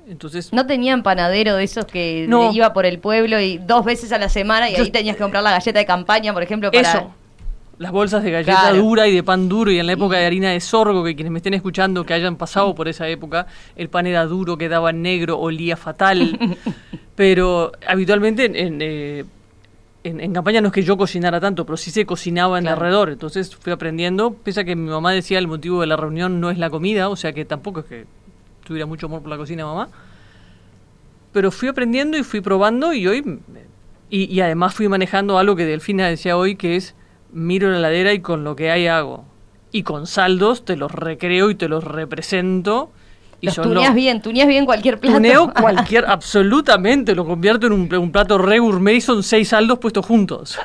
Entonces, 0.07 0.53
No 0.53 0.67
tenían 0.67 1.01
panadero 1.01 1.55
de 1.55 1.63
esos 1.63 1.85
que 1.85 2.25
No. 2.29 2.53
iba 2.53 2.73
por 2.73 2.85
el 2.85 2.99
pueblo 2.99 3.39
y 3.39 3.57
dos 3.57 3.83
veces 3.83 4.11
a 4.11 4.19
la 4.19 4.29
semana 4.29 4.69
y 4.69 4.75
Yo- 4.75 4.83
ahí 4.83 4.91
tenías 4.91 5.15
que 5.15 5.23
comprar 5.23 5.41
la 5.43 5.51
galleta 5.51 5.79
de 5.79 5.85
campaña, 5.85 6.31
por 6.33 6.43
ejemplo, 6.43 6.71
para. 6.71 6.87
Eso. 6.89 7.11
Las 7.77 7.91
bolsas 7.91 8.23
de 8.23 8.31
galleta 8.31 8.61
Claro. 8.61 8.77
dura 8.81 9.07
y 9.07 9.13
de 9.13 9.21
pan 9.23 9.49
duro 9.49 9.69
y 9.69 9.79
en 9.79 9.85
la 9.87 9.93
época 9.93 10.17
de 10.17 10.25
harina 10.25 10.51
de 10.51 10.59
sorgo, 10.61 11.03
que 11.03 11.13
quienes 11.15 11.31
me 11.31 11.39
estén 11.39 11.53
escuchando 11.53 12.05
que 12.05 12.13
hayan 12.13 12.37
pasado 12.37 12.73
por 12.73 12.87
esa 12.87 13.07
época, 13.09 13.47
el 13.75 13.89
pan 13.89 14.07
era 14.07 14.25
duro, 14.25 14.57
quedaba 14.57 14.93
negro, 14.93 15.37
olía 15.39 15.75
fatal. 15.75 16.39
pero 17.15 17.71
habitualmente 17.87 18.45
en, 18.45 18.55
en, 18.55 18.81
eh, 18.81 19.25
en- 20.05 20.21
en 20.21 20.33
campaña 20.33 20.61
no 20.61 20.67
es 20.67 20.73
que 20.73 20.83
yo 20.83 20.95
cocinara 20.95 21.39
tanto, 21.41 21.65
pero 21.65 21.75
sí 21.75 21.91
se 21.91 22.05
cocinaba 22.05 22.57
en 22.57 22.63
Claro. 22.63 22.77
alrededor. 22.77 23.09
Entonces 23.09 23.53
fui 23.55 23.73
aprendiendo, 23.73 24.31
pese 24.33 24.61
a 24.61 24.63
que 24.63 24.75
mi 24.77 24.89
mamá 24.89 25.11
decía 25.11 25.37
el 25.39 25.47
motivo 25.47 25.81
de 25.81 25.87
la 25.87 25.97
reunión 25.97 26.39
no 26.39 26.49
es 26.51 26.57
la 26.57 26.69
comida, 26.69 27.09
o 27.09 27.15
sea 27.17 27.33
que 27.33 27.43
tampoco 27.43 27.81
es 27.81 27.85
que 27.87 28.05
tuviera 28.65 28.85
mucho 28.85 29.07
amor 29.07 29.19
por 29.21 29.29
la 29.29 29.37
cocina 29.37 29.65
mamá. 29.65 29.89
Pero 31.33 31.51
fui 31.51 31.67
aprendiendo 31.67 32.17
y 32.17 32.23
fui 32.23 32.39
probando 32.39 32.93
y 32.93 33.05
hoy... 33.07 33.39
y 34.09 34.39
además 34.39 34.73
fui 34.73 34.87
manejando 34.87 35.37
algo 35.37 35.57
que 35.57 35.65
Delfina 35.65 36.07
decía 36.07 36.37
hoy, 36.37 36.55
que 36.55 36.77
es 36.77 36.95
miro 37.35 37.69
la 37.69 37.77
heladera 37.77 38.13
y 38.13 38.21
con 38.21 38.43
lo 38.43 38.55
que 38.55 38.71
hay 38.71 38.87
hago. 38.87 39.25
Y 39.71 39.83
con 39.83 40.07
saldos 40.07 40.65
te 40.65 40.77
los 40.77 40.91
recreo 40.91 41.49
y 41.49 41.55
te 41.55 41.67
los 41.67 41.83
represento. 41.83 42.91
Y 43.41 43.47
Los 43.47 43.55
tuneas 43.57 43.93
bien, 43.93 44.21
tuneas 44.21 44.47
bien 44.47 44.65
cualquier 44.65 44.99
plato. 44.99 45.17
Tuneo 45.17 45.53
cualquier, 45.61 46.05
absolutamente, 46.05 47.13
lo 47.13 47.25
convierto 47.25 47.67
en 47.67 47.73
un, 47.73 47.93
un 47.93 48.11
plato 48.11 48.37
re 48.37 48.59
gourmet 48.59 48.95
y 48.95 49.01
son 49.01 49.21
seis 49.21 49.49
saldos 49.49 49.77
puestos 49.79 50.05
juntos. 50.05 50.57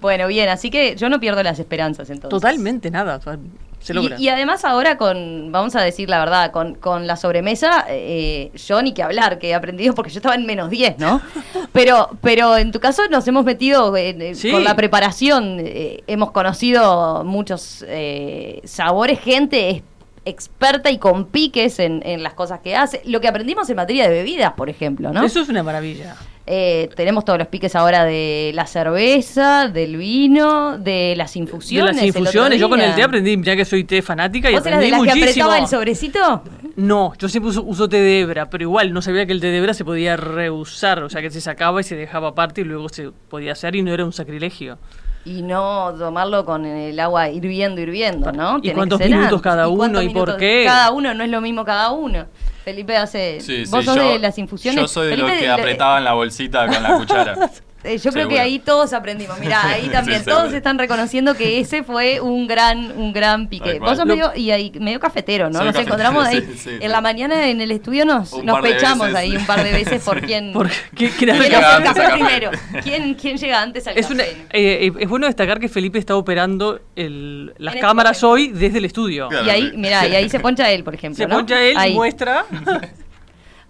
bueno, 0.00 0.28
bien, 0.28 0.50
así 0.50 0.70
que 0.70 0.94
yo 0.94 1.08
no 1.08 1.18
pierdo 1.18 1.42
las 1.42 1.58
esperanzas 1.58 2.10
entonces. 2.10 2.30
Totalmente 2.30 2.90
nada, 2.90 3.16
o 3.16 3.22
sea, 3.22 3.38
se 3.82 3.92
logra. 3.94 4.16
Y, 4.18 4.24
y 4.24 4.28
además 4.28 4.64
ahora 4.64 4.96
con, 4.96 5.52
vamos 5.52 5.74
a 5.76 5.82
decir 5.82 6.08
la 6.08 6.18
verdad, 6.20 6.50
con, 6.52 6.74
con 6.76 7.06
la 7.06 7.16
sobremesa, 7.16 7.84
eh, 7.88 8.50
yo 8.54 8.80
ni 8.82 8.92
que 8.94 9.02
hablar, 9.02 9.38
que 9.38 9.48
he 9.50 9.54
aprendido 9.54 9.94
porque 9.94 10.10
yo 10.10 10.18
estaba 10.18 10.34
en 10.34 10.46
menos 10.46 10.70
10, 10.70 10.98
¿no? 10.98 11.20
Pero, 11.72 12.10
pero 12.20 12.58
en 12.58 12.70
tu 12.70 12.80
caso 12.80 13.02
nos 13.10 13.26
hemos 13.28 13.44
metido 13.46 13.96
en- 13.96 14.36
Sí. 14.36 14.50
con 14.50 14.62
la 14.62 14.76
preparación, 14.76 15.56
eh, 15.60 16.02
hemos 16.06 16.30
conocido 16.32 17.24
muchos 17.24 17.82
eh, 17.88 18.60
sabores, 18.64 19.18
gente 19.20 19.82
experta 20.26 20.90
y 20.90 20.98
con 20.98 21.24
piques 21.26 21.78
en, 21.78 22.02
en 22.04 22.22
las 22.22 22.34
cosas 22.34 22.60
que 22.60 22.76
hace. 22.76 23.00
Lo 23.06 23.20
que 23.20 23.28
aprendimos 23.28 23.68
en 23.70 23.76
materia 23.76 24.04
de 24.08 24.10
bebidas, 24.14 24.52
por 24.52 24.68
ejemplo, 24.70 25.12
¿no? 25.12 25.24
Eso 25.24 25.40
es 25.40 25.48
una 25.48 25.62
maravilla. 25.62 26.14
Eh, 26.44 26.90
tenemos 26.96 27.24
todos 27.24 27.38
los 27.38 27.46
piques 27.48 27.76
ahora 27.76 28.04
de 28.04 28.50
la 28.54 28.66
cerveza, 28.66 29.68
del 29.68 29.96
vino, 29.96 30.76
de 30.76 31.14
las 31.16 31.34
De 31.34 31.38
infusiones. 31.40 31.94
las 31.94 32.02
el 32.04 32.10
otro 32.10 32.20
infusiones, 32.20 32.58
yo 32.60 32.68
con 32.68 32.80
el 32.80 32.94
té 32.96 33.02
aprendí, 33.04 33.40
ya 33.42 33.54
que 33.54 33.64
soy 33.64 33.84
té 33.84 34.02
fanática, 34.02 34.50
y 34.50 34.54
¿Vos 34.54 34.66
eras 34.66 34.78
aprendí 34.78 34.86
de 34.86 34.90
las 34.90 35.00
que 35.14 35.20
muchísimo. 35.20 35.44
apretaba 35.46 35.58
el 35.58 35.68
sobrecito? 35.68 36.42
No, 36.74 37.12
yo 37.16 37.28
siempre 37.28 37.50
uso, 37.50 37.62
uso 37.62 37.88
té 37.88 37.98
de 37.98 38.20
hebra, 38.20 38.50
pero 38.50 38.62
igual 38.62 38.92
no 38.92 39.02
sabía 39.02 39.24
que 39.24 39.32
el 39.32 39.40
té 39.40 39.48
de 39.48 39.58
hebra 39.58 39.72
se 39.74 39.84
podía 39.84 40.16
reusar, 40.16 41.02
o 41.04 41.08
sea 41.08 41.20
que 41.22 41.30
se 41.30 41.40
sacaba 41.40 41.80
y 41.80 41.84
se 41.84 41.94
dejaba 41.94 42.28
aparte 42.28 42.62
y 42.62 42.64
luego 42.64 42.88
se 42.88 43.10
podía 43.28 43.52
hacer 43.52 43.76
y 43.76 43.82
no 43.82 43.92
era 43.94 44.04
un 44.04 44.12
sacrilegio. 44.12 44.78
Y 45.24 45.42
no 45.42 45.94
tomarlo 45.96 46.44
con 46.44 46.64
el 46.64 46.98
agua 46.98 47.28
hirviendo, 47.28 47.80
hirviendo, 47.80 48.32
¿no? 48.32 48.58
¿Y 48.60 48.70
cuántos 48.72 49.00
minutos 49.00 49.40
cada 49.40 49.68
uno 49.68 50.02
y 50.02 50.08
por 50.08 50.36
qué? 50.36 50.64
Cada 50.66 50.90
uno 50.90 51.14
no 51.14 51.22
es 51.24 51.30
lo 51.30 51.40
mismo 51.40 51.64
cada 51.64 51.92
uno. 51.92 52.26
Felipe 52.64 52.96
hace. 52.96 53.40
Sí, 53.40 53.64
¿Vos 53.70 53.80
sí, 53.80 53.86
sos 53.86 53.96
yo, 53.96 54.08
de 54.08 54.18
las 54.18 54.38
infusiones? 54.38 54.80
Yo 54.80 54.88
soy 54.88 55.08
de 55.08 55.16
los 55.16 55.30
que 55.32 55.48
apretaban 55.48 56.04
la 56.04 56.12
bolsita 56.12 56.66
con 56.66 56.82
la 56.82 56.96
cuchara. 56.96 57.50
Eh, 57.84 57.98
yo 57.98 58.12
creo 58.12 58.28
que 58.28 58.38
ahí 58.38 58.58
todos 58.58 58.92
aprendimos. 58.92 59.38
Mirá, 59.40 59.66
ahí 59.66 59.88
también 59.92 60.20
Sí, 60.20 60.26
todos 60.30 60.52
están 60.52 60.78
reconociendo 60.78 61.34
que 61.34 61.58
ese 61.60 61.82
fue 61.82 62.20
un 62.20 62.46
gran, 62.46 62.92
un 62.96 63.12
gran 63.12 63.48
pique. 63.48 63.78
Vos 63.80 63.96
sos 63.96 64.06
medio, 64.06 64.32
y 64.36 64.50
ahí, 64.52 64.72
medio 64.80 65.00
cafetero, 65.00 65.50
¿no? 65.50 65.58
Soy 65.58 65.66
Nos 65.66 65.74
cafetero, 65.74 65.94
encontramos 65.96 66.26
ahí. 66.26 66.40
sí, 66.40 66.58
sí, 66.58 66.70
en 66.70 66.80
sí. 66.82 66.88
la 66.88 67.00
mañana 67.00 67.48
en 67.48 67.60
el 67.60 67.70
estudio 67.72 68.04
nos, 68.04 68.32
Un 68.32 68.46
nos 68.46 68.60
pechamos 68.60 69.06
veces. 69.08 69.16
ahí 69.20 69.36
un 69.36 69.46
par 69.46 69.64
de 69.64 69.72
veces 69.72 70.02
por 70.02 70.20
quién. 70.26 70.52
Porque, 70.52 70.74
¿quién- 70.94 71.12
quién 71.18 71.30
hace 71.30 71.40
¿Quién 71.40 71.50
llega 71.52 71.76
hace 71.76 71.82
café? 71.82 71.82
el 71.82 71.88
antes 71.88 72.02
café 72.02 72.14
primero? 72.14 72.50
¿Quién, 72.84 73.14
quién 73.14 73.36
llega 73.36 73.62
antes 73.62 73.86
al 73.86 73.98
Es, 73.98 74.10
una- 74.10 74.24
café? 74.24 74.36
eh, 74.52 74.92
es 75.00 75.08
bueno 75.08 75.26
destacar 75.26 75.58
que 75.58 75.68
Felipe 75.68 75.98
está 75.98 76.16
operando 76.16 76.80
el- 76.96 77.52
las 77.58 77.74
En 77.74 77.80
cámaras 77.80 78.22
hoy 78.22 78.48
desde 78.48 78.78
el 78.78 78.84
estudio. 78.84 79.28
Claro. 79.28 79.46
Y 79.46 79.50
ahí, 79.50 79.72
mira, 79.76 80.06
y 80.06 80.14
ahí 80.14 80.28
se 80.28 80.38
poncha 80.40 80.70
él, 80.70 80.84
por 80.84 80.94
ejemplo. 80.94 81.16
Se 81.24 81.28
¿no? 81.28 81.36
poncha 81.36 81.60
él 81.62 81.76
ahí, 81.76 81.92
y 81.92 81.94
muestra. 81.94 82.44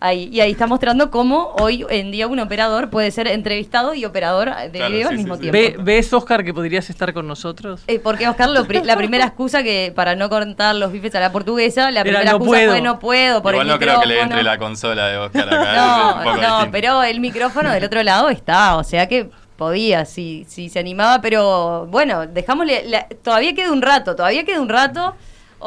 ahí, 0.02 0.28
y 0.32 0.40
ahí 0.40 0.50
está 0.52 0.66
mostrando 0.66 1.10
cómo 1.10 1.54
hoy 1.60 1.86
en 1.88 2.10
día 2.10 2.26
un 2.26 2.38
operador 2.40 2.90
puede 2.90 3.10
ser 3.10 3.28
entrevistado 3.28 3.94
y 3.94 4.04
operador 4.04 4.54
de 4.54 4.70
Claro, 4.70 4.92
video 4.92 5.08
sí, 5.08 5.14
al 5.14 5.18
mismo 5.18 5.36
sí, 5.36 5.44
sí. 5.44 5.50
tiempo. 5.50 5.78
Ve- 5.78 5.84
¿Ves, 5.96 6.12
Oscar, 6.12 6.44
que 6.44 6.52
podrías 6.52 6.90
estar 6.90 7.12
con 7.12 7.26
nosotros? 7.28 7.82
Eh, 7.86 7.98
porque 7.98 8.28
Oscar, 8.28 8.50
lo 8.50 8.64
pri- 8.66 8.82
la 8.84 8.96
primera 8.96 9.24
excusa 9.24 9.62
que 9.62 9.92
para 9.94 10.14
no 10.16 10.28
contar 10.28 10.74
los 10.74 10.90
bifes 10.92 11.14
a 11.14 11.20
la 11.20 11.30
portuguesa, 11.32 11.90
la 11.90 12.00
Era, 12.00 12.02
primera 12.02 12.24
"No 12.24 12.30
excusa 12.38 12.50
puedo". 12.50 12.70
fue 12.72 12.80
no 12.82 12.98
puedo 12.98 13.42
por 13.42 13.54
Igual 13.54 13.66
el 13.68 13.72
no 13.72 13.78
creo 13.78 14.00
que 14.00 14.06
le 14.06 14.20
entre 14.20 14.42
la 14.42 14.58
consola 14.58 15.06
de 15.08 15.18
Oscar 15.18 15.48
acá. 15.48 15.72
No, 16.24 16.24
no, 16.24 16.32
distinto. 16.40 16.68
pero 16.72 17.02
el 17.02 17.20
micrófono 17.20 17.70
del 17.70 17.84
otro 17.84 18.02
lado 18.02 18.28
está, 18.28 18.76
o 18.76 18.84
sea 18.84 19.06
que 19.08 19.30
podía, 19.56 20.04
si, 20.04 20.44
si 20.48 20.68
se 20.68 20.80
animaba, 20.80 21.20
pero 21.20 21.86
bueno, 21.86 22.26
dejámosle, 22.26 22.84
la- 22.88 23.06
todavía 23.22 23.54
queda 23.54 23.70
un 23.70 23.82
rato, 23.82 24.16
todavía 24.16 24.44
queda 24.44 24.60
un 24.60 24.68
rato. 24.68 25.14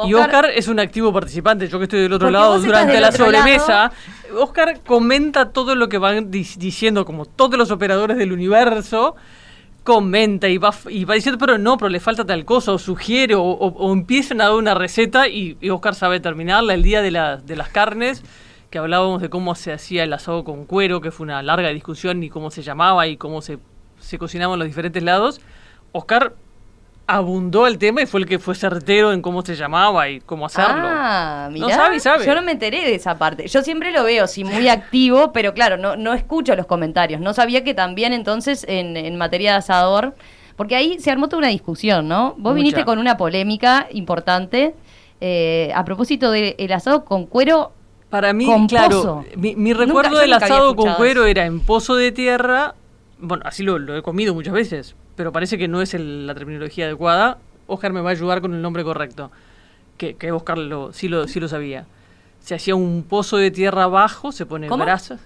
Y 0.04 0.10
Oscar 0.14 0.46
es 0.54 0.68
un 0.68 0.78
activo 0.80 1.12
participante. 1.12 1.68
Yo 1.68 1.78
que 1.78 1.84
estoy 1.84 2.00
del 2.00 2.12
otro 2.12 2.30
lado 2.30 2.54
durante 2.66 2.92
la 3.00 3.08
sobremesa, 3.26 3.92
Oscar 4.38 4.80
comenta 4.86 5.50
todo 5.50 5.74
lo 5.74 5.88
que 5.88 5.98
van 5.98 6.30
diciendo, 6.30 7.04
como 7.04 7.24
todos 7.24 7.56
los 7.58 7.70
operadores 7.70 8.16
del 8.16 8.32
universo. 8.32 9.16
Comenta 9.84 10.48
y 10.48 10.58
va, 10.58 10.74
y 10.88 11.04
va 11.04 11.14
diciendo, 11.14 11.38
pero 11.38 11.58
no, 11.58 11.76
pero 11.78 11.88
le 11.90 12.00
falta 12.00 12.24
tal 12.26 12.44
cosa, 12.44 12.72
o 12.72 12.78
sugiere, 12.78 13.36
o, 13.36 13.42
o- 13.42 13.68
o 13.68 13.92
empiezan 13.92 14.40
a 14.40 14.46
dar 14.46 14.54
una 14.54 14.74
receta 14.74 15.28
y, 15.28 15.56
y 15.60 15.70
Oscar 15.70 15.94
sabe 15.94 16.18
terminarla. 16.18 16.74
El 16.74 16.82
día 16.82 17.02
de, 17.02 17.12
la- 17.12 17.36
de 17.36 17.54
las 17.54 17.68
carnes, 17.68 18.24
que 18.70 18.78
hablábamos 18.78 19.22
de 19.22 19.30
cómo 19.30 19.54
se 19.54 19.72
hacía 19.72 20.02
el 20.02 20.12
asado 20.12 20.42
con 20.42 20.64
cuero, 20.64 21.00
que 21.00 21.12
fue 21.12 21.22
una 21.22 21.40
larga 21.44 21.68
discusión, 21.68 22.20
y 22.24 22.30
cómo 22.30 22.50
se 22.50 22.62
llamaba 22.62 23.06
y 23.06 23.16
cómo 23.16 23.42
se, 23.42 23.58
se 24.00 24.18
cocinaba 24.18 24.54
en 24.54 24.58
los 24.58 24.66
diferentes 24.66 25.04
lados. 25.04 25.40
Oscar 25.92 26.34
abundó 27.08 27.66
el 27.66 27.78
tema 27.78 28.02
y 28.02 28.06
fue 28.06 28.20
el 28.20 28.26
que 28.26 28.38
fue 28.38 28.54
certero 28.54 29.12
en 29.12 29.22
cómo 29.22 29.42
se 29.42 29.54
llamaba 29.54 30.08
y 30.08 30.20
cómo 30.20 30.46
hacerlo. 30.46 30.82
Ah, 30.88 31.48
mirá, 31.52 31.66
No 31.66 31.72
sabe 31.72 32.00
sabe. 32.00 32.26
Yo 32.26 32.34
no 32.34 32.42
me 32.42 32.52
enteré 32.52 32.84
de 32.84 32.94
esa 32.94 33.16
parte. 33.16 33.46
Yo 33.46 33.62
siempre 33.62 33.92
lo 33.92 34.02
veo, 34.04 34.26
sí, 34.26 34.42
muy 34.44 34.68
activo, 34.68 35.32
pero 35.32 35.54
claro, 35.54 35.76
no, 35.76 35.96
no 35.96 36.14
escucho 36.14 36.56
los 36.56 36.66
comentarios. 36.66 37.20
No 37.20 37.32
sabía 37.32 37.62
que 37.62 37.74
también 37.74 38.12
entonces 38.12 38.64
en, 38.68 38.96
en 38.96 39.16
materia 39.16 39.52
de 39.52 39.58
asador, 39.58 40.14
porque 40.56 40.74
ahí 40.74 40.98
se 40.98 41.10
armó 41.10 41.28
toda 41.28 41.38
una 41.38 41.48
discusión, 41.48 42.08
¿no? 42.08 42.30
Vos 42.38 42.38
Mucha. 42.38 42.54
viniste 42.54 42.84
con 42.84 42.98
una 42.98 43.16
polémica 43.16 43.86
importante 43.92 44.74
eh, 45.20 45.70
a 45.74 45.84
propósito 45.84 46.30
del 46.30 46.72
asado 46.72 47.04
con 47.04 47.26
cuero. 47.26 47.72
Para 48.10 48.32
mí, 48.32 48.46
Con 48.46 48.66
claro, 48.68 48.96
pozo. 49.02 49.24
mi, 49.36 49.72
recuerdo 49.72 50.18
del 50.18 50.32
asado 50.32 50.76
con 50.76 50.94
cuero 50.94 51.22
eso. 51.22 51.26
era 51.30 51.44
en 51.44 51.60
pozo 51.60 51.96
de 51.96 52.12
tierra. 52.12 52.74
Bueno, 53.18 53.42
así 53.46 53.62
lo, 53.62 53.78
lo 53.78 53.96
he 53.96 54.02
comido 54.02 54.32
muchas 54.34 54.54
veces, 54.54 54.94
pero 55.16 55.32
parece 55.32 55.58
que 55.58 55.66
no 55.68 55.82
es 55.82 55.94
el- 55.94 56.26
la 56.26 56.34
terminología 56.34 56.84
adecuada. 56.86 57.38
Oscar 57.66 57.92
me 57.92 58.00
va 58.00 58.10
a 58.10 58.12
ayudar 58.12 58.40
con 58.40 58.54
el 58.54 58.62
nombre 58.62 58.84
correcto, 58.84 59.30
que, 59.96 60.14
que 60.14 60.30
Oscar 60.30 60.58
lo, 60.58 60.92
sí, 60.92 61.08
lo, 61.08 61.26
sí 61.26 61.40
lo 61.40 61.48
sabía. 61.48 61.86
Se 62.38 62.54
hacía 62.54 62.76
un 62.76 63.02
pozo 63.02 63.36
de 63.38 63.50
tierra 63.50 63.84
abajo, 63.84 64.30
se 64.30 64.46
pone 64.46 64.68
¿Cómo? 64.68 64.84
brasas. 64.84 65.20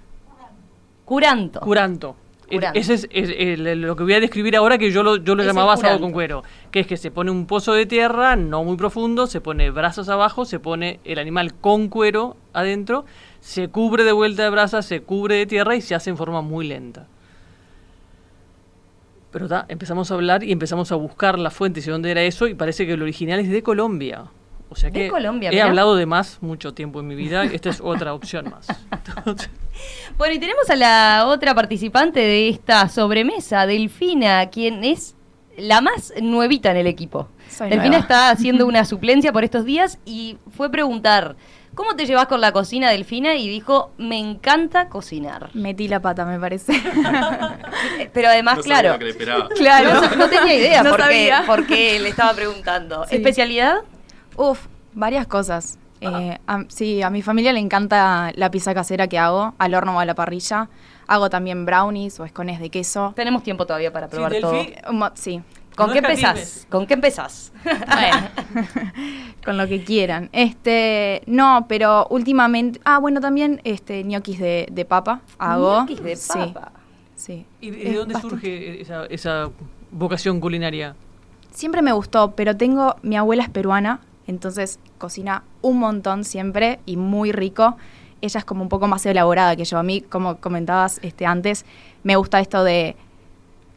Curanto. 1.05 1.61
Curanto. 1.61 2.16
E- 2.49 2.55
Curanto. 2.57 2.78
Ese 2.80 2.95
es, 2.95 3.09
es 3.11 3.30
el- 3.36 3.80
lo 3.82 3.95
que 3.95 4.03
voy 4.03 4.14
a 4.14 4.20
describir 4.20 4.57
ahora 4.57 4.78
que 4.78 4.91
yo 4.91 5.03
lo, 5.03 5.16
yo 5.16 5.34
lo 5.34 5.43
Es 5.43 5.47
llamaba 5.49 5.74
asado 5.74 6.01
con 6.01 6.12
cuero. 6.12 6.43
Que 6.70 6.80
es 6.80 6.86
que 6.86 6.97
se 6.97 7.11
pone 7.11 7.30
un 7.30 7.47
pozo 7.47 7.72
de 7.74 7.86
tierra, 7.86 8.36
no 8.36 8.64
muy 8.64 8.76
profundo, 8.76 9.26
se 9.26 9.41
pone 9.41 9.70
brasas 9.70 10.09
abajo, 10.09 10.45
se 10.45 10.59
pone 10.59 10.99
el 11.05 11.18
animal 11.18 11.55
con 11.55 11.88
cuero 11.88 12.36
adentro, 12.53 13.05
se 13.41 13.68
cubre 13.68 14.03
de 14.05 14.12
vuelta 14.12 14.43
de 14.45 14.51
brasas, 14.51 14.86
se 14.86 15.03
cubre 15.03 15.36
de 15.36 15.47
tierra 15.47 15.76
y 15.76 15.80
se 15.80 15.95
hace 15.95 16.11
en 16.11 16.16
forma 16.16 16.41
muy 16.43 16.66
lenta. 16.66 17.07
Pero 19.31 19.49
ta, 19.49 19.64
empezamos 19.68 20.11
a 20.11 20.14
hablar 20.14 20.43
y 20.43 20.53
empezamos 20.53 20.91
a 20.93 20.97
buscar 20.97 21.39
las 21.39 21.55
fuentes 21.55 21.87
y 21.87 21.91
dónde 21.91 22.11
era 22.11 22.22
eso 22.22 22.49
y 22.49 22.55
parece 22.55 22.87
que 22.87 22.95
el 22.95 23.03
original 23.03 23.39
es 23.41 23.49
de 23.49 23.62
Colombia. 23.62 24.24
O 24.68 24.76
sea 24.76 24.91
De 24.91 25.03
que 25.05 25.09
Colombia, 25.09 25.49
he 25.51 25.53
mirá. 25.53 25.66
hablado 25.66 25.97
de 25.97 26.07
más 26.07 26.39
mucho 26.41 26.74
tiempo 26.74 27.01
en 27.01 27.09
mi 27.09 27.14
vida. 27.16 27.45
Esta 27.45 27.70
es 27.70 27.81
otra 27.81 28.14
opción 28.14 28.51
más. 28.51 28.66
Bueno, 30.18 30.35
y 30.35 30.39
tenemos 30.39 30.68
a 30.68 30.76
la 30.76 31.24
otra 31.26 31.55
participante 31.55 32.20
de 32.20 32.51
esta 32.51 32.87
sobremesa, 32.91 33.66
Delfina, 33.66 34.51
quien 34.51 34.85
es 34.85 35.14
la 35.57 35.81
más 35.81 36.12
nuevita 36.20 36.70
en 36.70 36.76
el 36.76 36.87
equipo. 36.87 37.28
Soy 37.49 37.70
Delfina 37.70 37.89
nueva. 37.99 38.03
está 38.03 38.31
haciendo 38.31 38.66
una 38.68 38.85
suplencia 38.85 39.33
por 39.33 39.43
estos 39.43 39.64
días 39.64 39.99
y 40.05 40.37
fue 40.55 40.70
preguntar, 40.70 41.37
¿cómo 41.75 41.95
te 41.97 42.07
llevas 42.07 42.27
con 42.27 42.41
la 42.41 42.53
cocina, 42.53 42.91
Delfina? 42.91 43.35
Y 43.37 43.49
dijo, 43.49 43.91
me 43.99 44.18
encanta 44.18 44.89
cocinar. 44.89 45.51
Metí 45.55 45.89
la 45.89 46.01
pata, 46.01 46.25
me 46.25 46.39
parece. 46.39 46.73
Eh, 47.99 48.11
Pero 48.12 48.29
además, 48.29 48.59
No 48.59 48.62
sabía 48.62 48.79
claro, 48.81 48.93
lo 48.95 48.99
que 48.99 49.05
le 49.05 49.11
esperaba. 49.11 49.49
claro. 49.57 50.01
no, 50.01 50.16
no 50.16 50.29
tenía 50.29 50.55
idea 50.55 50.83
No 50.83 50.91
por, 50.91 50.99
qué, 50.99 51.05
sabía. 51.05 51.43
por 51.47 51.66
qué 51.66 51.99
le 52.01 52.09
estaba 52.09 52.33
preguntando. 52.35 53.05
Sí. 53.09 53.16
¿Especialidad? 53.16 53.77
Uf, 54.37 54.66
varias 54.93 55.27
cosas. 55.27 55.79
Eh, 56.03 56.39
a- 56.47 56.64
sí, 56.68 57.03
a 57.03 57.11
mi 57.11 57.21
familia 57.23 57.53
le 57.53 57.61
encanta 57.61 58.33
la 58.35 58.51
pizza 58.51 58.73
casera 58.75 59.07
que 59.09 59.18
hago, 59.18 59.55
al 59.59 59.75
horno 59.75 59.97
o 59.97 60.01
a 60.01 60.05
la 60.07 60.14
parrilla. 60.14 60.68
Hago 61.07 61.29
también 61.29 61.66
brownies 61.66 62.21
o 62.21 62.25
escones 62.25 62.61
de 62.61 62.71
queso. 62.71 63.12
Tenemos 63.16 63.43
tiempo 63.43 63.66
todavía 63.66 63.93
para 63.93 64.09
probar 64.09 64.33
todo. 64.41 64.64
Sí, 65.14 65.43
¿Con 65.77 65.87
no 65.89 65.93
qué 65.93 65.99
empezás? 66.01 66.66
¿Con 66.68 66.87
qué 66.87 66.95
empezás? 66.95 67.53
Bueno, 67.64 68.29
con 69.45 69.57
lo 69.57 69.66
que 69.66 69.83
quieran. 69.85 70.29
Este, 70.33 71.23
no, 71.27 71.66
pero 71.68 72.07
últimamente, 72.11 72.81
ah, 72.85 72.99
bueno, 72.99 73.21
también 73.21 73.61
este 73.64 74.05
ñoquis 74.05 74.39
de, 74.39 74.66
de 74.71 74.85
papa 74.85 75.21
hago. 75.39 75.81
Ñoquis 75.83 76.03
de 76.03 76.16
Sí, 76.16 76.39
papa. 76.39 76.73
Sí. 77.14 77.47
¿Y 77.61 77.71
de 77.71 77.95
dónde 77.95 78.14
bastante- 78.14 78.37
surge 78.37 78.81
esa, 78.81 79.07
esa 79.07 79.51
vocación 79.91 80.41
culinaria? 80.41 80.95
Siempre 81.53 81.83
me 81.83 81.93
gustó, 81.93 82.33
pero 82.33 82.57
tengo, 82.57 82.97
mi 83.03 83.16
abuela 83.16 83.43
es 83.43 83.51
peruana, 83.51 84.01
entonces 84.27 84.79
cocina 84.99 85.43
un 85.62 85.79
montón 85.79 86.25
siempre 86.25 86.81
y 86.87 86.97
muy 86.97 87.33
rico. 87.33 87.77
Ella 88.23 88.39
es 88.39 88.45
como 88.45 88.62
un 88.62 88.68
poco 88.68 88.87
más 88.87 89.05
elaborada 89.07 89.57
que 89.57 89.64
yo. 89.64 89.79
A 89.79 89.83
mí, 89.83 90.03
como 90.03 90.37
comentabas 90.37 91.01
este, 91.03 91.27
antes, 91.27 91.64
me 92.05 92.16
gusta 92.16 92.39
esto 92.41 92.62
de 92.64 92.97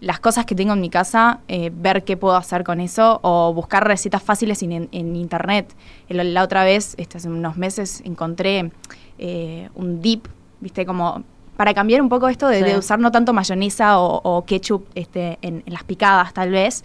las 0.04 0.20
cosas 0.20 0.46
que 0.46 0.54
tengo 0.56 0.74
en 0.74 0.82
mi 0.82 0.90
casa, 0.90 1.40
eh, 1.48 1.72
ver 1.74 2.04
qué 2.04 2.18
puedo 2.18 2.36
hacer 2.36 2.64
con 2.64 2.80
eso 2.82 3.20
o 3.24 3.54
buscar 3.54 3.88
recetas 3.88 4.22
fáciles 4.22 4.62
en, 4.64 4.90
en 4.92 5.16
internet. 5.16 5.74
El- 6.10 6.34
la 6.34 6.44
otra 6.44 6.64
vez, 6.66 6.94
este, 6.98 7.18
hace 7.18 7.30
unos 7.30 7.56
meses, 7.58 8.02
encontré 8.06 8.72
eh, 9.18 9.70
un 9.76 10.02
dip, 10.02 10.28
viste, 10.60 10.86
como 10.86 11.24
para 11.56 11.74
cambiar 11.74 12.02
un 12.02 12.10
poco 12.10 12.28
esto 12.28 12.48
de, 12.48 12.60
Sí. 12.60 12.64
de 12.66 12.78
usar 12.78 13.00
no 13.00 13.12
tanto 13.12 13.32
mayonesa 13.32 14.00
o, 14.00 14.20
o 14.24 14.44
ketchup 14.44 14.86
este, 14.96 15.38
en, 15.42 15.64
en 15.66 15.74
las 15.74 15.84
picadas, 15.84 16.34
tal 16.34 16.50
vez. 16.52 16.84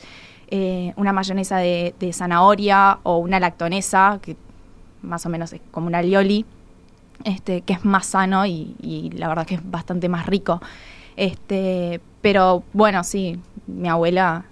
eh, 0.51 0.93
una 0.97 1.13
mayonesa 1.13 1.57
de, 1.59 1.95
de 2.01 2.13
zanahoria 2.13 2.99
o 3.03 3.19
una 3.19 3.39
lactonesa, 3.41 4.19
que 4.23 4.37
más 5.03 5.27
o 5.27 5.29
menos 5.29 5.53
es 5.53 5.61
como 5.73 5.87
una 5.89 6.01
lioli, 6.03 6.45
este, 7.25 7.63
que 7.63 7.73
es 7.75 7.85
más 7.85 8.07
sano 8.07 8.47
y, 8.47 8.75
y 8.81 9.11
la 9.11 9.29
verdad 9.29 9.45
que 9.47 9.57
es 9.57 9.61
bastante 9.71 10.09
más 10.09 10.25
rico. 10.27 10.61
Este, 11.17 12.01
pero 12.21 12.63
bueno, 12.73 13.05
sí, 13.05 13.39
mi 13.67 13.89
abuela 13.89 14.45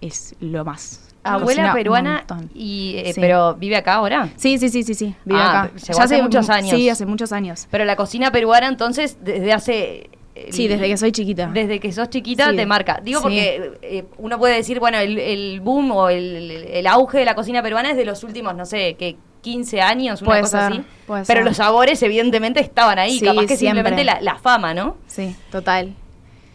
es 0.00 0.34
lo 0.40 0.64
más. 0.64 1.04
Abuela 1.24 1.74
peruana, 1.74 2.24
y, 2.54 2.94
eh, 2.96 3.12
Sí. 3.12 3.20
pero 3.20 3.54
vive 3.56 3.76
acá 3.76 3.94
ahora. 3.94 4.30
Sí, 4.36 4.56
sí, 4.58 4.68
sí, 4.70 4.82
sí, 4.82 4.94
sí, 4.94 5.14
vive 5.24 5.38
Ah, 5.40 5.62
acá. 5.64 5.72
llegó 5.76 6.00
hace 6.00 6.22
muchos 6.22 6.48
años. 6.48 6.70
Sí, 6.70 6.88
hace 6.88 7.04
muchos 7.04 7.32
años. 7.32 7.66
Pero 7.70 7.84
la 7.84 7.96
cocina 7.96 8.30
peruana, 8.32 8.68
entonces, 8.68 9.18
desde 9.22 9.52
hace. 9.52 10.10
eh, 10.34 10.48
Sí, 10.52 10.68
desde 10.68 10.86
que 10.86 10.96
soy 10.96 11.10
chiquita. 11.12 11.50
Desde 11.52 11.80
que 11.80 11.92
sos 11.92 12.08
chiquita 12.10 12.50
Sí. 12.50 12.56
te 12.56 12.64
marca. 12.64 13.00
Digo 13.02 13.18
Sí. 13.18 13.22
porque 13.24 13.72
eh, 13.82 14.04
uno 14.18 14.38
puede 14.38 14.54
decir, 14.54 14.78
bueno, 14.78 14.96
el, 14.98 15.18
el 15.18 15.60
boom 15.60 15.90
o 15.90 16.08
el, 16.08 16.50
el 16.70 16.86
auge 16.86 17.18
de 17.18 17.24
la 17.24 17.34
cocina 17.34 17.60
peruana 17.62 17.90
es 17.90 17.96
de 17.96 18.04
los 18.04 18.22
últimos, 18.22 18.54
no 18.54 18.64
sé, 18.64 18.94
que 18.94 19.16
15 19.42 19.82
años, 19.82 20.22
una 20.22 20.28
Puede 20.30 20.40
cosa 20.42 20.68
ser, 20.68 20.72
así. 20.80 20.84
puede 21.06 21.24
Pero 21.26 21.38
ser. 21.40 21.44
los 21.44 21.56
sabores, 21.56 22.00
evidentemente, 22.04 22.60
estaban 22.60 22.98
ahí. 23.00 23.18
Sí, 23.18 23.24
capaz 23.24 23.46
que 23.46 23.56
siempre. 23.56 23.82
simplemente 23.82 24.04
la, 24.04 24.20
la 24.22 24.36
fama, 24.38 24.72
¿no? 24.74 24.96
Sí, 25.08 25.34
total. 25.50 25.94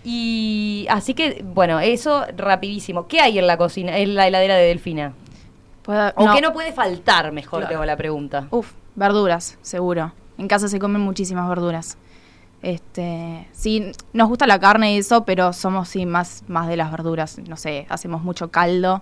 Y 0.03 0.85
así 0.89 1.13
que, 1.13 1.43
bueno, 1.45 1.79
eso 1.79 2.25
rapidísimo. 2.35 3.07
¿Qué 3.07 3.19
hay 3.21 3.39
en 3.39 3.47
la 3.47 3.57
cocina, 3.57 3.97
en 3.97 4.15
la 4.15 4.27
heladera 4.27 4.55
de 4.55 4.65
Delfina? 4.67 5.13
Puedo- 5.83 6.13
¿O 6.15 6.33
qué 6.33 6.41
no 6.41 6.53
puede 6.53 6.71
faltar, 6.73 7.31
mejor 7.31 7.59
Claro. 7.61 7.69
te 7.69 7.75
hago 7.75 7.85
la 7.85 7.97
pregunta? 7.97 8.47
Uf, 8.51 8.71
verduras, 8.95 9.57
seguro. 9.61 10.13
En 10.37 10.47
casa 10.47 10.67
se 10.67 10.79
comen 10.79 11.01
muchísimas 11.01 11.47
verduras. 11.47 11.97
Este, 12.61 13.47
sí, 13.51 13.91
nos 14.13 14.29
gusta 14.29 14.47
la 14.47 14.59
carne 14.59 14.93
y 14.93 14.97
eso, 14.97 15.25
pero 15.25 15.51
somos 15.53 15.89
sí 15.89 16.05
más, 16.05 16.43
más 16.47 16.67
de 16.67 16.77
las 16.77 16.91
verduras. 16.91 17.37
No 17.39 17.57
sé, 17.57 17.85
hacemos 17.89 18.23
mucho 18.23 18.49
caldo, 18.51 19.01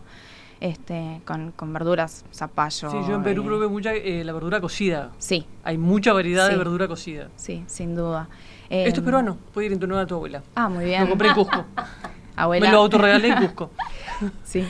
este, 0.60 1.22
con, 1.26 1.52
con 1.52 1.72
verduras, 1.72 2.26
zapallo. 2.34 2.90
Sí, 2.90 2.98
yo 3.08 3.16
en 3.16 3.24
Perú 3.24 3.44
eh, 3.44 3.46
probé 3.46 3.68
mucha 3.68 3.94
eh, 3.94 4.24
la 4.24 4.34
verdura 4.34 4.60
cocida. 4.62 5.12
Sí, 5.20 5.46
Hay 5.64 5.78
mucha 5.78 6.12
variedad 6.14 6.50
de 6.50 6.58
verdura 6.58 6.88
cocida. 6.88 7.30
sí, 7.36 7.64
sin 7.68 7.96
duda. 7.96 8.30
Esto 8.72 8.90
es 8.90 8.98
Em, 9.00 9.04
peruano, 9.06 9.38
puede 9.54 9.68
ir 9.68 9.74
en 9.74 9.80
tu 9.80 9.86
honor 9.86 10.00
a 10.00 10.08
tu 10.08 10.16
abuela. 10.16 10.42
Ah, 10.56 10.70
muy 10.70 10.86
bien. 10.86 11.04
Lo 11.04 11.10
compré 11.10 11.28
en 11.30 11.34
Cusco. 11.36 11.66
Abuela. 12.36 12.66
Me 12.66 12.72
lo 12.72 12.80
autorregalé 12.80 13.28
en 13.30 13.36
Cusco. 13.36 13.72
Sí. 14.44 14.66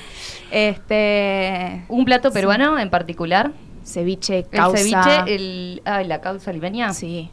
Este, 0.50 1.84
¿Un 1.90 2.06
plato 2.06 2.32
peruano 2.32 2.80
en 2.80 2.90
particular? 2.90 3.52
ceviche, 3.84 4.40
El 4.40 4.46
causa. 4.50 4.78
ceviche, 4.78 5.36
el, 5.36 5.82
ay, 5.86 6.08
la 6.08 6.22
causa 6.22 6.52
limeña. 6.54 6.94
Sí. 6.94 7.30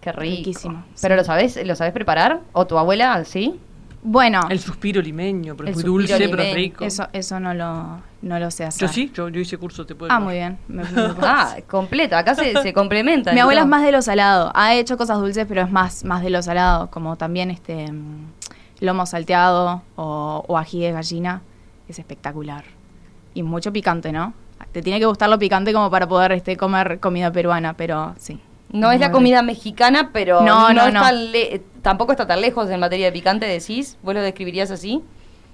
Qué 0.00 0.10
rico. 0.12 0.36
Riquísimo, 0.38 0.84
¿Pero 1.00 1.14
sí. 1.14 1.18
lo 1.18 1.24
sabes, 1.24 1.66
lo 1.66 1.76
sabes 1.76 1.92
preparar? 1.92 2.40
¿O 2.52 2.66
tu 2.66 2.78
abuela, 2.78 3.24
sí? 3.24 3.60
Bueno, 4.08 4.40
El 4.48 4.60
suspiro 4.60 5.02
limeño, 5.02 5.56
pero 5.56 5.68
es 5.68 5.74
muy 5.74 5.82
dulce, 5.84 6.14
pero 6.16 6.42
es 6.42 6.48
limeño. 6.48 6.54
rico. 6.54 6.84
eso, 6.84 7.08
eso 7.12 7.40
no 7.40 7.52
lo, 7.54 7.98
no 8.22 8.38
lo 8.38 8.50
sé 8.52 8.64
hacer. 8.64 8.86
Yo 8.86 8.92
sí, 8.94 9.10
yo, 9.12 9.28
yo 9.28 9.40
hice 9.40 9.58
curso, 9.58 9.84
te 9.84 9.96
puedo 9.96 10.12
Ah, 10.12 10.20
muy 10.20 10.34
bien. 10.34 10.58
Me- 10.68 10.84
me- 10.84 11.14
Ah, 11.22 11.56
completa. 11.68 12.16
Acá 12.18 12.36
se, 12.36 12.52
se 12.62 12.72
complementan. 12.72 13.34
Mi 13.34 13.40
abuela 13.40 13.62
es 13.62 13.66
más 13.66 13.82
de 13.82 13.90
lo 13.90 14.00
salado. 14.02 14.52
Ha 14.54 14.74
hecho 14.74 14.96
cosas 14.96 15.18
dulces, 15.18 15.44
pero 15.48 15.62
es 15.62 15.72
más, 15.72 16.04
más 16.04 16.22
de 16.22 16.30
lo 16.30 16.40
salado. 16.40 16.88
Como 16.90 17.16
también 17.16 17.50
este 17.50 17.92
lomo 18.78 19.06
salteado 19.06 19.82
o, 19.96 20.44
o 20.46 20.56
ají 20.56 20.80
de 20.82 20.92
gallina. 20.92 21.42
Es 21.88 21.98
espectacular. 21.98 22.64
Y 23.34 23.42
mucho 23.42 23.72
picante, 23.72 24.12
¿no? 24.12 24.34
Te 24.70 24.82
tiene 24.82 25.00
que 25.00 25.06
gustar 25.06 25.28
lo 25.28 25.38
picante 25.38 25.72
como 25.72 25.90
para 25.90 26.06
poder 26.08 26.30
este, 26.32 26.56
comer 26.56 27.00
comida 27.00 27.32
peruana, 27.32 27.74
pero 27.74 28.14
sí. 28.18 28.40
No 28.70 28.90
es 28.90 29.00
la 29.00 29.10
comida 29.12 29.42
mexicana, 29.42 30.10
pero 30.12 30.42
no, 30.42 30.72
No, 30.72 30.90
no, 30.90 31.00
tampoco 31.86 32.10
está 32.10 32.26
tan 32.26 32.40
lejos 32.40 32.68
en 32.68 32.80
materia 32.80 33.06
de 33.06 33.12
picante, 33.12 33.46
decís. 33.46 33.96
¿Vos 34.02 34.12
lo 34.12 34.20
describirías 34.20 34.72
así? 34.72 35.02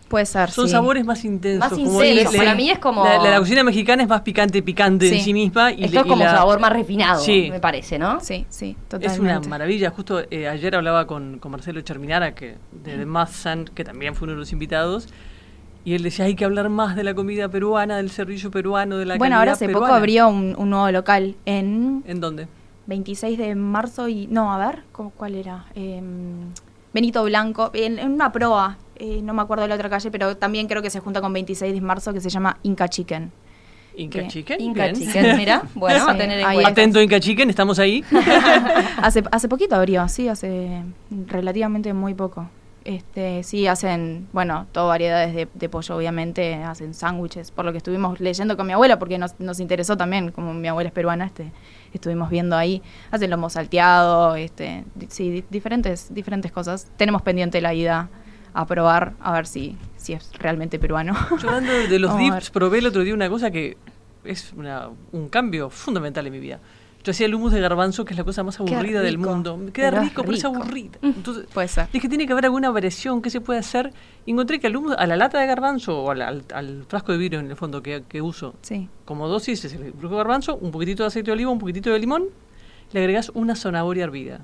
Puede 0.09 0.25
ser, 0.25 0.51
Son 0.51 0.65
sí. 0.67 0.73
sabores 0.73 1.05
más 1.05 1.25
intensos. 1.27 1.61
Más 1.61 1.79
como 1.79 2.03
intensos. 2.03 2.37
Para 2.37 2.55
mí 2.55 2.71
es 2.71 2.79
como- 2.79 3.05
La, 3.05 3.19
la- 3.19 3.31
la 3.33 3.39
cocina 3.39 3.63
mexicana 3.63 4.03
es 4.03 4.09
más 4.09 4.23
picante, 4.23 4.63
picante 4.63 5.15
en 5.15 5.23
Sí. 5.23 5.35
misma. 5.35 5.73
Y 5.73 5.85
Esto 5.85 5.95
le- 5.97 6.01
es 6.01 6.07
y 6.07 6.09
como 6.09 6.25
la- 6.25 6.31
sabor 6.37 6.59
más 6.59 6.73
refinado, 6.73 7.21
Sí. 7.23 7.49
me 7.51 7.61
parece, 7.61 7.99
¿no? 7.99 8.19
Sí, 8.21 8.47
sí, 8.49 8.77
Es 8.81 8.89
totalmente. 8.89 9.21
una 9.21 9.41
maravilla. 9.41 9.91
Justo 9.91 10.23
eh, 10.31 10.49
ayer 10.49 10.75
hablaba 10.75 11.07
con, 11.07 11.39
con 11.39 11.51
Marcelo 11.53 11.83
Cherminara, 11.83 12.35
que, 12.35 12.57
de 12.83 12.97
The 12.97 13.05
Math 13.05 13.31
Sun, 13.33 13.71
que 13.75 13.85
también 13.85 14.15
fue 14.15 14.25
uno 14.25 14.33
de 14.33 14.39
los 14.41 14.53
invitados. 14.53 15.09
Y 15.85 15.95
él 15.95 16.03
decía, 16.03 16.25
hay 16.27 16.35
que 16.35 16.45
hablar 16.47 16.69
más 16.71 16.97
de 16.97 17.05
la 17.05 17.13
comida 17.15 17.49
peruana, 17.49 17.97
del 17.99 18.11
servicio 18.11 18.51
peruano, 18.51 18.97
de 18.97 19.05
la 19.05 19.17
Bueno, 19.17 19.35
calidad 19.35 19.39
ahora 19.41 19.53
hace 19.53 19.67
poco 19.67 19.81
peruana. 19.81 19.97
abrió 19.97 20.29
un, 20.29 20.55
un 20.57 20.71
nuevo 20.71 20.91
local 20.91 21.35
en 21.45 22.05
¿En 22.07 22.21
dónde? 22.21 22.47
26 22.87 23.39
de 23.39 23.55
marzo 23.55 24.09
y... 24.09 24.27
No, 24.27 24.53
a 24.53 24.59
ver, 24.59 24.83
¿cómo- 24.93 25.11
¿cuál 25.11 25.35
era? 25.35 25.67
Em, 25.75 26.51
Benito 26.93 27.23
Blanco, 27.25 27.71
en, 27.75 27.99
en 27.99 28.11
una 28.13 28.33
proa, 28.33 28.77
eh, 28.97 29.21
no 29.23 29.33
me 29.35 29.43
acuerdo 29.43 29.63
de 29.63 29.69
la 29.69 29.75
otra 29.77 29.89
calle, 29.89 30.11
pero 30.11 30.37
también 30.37 30.67
creo 30.69 30.83
que 30.83 30.91
se 30.91 31.01
junta 31.01 31.21
con 31.21 31.33
26 31.33 31.73
de 31.75 31.81
marzo, 31.81 32.13
que 32.13 32.21
se 32.21 32.29
llama 32.31 32.59
Inca 32.63 32.89
Chicken. 32.89 33.31
Inca. 33.95 34.27
Chicken. 34.27 34.61
Inca 34.61 34.85
bien. 34.85 34.97
Chicken, 34.97 35.37
mira. 35.37 35.63
Bueno, 35.75 36.09
a 36.09 36.13
Sí, 36.13 36.19
tener 36.19 36.39
en 36.41 36.47
ahí 36.47 36.55
cuenta. 36.57 36.71
Atento 36.71 37.01
Inca 37.03 37.21
Chicken, 37.21 37.51
estamos 37.51 37.79
ahí. 37.79 38.03
hace, 39.03 39.23
hace 39.31 39.49
poquito 39.49 39.75
abrió, 39.77 40.09
sí, 40.09 40.29
hace 40.29 40.83
relativamente 41.27 41.93
muy 41.93 42.15
poco. 42.15 42.49
Este, 42.85 43.43
sí, 43.45 43.67
hacen, 43.69 44.27
bueno, 44.33 44.67
todo 44.73 44.89
variedades 44.89 45.35
de, 45.35 45.47
de 45.55 45.69
pollo, 45.69 45.97
obviamente, 45.97 46.55
hacen 46.55 46.95
sándwiches, 46.95 47.51
por 47.53 47.65
lo 47.65 47.71
que 47.73 47.79
estuvimos 47.79 48.19
leyendo 48.21 48.57
con 48.57 48.67
mi 48.67 48.73
abuela, 48.73 48.99
porque 48.99 49.19
nos, 49.19 49.39
nos 49.39 49.61
interesó 49.61 49.97
también, 49.97 50.33
como 50.33 50.53
mi 50.53 50.67
abuela 50.67 50.89
es 50.89 50.93
peruana, 50.95 51.27
este, 51.27 51.53
estuvimos 51.95 52.29
viendo 52.29 52.57
ahí, 52.57 52.83
hacen 53.13 53.31
lomo 53.31 53.51
salteado, 53.51 54.35
este, 54.35 54.85
sí, 55.09 55.31
di- 55.31 55.45
diferentes, 55.49 56.13
diferentes 56.13 56.51
cosas. 56.51 56.89
Tenemos 56.97 57.23
pendiente 57.23 57.61
la 57.61 57.73
ida 57.73 58.09
a 58.55 58.67
probar, 58.67 59.13
a 59.21 59.33
ver 59.33 59.47
si, 59.47 59.77
si 59.97 60.15
es 60.15 60.31
realmente 60.39 60.79
peruano. 60.81 61.15
Yo 61.41 61.49
hablando 61.51 61.73
de 61.73 61.99
los 62.01 62.17
dips, 62.19 62.51
probé 62.51 62.79
el 62.79 62.87
otro 62.87 63.03
día 63.05 63.15
una 63.15 63.29
cosa 63.29 63.51
que 63.53 63.77
es 64.25 64.53
una- 64.55 64.89
un 65.13 65.29
cambio 65.29 65.71
fundamental 65.71 66.27
en 66.27 66.33
mi 66.33 66.41
vida. 66.41 66.59
Yo 67.05 67.11
hacía 67.11 67.27
el 67.27 67.35
hummus 67.35 67.53
de 67.53 67.61
garbanzo, 67.61 68.05
que 68.05 68.15
es 68.15 68.19
la 68.19 68.23
cosa 68.25 68.45
más 68.45 68.61
aburrida 68.61 69.01
del 69.01 69.19
mundo. 69.19 69.59
Queda 69.73 69.91
pero 69.91 70.03
rico, 70.03 70.23
pero 70.23 70.37
es 70.37 70.45
aburrida. 70.45 70.99
Entonces, 71.03 71.47
Puede 71.53 71.67
ser. 71.67 71.89
dije, 71.93 72.09
tiene 72.09 72.27
que 72.27 72.33
haber 72.33 72.45
alguna 72.45 72.71
variación, 72.71 73.21
¿qué 73.23 73.29
se 73.31 73.41
puede 73.41 73.59
hacer? 73.59 73.93
Y 74.25 74.31
encontré 74.31 74.61
que 74.61 74.69
al 74.69 74.77
hummus, 74.77 74.95
a 74.97 75.07
la 75.09 75.17
lata 75.17 75.41
de 75.41 75.47
garbanzo, 75.49 75.99
o 76.01 76.11
al, 76.13 76.23
al- 76.23 76.45
al 76.55 76.85
frasco 76.87 77.11
de 77.11 77.19
vidrio 77.19 77.41
en 77.41 77.51
el 77.51 77.57
fondo 77.57 77.83
que, 77.83 78.05
que 78.09 78.23
uso, 78.23 78.55
Sí. 78.63 78.89
como 79.05 79.27
dosis 79.27 79.65
es 79.65 79.73
el 79.73 79.93
frasco 79.95 80.11
de 80.11 80.17
garbanzo, 80.17 80.57
un 80.57 80.71
poquitito 80.71 81.03
de 81.03 81.09
aceite 81.09 81.27
de 81.27 81.33
oliva, 81.33 81.51
un 81.51 81.59
poquitito 81.59 81.91
de 81.91 81.99
limón, 81.99 82.27
le 82.93 83.01
agregas 83.01 83.33
una 83.35 83.57
zanahoria 83.57 84.05
hervida. 84.05 84.41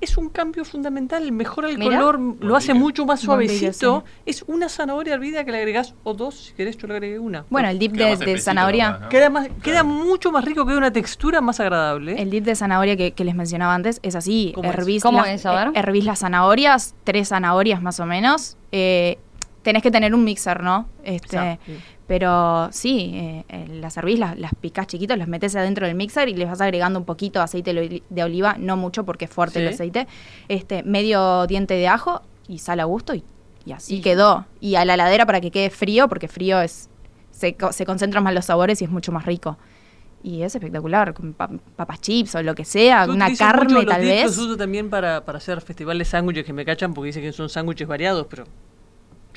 Es 0.00 0.16
un 0.16 0.28
cambio 0.28 0.64
fundamental, 0.64 1.30
mejora 1.32 1.68
el 1.68 1.78
color, 1.78 2.20
lo 2.40 2.56
hace 2.56 2.74
mucho 2.74 3.04
más 3.04 3.20
suavecito. 3.20 4.04
Es 4.26 4.44
una 4.46 4.68
zanahoria 4.68 5.14
hervida 5.14 5.44
que 5.44 5.52
le 5.52 5.58
agregás, 5.58 5.94
o 6.04 6.14
dos, 6.14 6.36
si 6.36 6.52
querés, 6.52 6.76
yo 6.76 6.86
le 6.86 6.94
agregué 6.94 7.18
una. 7.18 7.44
Bueno, 7.50 7.68
el 7.68 7.78
dip 7.78 7.92
Queda 7.92 8.04
de, 8.04 8.10
más 8.10 8.18
de 8.20 8.24
espesito 8.26 8.44
zanahoria. 8.50 9.00
Queda, 9.10 9.30
más, 9.30 9.48
queda 9.62 9.82
mucho 9.82 10.30
más 10.30 10.44
rico, 10.44 10.64
queda 10.66 10.78
una 10.78 10.92
textura 10.92 11.40
más 11.40 11.60
agradable. 11.60 12.20
El 12.20 12.30
dip 12.30 12.44
de 12.44 12.54
zanahoria 12.54 12.96
que, 12.96 13.12
que 13.12 13.24
les 13.24 13.34
mencionaba 13.34 13.74
antes 13.74 14.00
es 14.02 14.14
así. 14.14 14.52
¿Cómo 14.54 14.70
es? 14.72 15.02
¿Cómo 15.02 15.18
las, 15.18 15.28
es? 15.28 15.46
A 15.46 15.54
ver. 15.54 15.68
eh, 15.68 15.80
hervís 15.80 16.04
las 16.04 16.20
zanahorias, 16.20 16.94
tres 17.04 17.28
zanahorias 17.28 17.82
más 17.82 17.98
o 18.00 18.06
menos. 18.06 18.56
Eh, 18.72 19.18
tenés 19.62 19.82
que 19.82 19.90
tener 19.90 20.14
un 20.14 20.24
mixer, 20.24 20.62
¿no? 20.62 20.88
Este, 21.02 21.36
Exacto. 21.36 21.72
Pero 22.08 22.68
sí, 22.72 23.12
eh, 23.14 23.44
eh, 23.50 23.66
las 23.80 23.96
hervís, 23.98 24.18
las, 24.18 24.36
las 24.38 24.52
picás 24.60 24.86
chiquitos, 24.88 25.16
las 25.18 25.28
metes 25.28 25.54
adentro 25.54 25.86
del 25.86 25.94
mixer 25.94 26.28
y 26.30 26.34
les 26.34 26.48
vas 26.48 26.60
agregando 26.60 26.98
un 26.98 27.04
poquito 27.04 27.38
de 27.38 27.44
aceite 27.44 27.72
de 27.74 27.80
oli- 27.80 28.02
de 28.08 28.22
oliva, 28.24 28.56
no 28.58 28.76
mucho 28.76 29.04
porque 29.04 29.26
es 29.26 29.30
fuerte 29.30 29.60
el 29.60 29.68
aceite. 29.68 30.08
Este, 30.48 30.82
medio 30.82 31.46
diente 31.46 31.74
de 31.74 31.86
ajo 31.86 32.22
y 32.48 32.58
sal 32.60 32.80
a 32.80 32.84
gusto 32.84 33.14
y, 33.14 33.22
y 33.66 33.72
así 33.72 33.96
Y- 33.96 34.00
quedó. 34.00 34.46
Y 34.58 34.76
a 34.76 34.84
la 34.86 34.94
heladera 34.94 35.26
para 35.26 35.40
que 35.42 35.50
quede 35.50 35.68
frío, 35.70 36.08
porque 36.08 36.28
frío 36.28 36.60
es 36.62 36.88
se, 37.30 37.54
se 37.70 37.84
concentran 37.86 38.24
más 38.24 38.32
los 38.34 38.46
sabores 38.46 38.80
y 38.80 38.84
es 38.84 38.90
mucho 38.90 39.12
más 39.12 39.26
rico. 39.26 39.58
Y 40.22 40.42
es 40.42 40.54
espectacular, 40.54 41.12
con 41.14 41.34
pa- 41.34 41.50
papas 41.76 42.00
chips 42.00 42.34
o 42.34 42.42
lo 42.42 42.54
que 42.54 42.64
sea, 42.64 43.04
Tú 43.06 43.12
una 43.12 43.28
mucho 43.28 43.38
carne 43.38 43.72
los 43.74 43.86
tal 43.86 44.00
vez. 44.00 44.36
Uso 44.36 44.56
también 44.56 44.88
para, 44.90 45.24
para 45.24 45.38
hacer 45.38 45.60
festivales 45.60 46.08
sándwiches 46.08 46.44
que 46.46 46.52
me 46.54 46.64
cachan 46.64 46.94
porque 46.94 47.08
dicen 47.08 47.22
que 47.22 47.32
son 47.32 47.48
sándwiches 47.50 47.86
variados, 47.86 48.26
pero 48.28 48.44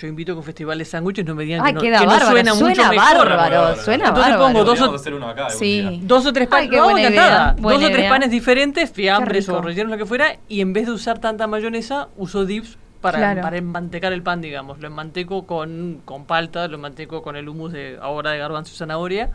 yo 0.02 0.08
invito 0.08 0.34
con 0.34 0.44
festivales 0.44 0.88
de 0.88 0.92
sándwiches 0.92 1.24
no 1.26 1.36
me 1.36 1.44
digan 1.44 1.62
Ay, 1.64 1.74
que 1.74 1.76
no, 1.76 1.82
queda 1.82 2.00
que 2.00 2.06
no 2.06 2.12
bárbaro, 2.12 2.32
suena, 2.32 2.54
mucho 2.56 2.66
suena 2.66 2.90
mejor. 2.90 3.30
bárbaro, 3.30 3.76
suena 3.76 4.08
Entonces 4.08 4.32
bárbaro. 4.34 4.54
pongo 4.54 4.64
dos 4.64 4.82
o- 4.82 4.96
hacer 4.96 5.14
uno 5.14 5.30
acá 5.30 5.50
Sí. 5.52 6.00
Dos 6.04 6.26
o 6.26 6.34
tres 6.34 6.48
Ay, 6.52 6.68
panes, 6.70 6.82
no, 6.82 6.98
idea, 6.98 7.52
dos 7.54 7.62
buena 7.62 7.86
o 7.86 7.90
tres 7.90 8.00
idea. 8.00 8.10
panes 8.10 8.32
diferentes, 8.32 8.92
fiambres 8.92 9.48
o 9.50 9.62
rellenos, 9.62 9.92
lo 9.92 9.98
que 9.98 10.06
fuera, 10.06 10.38
y 10.50 10.62
en 10.62 10.74
vez 10.74 10.88
de 10.88 10.94
usar 10.94 11.20
tanta 11.20 11.46
mayonesa, 11.48 12.08
uso 12.18 12.46
dips 12.46 12.78
para, 13.02 13.18
Claro. 13.20 13.42
para 13.42 13.58
enmantecar 13.58 14.12
el 14.14 14.22
pan, 14.24 14.42
digamos. 14.42 14.80
Lo 14.80 14.88
enmanteco 14.88 15.46
con, 15.46 16.02
con 16.06 16.26
palta, 16.26 16.68
lo 16.68 16.76
enmanteco 16.76 17.22
con 17.22 17.36
el 17.36 17.48
hummus 17.50 17.72
de 17.74 17.98
ahora 18.02 18.32
de 18.32 18.38
garbanzo 18.40 18.74
y 18.74 18.78
zanahoria. 18.78 19.30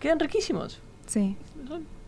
Quedan 0.00 0.18
riquísimos. 0.20 0.80
Sí. 1.06 1.36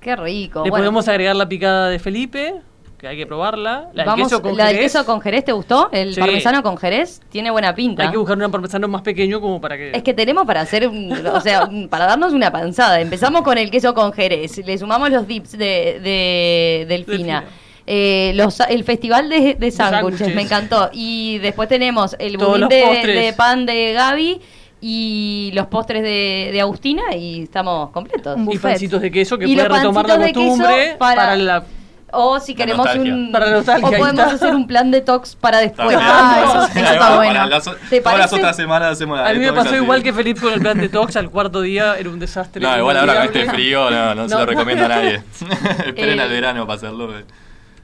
Qué 0.01 0.17
rico. 0.17 0.65
Le 0.65 0.71
Bueno, 0.71 0.85
podemos 0.85 1.09
agregar 1.09 1.37
la 1.37 1.49
picada 1.49 1.89
de 1.89 1.99
Felipe, 1.99 2.55
que 3.01 3.09
hay 3.09 3.17
que 3.17 3.27
probarla. 3.27 3.89
La 3.95 4.03
del 4.03 4.07
vamos, 4.07 4.29
queso 4.29 4.43
con 4.43 4.57
la 4.59 4.67
del 4.67 4.77
jerez. 4.77 4.93
queso 4.93 5.07
con 5.07 5.21
jerez, 5.23 5.45
¿te 5.47 5.53
gustó? 5.53 5.89
El 5.91 6.13
Sí. 6.15 6.21
parmesano 6.21 6.63
con 6.63 6.77
jerez 6.77 7.21
tiene 7.31 7.51
buena 7.51 7.75
pinta. 7.75 8.03
Hay 8.03 8.11
que 8.11 8.19
buscar 8.19 8.37
un 8.37 8.51
parmesano 8.51 8.89
más 8.89 9.01
pequeño 9.01 9.41
como 9.41 9.59
para 9.59 9.77
que... 9.79 9.93
Es 9.95 10.03
que 10.03 10.13
tenemos 10.13 10.45
para 10.47 10.61
hacer, 10.61 10.87
un- 10.87 11.11
o 11.27 11.41
sea, 11.41 11.65
un- 11.65 11.89
para 11.89 12.05
darnos 12.07 12.35
una 12.35 12.53
panzada. 12.53 13.01
Empezamos 13.01 13.41
con 13.43 13.57
el 13.57 13.71
queso 13.71 13.95
con 13.95 14.13
jerez, 14.13 14.59
le 14.67 14.77
sumamos 14.77 15.11
los 15.11 15.27
dips 15.27 15.53
de, 15.53 15.99
de 16.03 16.87
Delfina. 16.89 17.41
Delfina. 17.41 17.45
eh, 17.87 18.33
los, 18.35 18.61
el 18.61 18.85
festival 18.85 19.31
de, 19.31 19.55
de 19.55 19.71
sándwiches, 19.71 20.19
sándwiches. 20.19 20.35
me 20.35 20.43
encantó. 20.43 20.91
Y 20.93 21.39
después 21.39 21.69
tenemos 21.71 22.15
el 22.19 22.37
Todos 22.37 22.49
budín 22.51 22.61
los 22.61 22.69
de, 22.69 22.83
postres. 22.83 23.25
de 23.25 23.33
pan 23.33 23.65
de 23.67 23.93
Gaby 23.95 24.41
y 24.83 25.51
los 25.55 25.67
postres 25.69 26.03
de, 26.03 26.51
de 26.53 26.61
Agustina 26.61 27.15
y 27.17 27.45
estamos 27.45 27.91
completos. 27.91 28.37
Un 28.37 28.43
y 28.43 28.47
buffet. 28.47 28.61
pancitos 28.73 29.01
de 29.01 29.11
queso 29.11 29.39
que 29.39 29.47
Y 29.47 29.55
los 29.57 29.67
puede 29.67 29.79
retomar 29.81 30.07
la 30.07 30.17
pancitos 30.17 30.27
de 30.27 30.33
queso 30.45 30.63
costumbre 30.63 30.97
para- 30.99 31.17
para 31.17 31.37
la... 31.37 31.65
O 32.13 32.41
si 32.41 32.55
queremos 32.55 32.87
un... 32.95 33.31
Para 33.33 33.59
o 33.59 33.63
podemos 33.63 34.21
hacer 34.33 34.55
un 34.55 34.67
plan 34.67 34.91
detox 34.91 35.37
para 35.37 35.59
después. 35.59 35.97
Ah, 36.01 36.41
eso- 36.43 36.67
eso 36.67 36.79
está 36.93 36.99
Para 36.99 37.17
bueno. 37.17 37.47
las- 37.47 37.71
¿Te 37.89 38.01
todas 38.01 38.19
las 38.19 38.33
otras 38.33 38.57
semanas 38.57 38.93
hacemos 38.93 39.19
la 39.19 39.29
A 39.29 39.33
mí 39.33 39.39
me 39.41 39.53
pasó 39.53 39.71
así. 39.71 39.77
igual 39.77 40.03
que 40.03 40.13
Felipe 40.13 40.41
con 40.41 40.53
el 40.53 40.61
plan 40.61 40.79
detox, 40.79 41.17
al 41.17 41.31
cuarto 41.31 41.61
día 41.61 41.97
era 41.99 42.11
un 42.11 42.19
desastre. 42.19 42.61
No, 42.63 42.77
igual 42.77 42.97
ahora 42.97 43.15
con 43.17 43.25
este 43.25 43.51
frío 43.51 43.91
no, 43.91 44.15
no, 44.15 44.29
se 44.29 44.35
lo 44.35 44.47
recomiendo 44.47 44.85
a 44.85 44.89
nadie. 44.89 45.23
Esperen 45.87 46.19
Eh. 46.19 46.23
al 46.23 46.29
verano 46.31 46.67
para 46.67 46.77
hacerlo. 46.77 47.13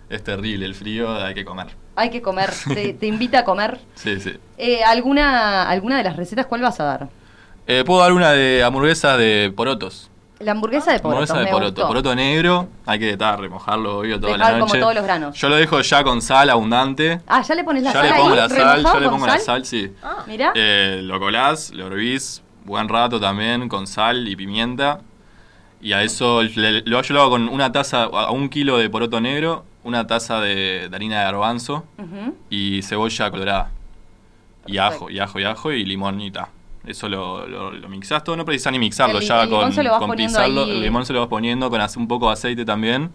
Es 0.09 0.23
terrible, 0.23 0.67
el 0.67 0.75
frío 0.75 1.13
hay 1.25 1.35
que 1.35 1.45
comer. 1.45 1.67
Hay 1.97 2.11
que 2.11 2.23
comer, 2.23 2.51
te, 2.75 2.93
te 2.95 3.07
invita 3.07 3.41
a 3.41 3.45
comer. 3.45 3.79
Sí, 3.95 4.21
sí. 4.21 4.35
Eh, 4.59 4.85
¿alguna, 4.85 5.69
¿Alguna 5.69 5.97
de 5.97 6.05
las 6.05 6.17
recetas 6.17 6.47
cuál 6.47 6.63
vas 6.63 6.79
a 6.81 6.85
dar? 6.85 7.09
Eh, 7.67 7.83
Puedo 7.85 8.01
dar 8.01 8.13
una 8.13 8.31
de 8.33 8.63
hamburguesa 8.63 9.17
de 9.17 9.53
porotos. 9.57 10.11
La 10.39 10.53
hamburguesa 10.53 10.93
de 10.93 11.01
porotos, 11.01 11.31
hamburguesa 11.31 11.39
de 11.47 11.53
poroto. 11.53 11.73
gustó. 11.83 11.89
Poroto 11.89 12.15
negro, 12.15 12.69
hay 12.85 12.99
que 12.99 13.17
ta, 13.17 13.37
remojarlo 13.37 13.99
obvio 14.01 14.21
toda 14.21 14.35
Dejar 14.35 14.53
la 14.53 14.59
como 14.59 14.69
noche. 14.69 14.81
todos 14.81 14.95
los 14.95 15.05
granos. 15.05 15.37
Yo 15.37 15.49
lo 15.49 15.57
dejo 15.57 15.81
ya 15.81 16.05
con 16.05 16.21
sal 16.21 16.51
abundante. 16.51 17.21
Ah, 17.27 17.43
ya 17.43 17.55
le 17.55 17.65
pones 17.65 17.83
la 17.83 17.93
ya 17.93 18.01
sal 18.01 18.09
le 18.11 18.15
pongo 18.17 18.31
ahí, 18.33 18.37
la 18.37 18.49
sal, 18.49 18.83
ya 18.85 19.01
le 19.01 19.09
pongo 19.09 19.27
la 19.27 19.39
sal, 19.39 19.65
sí. 19.65 19.93
Mira, 20.27 20.53
Eh, 20.55 21.01
lo 21.03 21.19
colás, 21.19 21.71
lo 21.73 21.87
hervís 21.87 22.43
buen 22.65 22.89
rato 22.89 23.19
también 23.21 23.69
con 23.69 23.87
sal 23.87 24.29
y 24.29 24.37
pimienta. 24.37 25.01
Y 25.81 25.93
a 25.93 26.03
eso 26.03 26.43
le- 26.43 26.83
lo, 26.83 27.01
yo 27.03 27.15
lo 27.15 27.21
hago 27.23 27.31
con 27.31 27.49
una 27.49 27.71
taza, 27.73 28.05
a 28.05 28.31
un 28.31 28.49
kilo 28.49 28.77
de 28.79 28.91
poroto 28.91 29.21
negro, 29.21 29.65
una 29.85 30.07
taza 30.07 30.41
de, 30.41 30.89
de 30.89 30.97
harina 30.97 31.19
de 31.21 31.25
garbanzo 31.27 31.85
y 32.51 32.83
cebolla 32.83 33.31
colorada. 33.31 33.71
Y 34.67 34.77
Perfecto. 34.77 35.05
ajo, 35.05 35.11
y 35.11 35.19
ajo, 35.21 35.39
y 35.41 35.45
ajo, 35.45 35.73
y 35.73 35.85
limón 35.85 36.21
y 36.21 36.31
ta. 36.31 36.49
Eso 36.87 37.09
lo, 37.09 37.47
lo, 37.47 37.71
lo 37.73 37.89
mixás 37.89 38.23
todo, 38.23 38.37
no 38.37 38.45
precisás 38.45 38.73
ni 38.73 38.79
mixarlo, 38.79 39.19
El 39.19 39.25
ya 39.27 39.43
el 39.43 39.51
con, 39.51 39.75
lo 39.85 39.99
con 39.99 40.11
pisarlo. 40.13 40.63
ahí. 40.65 40.71
El 40.71 40.81
limón 40.83 41.05
se 41.05 41.13
lo 41.13 41.21
vas 41.21 41.29
poniendo 41.29 41.69
con 41.69 41.81
un 41.97 42.09
poco 42.09 42.27
de 42.29 42.33
aceite 42.35 42.65
también. 42.65 43.11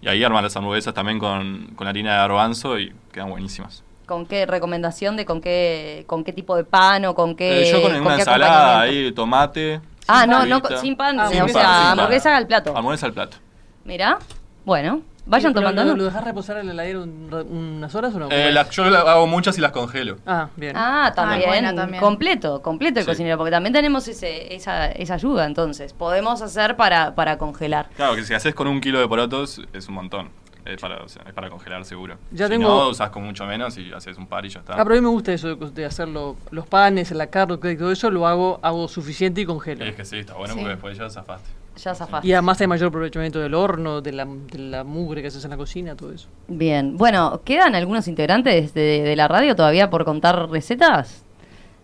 Y 0.00 0.08
ahí 0.08 0.22
arman 0.22 0.44
las 0.44 0.56
hamburguesas 0.56 0.94
también 0.94 1.18
con, 1.18 1.72
con 1.74 1.88
harina 1.88 2.12
de 2.12 2.18
garbanzo 2.18 2.78
y 2.78 2.92
quedan 3.12 3.30
buenísimas. 3.30 3.82
¿con 4.06 4.24
qué 4.24 4.46
recomendación 4.46 5.16
de 5.18 5.26
con 5.26 5.42
qué 5.42 6.04
con 6.06 6.24
qué 6.24 6.32
tipo 6.32 6.56
de 6.56 6.64
pan 6.64 7.04
o 7.04 7.14
con 7.14 7.34
qué 7.36 7.68
Eh, 7.68 7.72
yo 7.72 7.82
con, 7.82 7.92
con 7.92 8.00
una 8.06 8.14
ensalada 8.16 8.80
ahí, 8.80 9.12
tomate. 9.12 9.80
Ah, 10.06 10.26
no, 10.26 10.46
no, 10.46 10.62
sin 10.80 10.96
pan, 10.96 11.20
Ah, 11.20 11.26
o 11.26 11.28
sin 11.30 11.36
sea, 11.36 11.42
pan, 11.42 11.52
sin 11.52 11.62
pan. 11.62 11.98
hamburguesa 11.98 12.36
al 12.36 12.46
plato. 12.46 12.74
Hamburguesa 12.74 13.06
al 13.06 13.12
plato. 13.12 13.36
Mira, 13.84 14.18
bueno, 14.64 15.02
vayan 15.28 15.52
Pero 15.52 15.66
tomando. 15.68 15.84
¿Lo, 15.92 15.96
lo 15.96 16.04
dejas 16.04 16.24
reposar 16.24 16.58
en 16.58 16.66
la 16.66 16.72
heladera 16.72 17.00
un- 17.00 17.46
unas 17.50 17.94
horas 17.94 18.14
o 18.14 18.18
no? 18.18 18.28
Eh, 18.30 18.50
la- 18.50 18.68
yo 18.70 18.84
la- 18.90 19.00
hago 19.00 19.26
muchas 19.26 19.56
y 19.58 19.60
las 19.60 19.72
congelo. 19.72 20.16
Ah, 20.26 20.48
bien. 20.56 20.72
Ah, 20.76 21.12
también. 21.14 21.42
buena 21.48 21.74
también. 21.74 22.02
Completo, 22.02 22.62
completo 22.62 22.98
el 23.00 23.04
Sí. 23.04 23.10
cocinero, 23.12 23.36
porque 23.38 23.50
también 23.50 23.72
tenemos 23.72 24.08
ese, 24.08 24.54
esa, 24.54 24.86
esa 24.86 25.14
ayuda, 25.14 25.44
entonces. 25.46 25.92
Podemos 25.92 26.42
hacer 26.42 26.76
para, 26.76 27.14
para 27.14 27.38
congelar. 27.38 27.88
Claro, 27.96 28.16
que 28.16 28.24
si 28.24 28.34
haces 28.34 28.54
con 28.54 28.66
un 28.66 28.80
kilo 28.80 28.98
de 29.00 29.06
porotos 29.08 29.60
es 29.72 29.88
un 29.88 29.94
montón. 29.94 30.30
Es 30.64 30.78
para, 30.82 30.96
o 31.02 31.08
sea, 31.08 31.22
es 31.26 31.32
para 31.32 31.48
congelar 31.48 31.82
seguro. 31.86 32.18
Ya 32.30 32.46
si 32.46 32.52
tengo- 32.52 32.68
no, 32.68 32.88
usas 32.90 33.08
con 33.08 33.24
mucho 33.24 33.46
menos 33.46 33.78
y 33.78 33.90
haces 33.90 34.18
un 34.18 34.26
par 34.26 34.44
y 34.44 34.50
ya 34.50 34.60
está. 34.60 34.74
Ah, 34.74 34.82
pero 34.84 34.90
a 34.90 34.94
mí 34.96 35.00
me 35.00 35.08
gusta 35.08 35.32
eso 35.32 35.54
de, 35.56 35.70
de 35.70 35.86
hacerlo, 35.86 36.36
los 36.50 36.66
panes, 36.66 37.10
la 37.12 37.28
carne, 37.28 37.56
todo 37.76 37.90
eso, 37.90 38.10
lo 38.10 38.26
hago, 38.26 38.60
hago 38.62 38.86
suficiente 38.86 39.40
y 39.40 39.46
congelo. 39.46 39.82
Es 39.84 39.94
que 39.94 40.04
sí, 40.04 40.18
está 40.18 40.34
bueno 40.34 40.52
Sí. 40.52 40.60
porque 40.60 40.70
después 40.74 40.98
ya 40.98 41.08
zafaste. 41.08 41.48
Ya 41.78 41.94
zafaste. 41.94 42.26
Y 42.26 42.32
además 42.32 42.60
hay 42.60 42.66
mayor 42.66 42.88
aprovechamiento 42.88 43.38
del 43.38 43.54
horno, 43.54 44.00
de 44.00 44.12
la, 44.12 44.24
de 44.26 44.58
la 44.58 44.84
mugre 44.84 45.22
que 45.22 45.28
haces 45.28 45.44
en 45.44 45.50
la 45.50 45.56
cocina, 45.56 45.94
todo 45.96 46.12
eso. 46.12 46.28
Bien, 46.48 46.96
bueno, 46.96 47.40
¿quedan 47.44 47.74
algunos 47.74 48.08
integrantes 48.08 48.74
de, 48.74 49.02
de 49.02 49.16
la 49.16 49.28
radio 49.28 49.54
todavía 49.56 49.88
por 49.90 50.04
contar 50.04 50.50
recetas? 50.50 51.24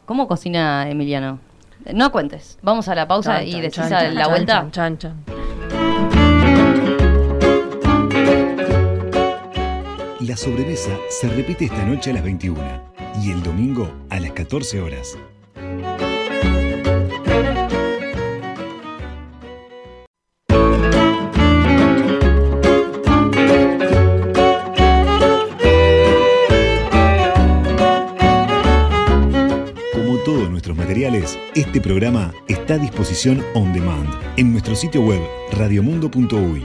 ¿Cómo 0.07 0.29
cocina 0.29 0.89
Emiliano? 0.91 1.39
No 1.93 2.11
cuentes, 2.13 2.59
vamos 2.63 2.89
a 2.89 2.95
la 2.95 3.07
pausa 3.07 3.39
Chan, 3.39 3.49
y 3.49 3.61
decís 3.61 3.75
chan, 3.75 3.93
a 3.93 4.01
chan, 4.01 4.15
la 4.15 4.21
chan, 4.23 4.31
vuelta. 4.31 4.67
chan, 4.71 4.99
chan, 4.99 4.99
chan. 4.99 5.25
La 10.21 10.37
sobremesa 10.37 10.91
se 11.11 11.29
repite 11.29 11.67
esta 11.67 11.85
noche 11.85 12.11
a 12.11 12.15
las 12.15 12.23
21 12.25 12.59
y 13.23 13.31
el 13.31 13.43
domingo 13.43 13.91
a 14.09 14.19
las 14.19 14.33
14 14.33 14.81
horas. 14.81 15.17
Materiales, 30.95 31.37
este 31.57 31.81
programa 31.81 32.33
está 32.47 32.75
a 32.75 32.79
disposición 32.79 33.45
on 33.55 33.73
demand 33.73 34.09
en 34.37 34.53
nuestro 34.53 34.77
sitio 34.77 35.01
web 35.01 35.21
radiomundo.uy. 35.51 36.65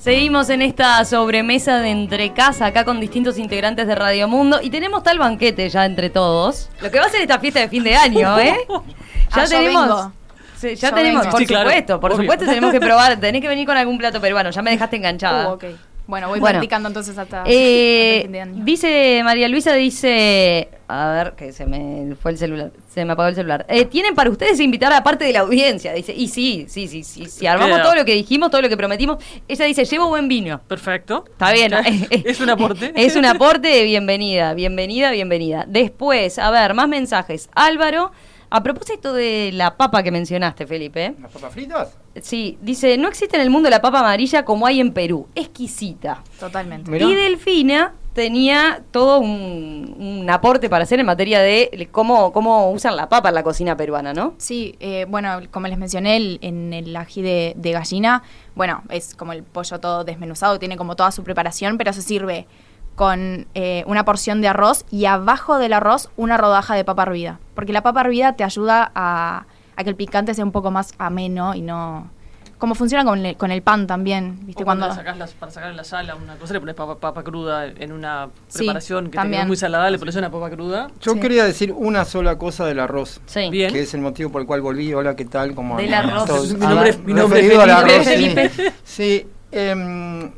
Seguimos 0.00 0.50
en 0.50 0.62
esta 0.62 1.04
sobremesa 1.04 1.78
de 1.78 1.90
entre 1.90 2.32
casa, 2.32 2.66
acá 2.66 2.84
con 2.84 2.98
distintos 2.98 3.38
integrantes 3.38 3.86
de 3.86 3.94
Radio 3.94 4.26
Mundo. 4.26 4.58
Y 4.60 4.70
tenemos 4.70 5.04
tal 5.04 5.20
banquete 5.20 5.68
ya 5.68 5.86
entre 5.86 6.10
todos. 6.10 6.70
Lo 6.82 6.90
que 6.90 6.98
va 6.98 7.06
a 7.06 7.08
ser 7.08 7.20
esta 7.20 7.38
fiesta 7.38 7.60
de 7.60 7.68
fin 7.68 7.84
de 7.84 7.94
año, 7.94 8.36
¿eh? 8.40 8.56
Ya 8.68 9.42
Ah, 9.42 9.44
yo 9.44 9.48
tenemos. 9.50 9.86
vengo. 9.86 10.12
Sí, 10.56 10.74
ya 10.74 10.88
Yo 10.90 10.94
tenemos, 10.96 11.20
vengo. 11.22 11.30
por 11.30 11.40
Sí, 11.40 11.46
claro, 11.46 11.68
supuesto, 11.70 12.00
por 12.00 12.12
obvio. 12.12 12.22
supuesto 12.24 12.46
tenemos 12.46 12.72
que 12.72 12.80
probar. 12.80 13.16
Tenés 13.20 13.40
que 13.40 13.48
venir 13.48 13.64
con 13.64 13.76
algún 13.76 13.96
plato 13.96 14.20
peruano, 14.20 14.50
ya 14.50 14.60
me 14.60 14.72
dejaste 14.72 14.96
enganchada. 14.96 15.50
Uh, 15.50 15.52
ok. 15.52 15.64
Bueno, 16.06 16.28
voy 16.28 16.38
Bueno. 16.38 16.54
practicando 16.58 16.88
entonces 16.88 17.16
hasta, 17.16 17.38
hasta 17.42 17.50
Eh, 17.50 18.16
el 18.16 18.22
fin 18.24 18.32
de 18.32 18.40
año. 18.40 18.64
dice 18.64 19.20
María 19.24 19.48
Luisa, 19.48 19.72
dice, 19.72 20.68
a 20.86 21.10
ver, 21.12 21.32
que 21.34 21.52
se 21.52 21.64
me 21.64 22.14
fue 22.16 22.32
el 22.32 22.38
celular, 22.38 22.72
se 22.92 23.04
me 23.06 23.12
apagó 23.14 23.28
el 23.30 23.34
celular. 23.34 23.64
Eh, 23.70 23.86
Tienen 23.86 24.14
para 24.14 24.28
ustedes 24.28 24.60
invitar 24.60 24.92
a 24.92 25.02
parte 25.02 25.24
de 25.24 25.32
la 25.32 25.40
audiencia, 25.40 25.94
dice, 25.94 26.12
y 26.12 26.28
sí, 26.28 26.66
sí, 26.68 26.88
sí, 26.88 27.02
sí, 27.04 27.24
si 27.26 27.46
armamos 27.46 27.76
Queda. 27.76 27.82
todo 27.84 27.94
lo 27.94 28.04
que 28.04 28.12
dijimos, 28.14 28.50
todo 28.50 28.60
lo 28.60 28.68
que 28.68 28.76
prometimos, 28.76 29.16
ella 29.48 29.64
dice, 29.64 29.84
llevo 29.86 30.08
buen 30.08 30.28
vino. 30.28 30.60
Perfecto. 30.68 31.24
Está 31.26 31.52
bien. 31.52 31.72
es 32.10 32.38
un 32.40 32.50
aporte. 32.50 32.92
Es 32.96 33.16
un 33.16 33.24
aporte 33.24 33.68
de 33.68 33.84
bienvenida, 33.84 34.52
bienvenida, 34.52 35.10
bienvenida. 35.10 35.64
Después, 35.66 36.38
a 36.38 36.50
ver, 36.50 36.74
más 36.74 36.86
mensajes. 36.88 37.48
Álvaro 37.54 38.12
A 38.56 38.62
propósito 38.62 39.12
de 39.12 39.50
la 39.52 39.76
papa 39.76 40.04
que 40.04 40.12
mencionaste, 40.12 40.64
Felipe. 40.64 41.12
¿Las 41.20 41.32
papas 41.32 41.52
fritas? 41.52 41.96
Sí, 42.22 42.56
dice, 42.62 42.96
no 42.96 43.08
existe 43.08 43.34
en 43.34 43.42
el 43.42 43.50
mundo 43.50 43.68
la 43.68 43.82
papa 43.82 43.98
amarilla 43.98 44.44
como 44.44 44.64
hay 44.64 44.78
en 44.78 44.92
Perú. 44.92 45.26
Exquisita. 45.34 46.22
Totalmente. 46.38 46.88
Mirá. 46.88 47.04
Y 47.04 47.14
Delfina 47.14 47.94
tenía 48.12 48.84
todo 48.92 49.18
un, 49.18 49.96
un 49.98 50.30
aporte 50.30 50.70
para 50.70 50.84
hacer 50.84 51.00
en 51.00 51.06
materia 51.06 51.40
de 51.40 51.88
cómo, 51.90 52.32
cómo 52.32 52.70
usan 52.70 52.94
la 52.94 53.08
papa 53.08 53.30
en 53.30 53.34
la 53.34 53.42
cocina 53.42 53.76
peruana, 53.76 54.14
¿no? 54.14 54.34
Sí, 54.38 54.76
eh, 54.78 55.04
bueno, 55.08 55.40
como 55.50 55.66
les 55.66 55.76
mencioné, 55.76 56.16
el- 56.16 56.38
en 56.40 56.72
el 56.72 56.94
ají 56.94 57.22
de, 57.22 57.54
de 57.56 57.72
gallina, 57.72 58.22
bueno, 58.54 58.84
es 58.88 59.16
como 59.16 59.32
el 59.32 59.42
pollo 59.42 59.80
todo 59.80 60.04
desmenuzado, 60.04 60.60
tiene 60.60 60.76
como 60.76 60.94
toda 60.94 61.10
su 61.10 61.24
preparación, 61.24 61.76
pero 61.76 61.92
se 61.92 62.02
sirve 62.02 62.46
con 62.94 63.46
eh, 63.54 63.82
una 63.86 64.04
porción 64.04 64.40
de 64.40 64.48
arroz 64.48 64.84
y 64.90 65.06
abajo 65.06 65.58
del 65.58 65.72
arroz 65.72 66.10
una 66.16 66.36
rodaja 66.36 66.74
de 66.74 66.84
papa 66.84 67.02
hervida. 67.02 67.40
Porque 67.54 67.72
la 67.72 67.82
papa 67.82 68.02
hervida 68.02 68.34
te 68.34 68.44
ayuda 68.44 68.90
a, 68.94 69.46
a 69.76 69.84
que 69.84 69.90
el 69.90 69.96
picante 69.96 70.34
sea 70.34 70.44
un 70.44 70.52
poco 70.52 70.70
más 70.70 70.92
ameno 70.98 71.54
y 71.54 71.60
no... 71.62 72.10
Como 72.56 72.76
funciona 72.76 73.04
con 73.04 73.26
el, 73.26 73.36
con 73.36 73.50
el 73.50 73.60
pan 73.62 73.86
también, 73.86 74.38
¿viste? 74.46 74.62
O 74.62 74.64
cuando 74.64 74.86
Cuando, 74.86 74.88
la 74.88 74.94
sacás 74.94 75.18
las- 75.18 75.32
para 75.34 75.52
sacar 75.52 75.70
en 75.72 75.76
la 75.76 75.84
sala 75.84 76.14
una 76.14 76.36
cosa, 76.36 76.54
le 76.54 76.60
pones 76.60 76.74
papa, 76.76 76.96
papa 76.96 77.22
cruda 77.22 77.66
en 77.66 77.92
una 77.92 78.28
Sí, 78.48 78.58
preparación 78.58 79.06
que 79.06 79.10
te 79.10 79.16
también. 79.18 79.40
quedó 79.42 79.48
muy 79.48 79.56
salada, 79.56 79.90
le 79.90 79.98
pones 79.98 80.14
una 80.16 80.30
papa 80.30 80.48
cruda. 80.50 80.86
Yo 81.00 81.12
Sí. 81.14 81.20
quería 81.20 81.44
decir 81.44 81.72
una 81.76 82.04
sola 82.06 82.38
cosa 82.38 82.64
del 82.64 82.78
arroz. 82.80 83.20
Sí. 83.26 83.50
Bien. 83.50 83.70
Que 83.72 83.80
es 83.82 83.92
el 83.92 84.00
motivo 84.00 84.30
por 84.30 84.40
el 84.40 84.46
cual 84.46 84.62
volví. 84.62 84.94
Hola, 84.94 85.14
¿qué 85.14 85.24
tal? 85.26 85.54
Como 85.54 85.76
Del 85.76 85.92
a- 85.92 85.98
arroz. 85.98 86.24
todos- 86.26 86.54
Mi 86.54 86.64
a- 86.64 86.68
nombre 86.70 86.90
es- 86.90 86.98
mi 87.00 87.12
nombre 87.12 87.40
es 87.40 87.46
referido 87.52 87.62
al 87.62 87.70
Felipe. 88.04 88.40
arroz, 88.40 88.54
Felipe. 88.54 88.72
Sí, 88.84 89.22
Sí, 89.22 89.26
em, 89.52 90.30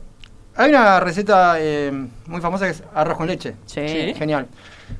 hay 0.56 0.70
una 0.70 1.00
receta 1.00 1.60
em, 1.60 2.08
muy 2.26 2.40
famosa 2.40 2.64
que 2.66 2.72
es 2.72 2.82
arroz 2.94 3.16
con 3.16 3.26
leche. 3.26 3.54
Sí. 3.66 3.86
Sí. 3.88 4.14
Genial. 4.14 4.46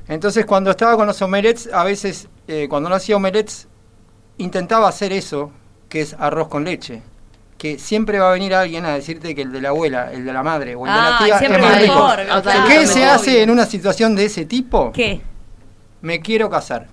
Entonces, 0.07 0.45
cuando 0.45 0.71
estaba 0.71 0.95
con 0.95 1.07
los 1.07 1.21
omelets, 1.21 1.69
a 1.73 1.83
veces, 1.83 2.27
eh, 2.47 2.67
cuando 2.69 2.89
no 2.89 2.95
hacía 2.95 3.15
omelets, 3.15 3.67
intentaba 4.37 4.87
hacer 4.87 5.13
eso, 5.13 5.51
que 5.89 6.01
es 6.01 6.15
arroz 6.19 6.47
con 6.47 6.63
leche. 6.65 7.01
Que 7.57 7.79
siempre 7.79 8.19
va 8.19 8.29
a 8.29 8.33
venir 8.33 8.53
alguien 8.53 8.85
a 8.85 8.93
decirte 8.93 9.33
que 9.33 9.41
el 9.41 9.51
de 9.51 9.61
la 9.61 9.69
abuela, 9.69 10.11
el 10.13 10.25
de 10.25 10.33
la 10.33 10.43
madre 10.43 10.75
o 10.75 10.85
el 10.85 10.93
de 10.93 10.99
Ah, 10.99 11.09
la 11.19 11.25
tía 11.25 11.39
siempre 11.39 11.59
es 11.59 11.65
más 11.65 11.81
rico. 11.81 12.07
Ah. 12.31 12.65
¿Qué 12.67 12.85
se 12.85 12.99
Obvio. 12.99 13.11
hace 13.11 13.41
en 13.41 13.49
una 13.49 13.65
situación 13.65 14.15
de 14.15 14.25
ese 14.25 14.45
tipo? 14.45 14.91
¿Qué? 14.91 15.21
Me 16.01 16.19
quiero 16.19 16.49
casar. 16.49 16.85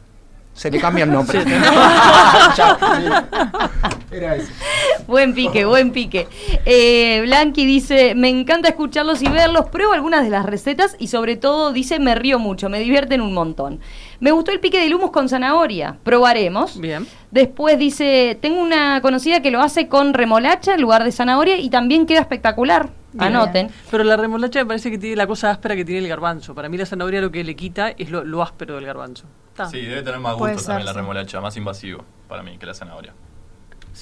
Se 0.55 0.71
le 0.71 0.81
cambia 0.81 1.05
el 1.05 1.11
nombre. 1.13 1.45
Ya, 1.45 2.79
Era 4.11 4.37
eso. 4.37 4.49
Buen 5.07 5.35
pique, 5.35 5.65
buen 5.65 5.91
pique. 5.93 6.29
Eh, 6.65 7.21
Blanqui 7.23 7.67
dice, 7.67 8.15
me 8.15 8.29
encanta 8.29 8.69
escucharlos 8.69 9.23
y 9.23 9.29
verlos, 9.29 9.69
pruebo 9.71 9.93
algunas 9.93 10.25
de 10.25 10.31
las 10.31 10.47
recetas 10.47 10.97
y 10.99 11.09
sobre 11.09 11.37
todo 11.37 11.73
dice, 11.73 11.99
me 11.99 12.15
río 12.15 12.39
mucho, 12.39 12.69
me 12.69 12.81
divierten 12.81 13.21
un 13.21 13.35
montón. 13.35 13.81
Me 14.21 14.31
gustó 14.31 14.53
el 14.53 14.61
pique 14.61 14.81
del 14.81 14.95
humus 14.95 15.11
con 15.11 15.29
zanahoria, 15.29 15.99
probaremos. 16.03 16.81
Bien. 16.81 17.07
Después 17.31 17.79
dice, 17.79 18.39
tengo 18.41 18.61
una 18.63 19.01
conocida 19.01 19.43
que 19.43 19.51
lo 19.51 19.61
hace 19.61 19.89
con 19.89 20.15
remolacha 20.15 20.75
en 20.75 20.81
lugar 20.81 21.05
de 21.05 21.13
zanahoria 21.13 21.59
y 21.59 21.69
también 21.71 22.07
queda 22.07 22.21
espectacular. 22.21 22.91
Bien. 23.13 23.35
Anoten. 23.37 23.71
Pero 23.91 24.03
la 24.03 24.17
remolacha 24.17 24.59
me 24.61 24.67
parece 24.67 24.91
que 24.91 24.99
tiene 24.99 25.15
la 25.15 25.27
cosa 25.27 25.51
áspera 25.51 25.77
que 25.77 25.85
tiene 25.85 26.01
el 26.01 26.09
garbanzo. 26.09 26.55
Para 26.55 26.69
mí 26.69 26.77
la 26.77 26.87
zanahoria 26.87 27.21
lo 27.21 27.31
que 27.31 27.45
le 27.45 27.55
quita 27.55 27.91
es 27.91 28.11
lo, 28.11 28.25
lo 28.25 28.43
áspero 28.43 28.75
del 28.75 28.87
garbanzo. 28.87 29.27
Sí, 29.71 29.83
debe 29.83 30.03
tener 30.03 30.19
más 30.19 30.35
Puede 30.35 30.55
gusto 30.55 30.67
ser, 30.67 30.73
también 30.73 30.87
la 30.87 30.93
sí. 30.93 30.99
remolacha, 30.99 31.41
más 31.41 31.57
invasivo 31.57 32.05
para 32.29 32.43
mí 32.43 32.59
que 32.59 32.67
la 32.67 32.75
zanahoria. 32.75 33.15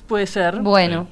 Puede 0.07 0.26
ser. 0.26 0.61
Bueno, 0.61 1.07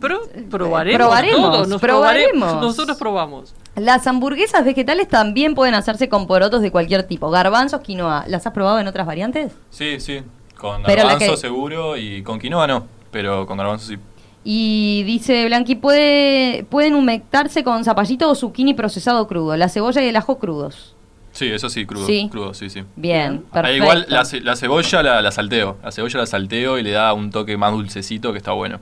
Pero 0.00 0.20
probaremos. 0.50 0.96
Probaremos, 0.98 1.52
todo, 1.52 1.66
nos 1.66 1.80
probaremos. 1.80 2.54
Nosotros 2.60 2.96
probamos. 2.98 3.54
las 3.76 4.06
hamburguesas 4.06 4.64
vegetales 4.64 5.08
también 5.08 5.54
pueden 5.54 5.74
hacerse 5.74 6.08
con 6.08 6.26
porotos 6.26 6.62
de 6.62 6.70
cualquier 6.70 7.02
tipo. 7.04 7.30
Garbanzos, 7.30 7.80
quinoa. 7.80 8.24
¿Las 8.28 8.46
has 8.46 8.52
probado 8.52 8.78
en 8.80 8.86
otras 8.88 9.06
variantes? 9.06 9.52
Sí, 9.70 10.00
sí. 10.00 10.22
Con 10.56 10.82
garbanzo 10.82 11.18
que- 11.18 11.36
seguro 11.36 11.96
y 11.96 12.22
con 12.22 12.38
quinoa 12.40 12.66
no, 12.66 12.86
pero 13.12 13.46
con 13.46 13.56
garbanzo 13.58 13.86
sí. 13.86 13.98
Y 14.44 15.02
dice 15.04 15.44
Blanqui, 15.46 15.74
puede, 15.74 16.64
pueden 16.70 16.94
humectarse 16.94 17.62
con 17.64 17.84
zapallito 17.84 18.30
o 18.30 18.34
zucchini 18.34 18.72
procesado 18.74 19.26
crudo, 19.28 19.56
la 19.56 19.68
cebolla 19.68 20.02
y 20.02 20.08
el 20.08 20.16
ajo 20.16 20.38
crudos. 20.38 20.94
Sí, 21.38 21.46
eso 21.52 21.68
sí, 21.68 21.86
crudo. 21.86 22.04
Sí. 22.06 22.28
Crudo, 22.30 22.52
sí, 22.54 22.68
sí. 22.68 22.82
Bien, 22.96 23.44
Ah, 23.50 23.54
perfecto. 23.54 23.76
igual 23.84 24.06
la, 24.08 24.24
ce- 24.24 24.40
la 24.40 24.56
cebolla 24.56 25.02
la, 25.04 25.22
la 25.22 25.30
salteo. 25.30 25.76
La 25.84 25.92
cebolla 25.92 26.18
la 26.18 26.26
salteo 26.26 26.78
y 26.78 26.82
le 26.82 26.90
da 26.90 27.12
un 27.12 27.30
toque 27.30 27.56
más 27.56 27.70
dulcecito 27.72 28.32
que 28.32 28.38
está 28.38 28.52
bueno. 28.52 28.80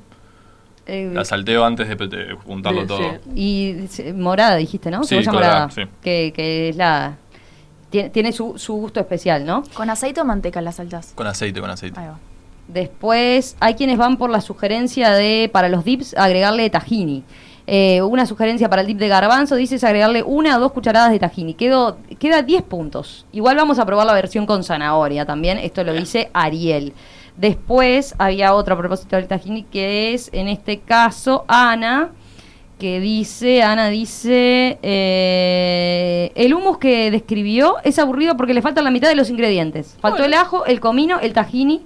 Eh, 0.86 1.10
La 1.12 1.24
salteo 1.24 1.64
antes 1.64 1.88
de, 1.88 1.96
de 1.96 2.32
juntarlo 2.34 2.82
Sí, 2.82 2.86
todo. 2.86 3.10
sí. 3.34 3.88
y 4.04 4.12
morada 4.14 4.56
dijiste, 4.56 4.90
¿no? 4.90 5.02
Sí, 5.02 5.16
Cebolla 5.16 5.32
morada. 5.32 5.70
sí. 5.70 5.82
Que, 6.02 6.32
que 6.34 6.68
es 6.70 6.76
la... 6.76 7.16
Tiene, 7.90 8.08
tiene 8.10 8.32
su, 8.32 8.56
su 8.56 8.72
gusto 8.74 9.00
especial, 9.00 9.44
¿no? 9.44 9.62
¿Con 9.74 9.90
aceite 9.90 10.20
o 10.20 10.24
manteca 10.24 10.60
las 10.62 10.76
saltas? 10.76 11.12
Con 11.14 11.26
aceite, 11.26 11.60
con 11.60 11.68
aceite. 11.70 11.98
Ahí 12.00 12.06
va. 12.06 12.18
Después 12.68 13.56
hay 13.60 13.74
quienes 13.74 13.96
van 13.98 14.16
por 14.16 14.30
la 14.30 14.40
sugerencia 14.40 15.10
de, 15.12 15.48
para 15.52 15.68
los 15.68 15.84
dips, 15.84 16.14
agregarle 16.16 16.68
tahini. 16.70 17.22
Eh, 17.68 18.00
una 18.02 18.26
sugerencia 18.26 18.68
para 18.70 18.82
el 18.82 18.86
dip 18.86 18.98
de 18.98 19.08
garbanzo, 19.08 19.56
dice 19.56 19.74
es 19.74 19.82
agregarle 19.84 20.22
una 20.22 20.56
o 20.56 20.60
dos 20.60 20.70
cucharadas 20.72 21.10
de 21.10 21.18
tahini. 21.18 21.54
Quedo, 21.54 21.98
queda 22.20 22.42
10 22.42 22.62
puntos. 22.62 23.26
Igual 23.32 23.56
vamos 23.56 23.78
a 23.80 23.84
probar 23.86 24.06
la 24.06 24.12
versión 24.14 24.46
con 24.46 24.62
zanahoria 24.62 25.26
también. 25.26 25.58
Esto 25.58 25.82
lo 25.82 25.92
dice 25.92 26.30
Ariel. 26.32 26.92
Después 27.36 28.14
había 28.18 28.54
otro 28.54 28.74
a 28.74 28.78
propósito 28.78 29.16
del 29.16 29.26
tahini 29.26 29.64
que 29.64 30.14
es, 30.14 30.30
en 30.32 30.46
este 30.48 30.78
caso, 30.78 31.44
Ana, 31.48 32.10
que 32.78 33.00
dice, 33.00 33.62
Ana 33.62 33.88
dice, 33.88 34.78
eh, 34.82 36.32
el 36.34 36.54
humus 36.54 36.78
que 36.78 37.10
describió 37.10 37.76
es 37.84 37.98
aburrido 37.98 38.36
porque 38.36 38.54
le 38.54 38.62
faltan 38.62 38.84
la 38.84 38.90
mitad 38.90 39.08
de 39.08 39.16
los 39.16 39.28
ingredientes. 39.30 39.96
Faltó 40.00 40.24
el 40.24 40.34
ajo, 40.34 40.64
el 40.66 40.78
comino, 40.80 41.18
el 41.20 41.32
tahini, 41.32 41.82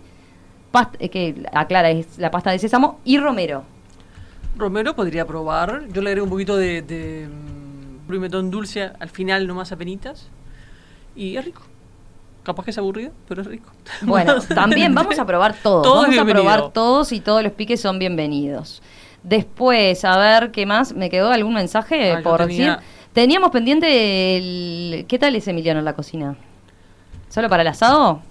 past- 0.73 0.97
eh, 0.99 1.09
que 1.09 1.35
aclara 1.53 1.91
es 1.91 2.19
la 2.19 2.31
pasta 2.31 2.51
de 2.51 2.59
sésamo, 2.59 2.99
y 3.05 3.19
romero. 3.19 3.63
Romero 4.57 4.95
podría 4.95 5.27
probar. 5.27 5.85
Yo 5.93 6.03
le 6.03 6.11
agrego 6.11 6.25
un 6.25 6.31
poquito 6.31 6.57
de, 6.57 6.83
de 6.83 7.29
mm, 7.29 8.11
pimentón 8.11 8.51
dulce 8.51 8.91
al 8.99 9.09
final, 9.09 9.47
nomás 9.47 9.73
apenitas. 9.73 10.29
Y 11.17 11.37
es 11.37 11.45
rico. 11.45 11.63
Capaz 12.43 12.65
que 12.65 12.71
es 12.71 12.79
aburrido, 12.79 13.13
pero 13.29 13.43
es 13.43 13.47
rico. 13.49 13.71
Bueno, 14.03 14.41
también 14.41 14.95
vamos 14.95 15.19
a 15.19 15.27
probar 15.27 15.55
todos. 15.63 15.83
Todo 15.83 16.07
es 16.07 16.17
vamos 16.17 16.31
a 16.31 16.35
probar 16.35 16.71
todos 16.73 17.13
y 17.13 17.21
todos 17.21 17.43
los 17.43 17.53
piques 17.53 17.81
son 17.81 17.99
bienvenidos. 17.99 18.83
Después, 19.23 20.05
a 20.05 20.17
ver 20.19 20.51
qué 20.51 20.65
más. 20.67 20.95
¿Me 20.95 21.11
quedó 21.11 21.31
algún 21.31 21.55
mensaje 21.55 22.13
Ah, 22.13 22.21
por 22.23 22.39
tenía- 22.47 22.77
decir? 22.77 22.85
Teníamos 23.13 23.51
pendiente 23.51 24.37
el. 24.37 25.05
¿Qué 25.09 25.19
tal 25.19 25.35
es 25.37 25.47
Emiliano 25.49 25.81
en 25.81 25.85
la 25.85 25.95
cocina? 25.95 26.37
¿Solo 27.29 27.49
para 27.49 27.63
el 27.63 27.69
asado? 27.69 28.23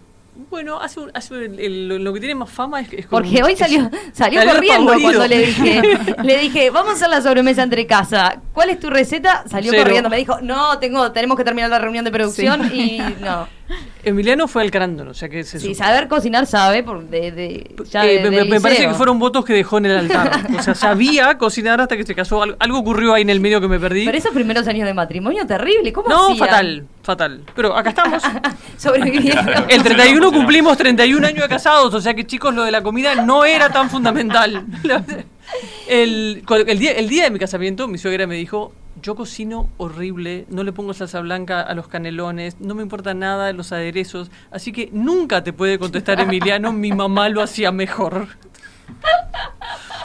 Bueno, 0.49 0.79
hace, 0.79 0.99
un- 0.99 1.11
hace 1.13 1.33
un- 1.33 1.59
el- 1.59 2.03
lo, 2.03 2.13
que 2.13 2.19
tiene 2.19 2.35
más 2.35 2.49
fama 2.49 2.81
es, 2.81 2.91
es 2.93 3.05
Porque 3.07 3.43
hoy 3.43 3.55
salió, 3.57 3.89
salió 4.13 4.41
corriendo 4.43 4.93
cuando 4.99 5.27
le 5.27 5.37
dije, 5.47 5.81
le 6.23 6.37
dije, 6.37 6.69
vamos 6.69 6.91
a 6.91 6.95
hacer 6.95 7.09
la 7.09 7.21
sobremesa 7.21 7.61
entre 7.63 7.85
casa. 7.85 8.41
¿Cuál 8.53 8.69
es 8.69 8.79
tu 8.79 8.89
receta? 8.89 9.43
Salió 9.47 9.71
Cero. 9.71 9.83
corriendo, 9.83 10.09
me 10.09 10.17
dijo, 10.17 10.39
no, 10.41 10.79
tengo, 10.79 11.11
tenemos 11.11 11.37
que 11.37 11.43
terminar 11.43 11.69
la 11.69 11.79
reunión 11.79 12.05
de 12.05 12.11
producción 12.11 12.71
y 12.73 12.99
no. 13.21 13.47
Emiliano 14.03 14.47
fue 14.47 14.61
al 14.63 14.71
carándolo, 14.71 15.11
o 15.11 15.13
sea 15.13 15.29
que 15.29 15.43
se 15.43 15.59
Sí, 15.59 15.73
supo. 15.73 15.77
saber 15.85 16.07
cocinar 16.07 16.45
sabe, 16.45 16.83
por 16.83 17.03
de, 17.03 17.31
de- 17.31 17.75
ya 17.89 18.05
Eh, 18.05 18.23
de- 18.29 18.45
me, 18.45 18.59
parece 18.61 18.87
que 18.87 18.93
fueron 18.93 19.19
votos 19.19 19.43
que 19.45 19.53
dejó 19.53 19.77
en 19.77 19.85
el 19.87 19.97
altar. 19.97 20.47
O 20.57 20.63
sea, 20.63 20.73
sabía 20.73 21.37
cocinar 21.37 21.79
hasta 21.81 21.95
que 21.97 22.03
se 22.05 22.15
casó. 22.15 22.41
Algo, 22.41 22.55
algo 22.59 22.79
ocurrió 22.79 23.13
ahí 23.13 23.21
en 23.21 23.29
el 23.29 23.39
medio 23.39 23.59
que 23.61 23.67
me 23.67 23.79
perdí. 23.79 24.05
Pero 24.05 24.17
esos 24.17 24.31
primeros 24.33 24.67
años 24.67 24.87
de 24.87 24.93
matrimonio, 24.93 25.45
terrible, 25.45 25.91
¿cómo 25.93 26.09
no, 26.09 26.23
hacían? 26.31 26.37
fatal, 26.37 26.87
fatal. 27.03 27.41
Pero 27.55 27.75
acá 27.75 27.89
estamos. 27.89 28.23
Sobrevivieron. 28.77 29.47
El 29.69 29.83
31 29.83 30.31
cumplimos 30.31 30.77
31 30.77 31.27
años 31.27 31.41
de 31.43 31.49
casados, 31.49 31.93
o 31.93 32.01
sea 32.01 32.13
que 32.13 32.25
chicos, 32.25 32.55
lo 32.55 32.63
de 32.63 32.71
la 32.71 32.81
comida 32.81 33.15
no 33.15 33.45
era 33.45 33.69
tan 33.69 33.89
fundamental. 33.89 34.65
El 35.87 36.43
día, 36.77 36.91
el 36.91 37.09
día 37.09 37.23
de 37.23 37.31
mi 37.31 37.39
casamiento, 37.39 37.87
mi 37.87 37.97
suegra 37.97 38.27
me 38.27 38.35
dijo, 38.35 38.71
yo 39.01 39.15
cocino 39.15 39.69
horrible, 39.77 40.45
no 40.49 40.63
le 40.63 40.71
pongo 40.71 40.93
salsa 40.93 41.19
blanca 41.21 41.61
a 41.61 41.73
los 41.73 41.87
canelones, 41.87 42.59
no 42.59 42.75
me 42.75 42.83
importa 42.83 43.13
nada 43.13 43.51
los 43.53 43.71
aderezos, 43.71 44.31
así 44.51 44.71
que 44.71 44.89
nunca 44.91 45.43
te 45.43 45.53
puede 45.53 45.79
contestar 45.79 46.19
Emiliano, 46.21 46.71
mi 46.71 46.91
mamá 46.91 47.29
lo 47.29 47.41
hacía 47.41 47.71
mejor. 47.71 48.27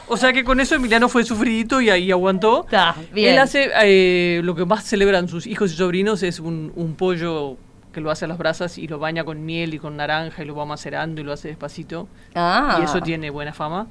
O 0.06 0.16
sea 0.16 0.32
que 0.32 0.44
con 0.44 0.60
eso 0.60 0.74
Emiliano 0.74 1.08
fue 1.08 1.24
sufridito 1.24 1.80
y 1.80 1.88
ahí 1.88 2.10
aguantó. 2.12 2.64
Está, 2.64 2.94
bien. 3.12 3.32
Él 3.32 3.38
hace 3.38 3.70
eh, 3.82 4.42
lo 4.44 4.54
que 4.54 4.66
más 4.66 4.84
celebran 4.84 5.28
sus 5.28 5.46
hijos 5.46 5.72
y 5.72 5.76
sobrinos 5.76 6.22
es 6.22 6.40
un, 6.40 6.72
un 6.76 6.94
pollo 6.94 7.56
que 7.94 8.00
lo 8.00 8.10
hace 8.10 8.26
a 8.26 8.28
las 8.28 8.36
brasas 8.36 8.76
y 8.76 8.86
lo 8.86 8.98
baña 8.98 9.24
con 9.24 9.46
miel 9.46 9.72
y 9.72 9.78
con 9.78 9.96
naranja 9.96 10.42
y 10.42 10.46
lo 10.46 10.54
va 10.54 10.66
macerando 10.66 11.20
y 11.20 11.24
lo 11.24 11.32
hace 11.32 11.48
despacito. 11.48 12.08
Ah. 12.34 12.78
Y 12.80 12.84
eso 12.84 13.00
tiene 13.00 13.30
buena 13.30 13.54
fama. 13.54 13.86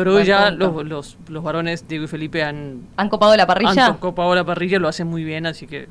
Pero 0.00 0.12
Buen 0.12 0.24
ya 0.26 0.50
los, 0.50 0.84
los, 0.86 1.16
los 1.28 1.42
varones, 1.44 1.86
Diego 1.88 2.04
y 2.04 2.08
Felipe, 2.08 2.42
han, 2.42 2.82
¿Han 2.96 3.08
copado 3.08 3.36
la 3.36 3.46
parrilla? 3.46 3.86
han 3.86 3.98
copado 3.98 4.34
la 4.34 4.44
parrilla, 4.44 4.78
lo 4.78 4.88
hacen 4.88 5.06
muy 5.06 5.24
bien, 5.24 5.46
así 5.46 5.66
que... 5.66 5.88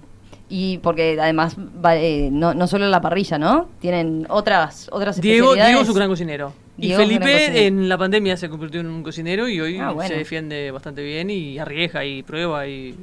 Y 0.51 0.79
porque 0.79 1.17
además, 1.21 1.55
va- 1.57 1.95
eh, 1.95 2.29
no, 2.31 2.53
no 2.55 2.65
solo 2.67 2.87
la 2.89 3.01
parrilla, 3.01 3.37
¿no? 3.37 3.67
Tienen 3.79 4.25
otras, 4.29 4.89
otras 4.91 5.21
Diego. 5.21 5.53
Diego 5.53 5.81
es 5.81 5.89
un 5.89 5.95
gran 5.95 6.09
cocinero. 6.09 6.53
Diego 6.75 7.01
y 7.03 7.05
Felipe 7.05 7.67
en 7.67 7.87
la 7.87 7.97
pandemia 7.99 8.35
se 8.35 8.49
convirtió 8.49 8.79
en 8.81 8.87
un 8.87 9.03
cocinero 9.03 9.47
y 9.47 9.59
hoy 9.61 9.77
Ah, 9.77 9.91
bueno. 9.91 10.07
se 10.09 10.15
defiende 10.17 10.71
bastante 10.71 11.03
bien 11.03 11.29
y 11.29 11.59
arriesga 11.59 12.03
y 12.03 12.23
prueba 12.23 12.65
y... 12.67 12.95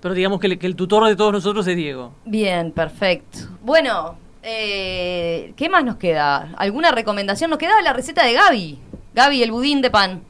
Pero 0.00 0.14
digamos 0.14 0.38
que, 0.38 0.46
el- 0.46 0.58
que 0.58 0.66
el 0.66 0.76
tutor 0.76 1.06
de 1.06 1.16
todos 1.16 1.32
nosotros 1.32 1.66
es 1.66 1.76
Diego. 1.76 2.12
Bien, 2.24 2.70
perfecto. 2.72 3.38
Bueno, 3.62 4.16
Eh, 4.46 5.54
¿Qué 5.56 5.68
más 5.70 5.84
nos 5.84 5.96
queda? 5.96 6.52
¿Alguna 6.58 6.90
recomendación? 6.92 7.48
Nos 7.48 7.58
quedaba 7.58 7.80
la 7.82 7.94
receta 7.94 8.24
de 8.26 8.34
Gaby. 8.34 8.78
Gaby, 9.14 9.42
el 9.42 9.50
budín 9.52 9.80
de 9.82 9.90
pan. 9.90 10.22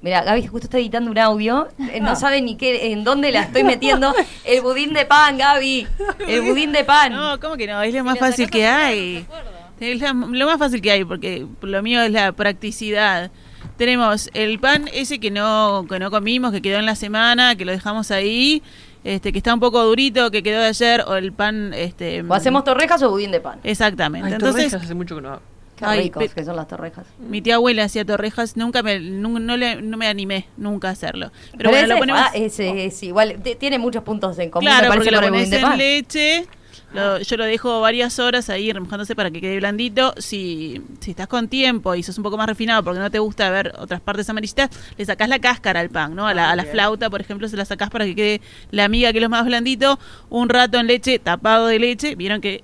Mira, 0.00 0.22
Gaby 0.24 0.46
justo 0.48 0.66
está 0.66 0.78
editando 0.78 1.12
un 1.12 1.18
audio, 1.18 1.68
eh, 1.92 2.00
no 2.00 2.16
sabe 2.16 2.42
ni 2.42 2.56
qué, 2.56 2.90
en 2.92 3.04
dónde 3.04 3.30
la 3.30 3.42
estoy 3.42 3.62
metiendo. 3.62 4.12
El 4.44 4.60
budín 4.60 4.92
de 4.94 5.04
pan, 5.04 5.38
Gaby. 5.38 5.86
El 6.28 6.42
budín 6.42 6.72
de 6.72 6.82
pan. 6.82 7.12
No, 7.12 7.38
¿cómo 7.38 7.56
que 7.56 7.68
no? 7.68 7.80
Es 7.82 7.94
lo 7.94 8.02
más 8.02 8.18
fácil 8.18 8.50
que 8.50 8.66
hay. 8.66 9.24
Es 9.78 10.00
la- 10.00 10.12
lo 10.12 10.46
más 10.46 10.58
fácil 10.58 10.82
que 10.82 10.90
hay, 10.90 11.04
porque 11.04 11.46
lo 11.60 11.82
mío 11.84 12.02
es 12.02 12.10
la 12.10 12.32
practicidad. 12.32 13.30
Tenemos 13.76 14.28
el 14.34 14.58
pan 14.58 14.88
ese 14.92 15.20
que 15.20 15.30
no, 15.30 15.86
que 15.88 16.00
no 16.00 16.10
comimos, 16.10 16.50
que 16.50 16.60
quedó 16.62 16.78
en 16.80 16.86
la 16.86 16.96
semana, 16.96 17.54
que 17.54 17.64
lo 17.64 17.70
dejamos 17.70 18.10
ahí, 18.10 18.60
este, 19.04 19.30
que 19.32 19.38
está 19.38 19.54
un 19.54 19.60
poco 19.60 19.84
durito, 19.84 20.32
que 20.32 20.42
quedó 20.42 20.60
de 20.60 20.66
ayer, 20.66 21.04
o 21.06 21.14
el 21.14 21.32
pan... 21.32 21.72
Este, 21.74 22.22
O 22.22 22.34
hacemos 22.34 22.64
torrejas 22.64 23.00
o 23.04 23.10
budín 23.10 23.30
de 23.30 23.40
pan. 23.40 23.60
Exactamente. 23.62 24.26
Ay, 24.26 24.32
Entonces, 24.34 24.64
torrejas 24.64 24.82
hace 24.84 24.94
mucho 24.94 25.14
que 25.14 25.22
no 25.22 25.28
hago. 25.34 25.42
Qué 25.82 25.90
Ay, 25.90 26.02
ricos 26.04 26.34
que 26.34 26.44
son 26.44 26.56
las 26.56 26.68
torrejas. 26.68 27.06
mi 27.18 27.42
tía 27.42 27.56
abuela 27.56 27.84
hacía 27.84 28.04
torrejas, 28.04 28.56
nunca 28.56 28.82
me, 28.82 29.00
nu- 29.00 29.38
no, 29.38 29.56
le- 29.56 29.82
no 29.82 29.96
me 29.96 30.06
animé 30.06 30.46
nunca 30.56 30.88
a 30.88 30.92
hacerlo. 30.92 31.30
Pero, 31.52 31.58
Pero, 31.58 31.70
bueno, 31.70 31.84
ese 31.84 31.94
lo 31.94 31.98
ponemos... 31.98 32.20
ah, 32.22 32.30
ese 32.34 32.84
es 32.86 33.02
igual, 33.02 33.42
tiene 33.58 33.78
muchos 33.78 34.02
puntos 34.02 34.38
en 34.38 34.50
común, 34.50 34.66
Claro, 34.66 34.88
me 34.90 34.94
porque 34.96 35.10
lo 35.10 35.20
pones 35.20 35.50
en 35.52 35.76
leche. 35.78 36.46
lo- 36.94 37.18
yo 37.20 37.36
lo 37.36 37.44
dejo 37.44 37.80
varias 37.80 38.18
horas 38.18 38.48
ahí 38.50 38.70
remojándose 38.72 39.16
para 39.16 39.30
que 39.30 39.40
quede 39.40 39.56
blandito. 39.58 40.14
Si, 40.18 40.80
si 41.00 41.10
estás 41.12 41.26
con 41.26 41.48
tiempo 41.48 41.94
y 41.94 42.02
sos 42.02 42.16
un 42.18 42.22
poco 42.24 42.36
más 42.36 42.46
refinado 42.46 42.82
porque 42.84 43.00
no 43.00 43.10
te 43.10 43.18
gusta 43.18 43.50
ver 43.50 43.72
otras 43.78 44.00
partes 44.02 44.28
amarillitas, 44.30 44.68
le 44.96 45.04
sacás 45.04 45.28
la 45.28 45.38
cáscara 45.38 45.80
al 45.80 45.88
pan, 45.90 46.14
¿no? 46.14 46.26
A 46.26 46.34
la, 46.34 46.50
a 46.50 46.56
la 46.56 46.64
flauta, 46.64 47.08
por 47.10 47.20
ejemplo, 47.20 47.48
se 47.48 47.56
la 47.56 47.64
sacás 47.64 47.88
para 47.90 48.04
que 48.04 48.14
quede 48.14 48.40
la 48.70 48.88
miga 48.88 49.10
que 49.12 49.18
es 49.18 49.22
lo 49.22 49.30
más 49.30 49.44
blandito. 49.46 49.98
Un 50.28 50.48
rato 50.50 50.78
en 50.78 50.86
leche, 50.86 51.18
tapado 51.18 51.66
de 51.66 51.78
leche. 51.78 52.14
Vieron 52.14 52.40
que 52.40 52.62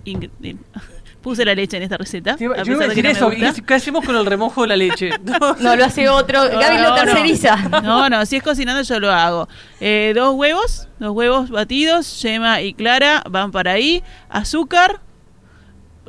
puse 1.28 1.44
la 1.44 1.54
leche 1.54 1.76
en 1.76 1.82
esta 1.82 1.98
receta. 1.98 2.32
A 2.32 2.36
yo 2.38 2.44
iba 2.72 2.86
a 2.86 2.88
que 2.88 3.02
no 3.02 3.08
me 3.08 3.10
eso. 3.10 3.30
gusta. 3.30 3.54
¿y 3.54 3.62
¿Qué 3.62 3.74
hacemos 3.74 4.02
con 4.02 4.16
el 4.16 4.24
remojo 4.24 4.62
de 4.62 4.68
la 4.68 4.76
leche? 4.76 5.10
No, 5.60 5.76
lo 5.76 5.84
hace 5.84 6.08
otro. 6.08 6.42
Gaby 6.42 6.82
lo 6.82 6.88
no. 6.88 6.94
terceriza. 6.94 7.56
No, 7.82 8.08
no, 8.08 8.24
si 8.24 8.36
es 8.36 8.42
cocinando 8.42 8.80
yo 8.82 8.98
lo 8.98 9.12
hago. 9.12 9.46
Eh, 9.78 10.12
dos 10.16 10.34
huevos, 10.34 10.88
dos 10.98 11.12
huevos 11.12 11.50
batidos, 11.50 12.22
yema 12.22 12.62
y 12.62 12.72
clara 12.72 13.22
van 13.28 13.50
para 13.50 13.72
ahí. 13.72 14.02
Azúcar, 14.30 15.00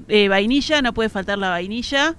eh, 0.08 0.30
vainilla, 0.30 0.82
no 0.82 0.94
puede 0.94 1.10
faltar 1.10 1.38
la 1.38 1.50
vainilla. 1.50 2.16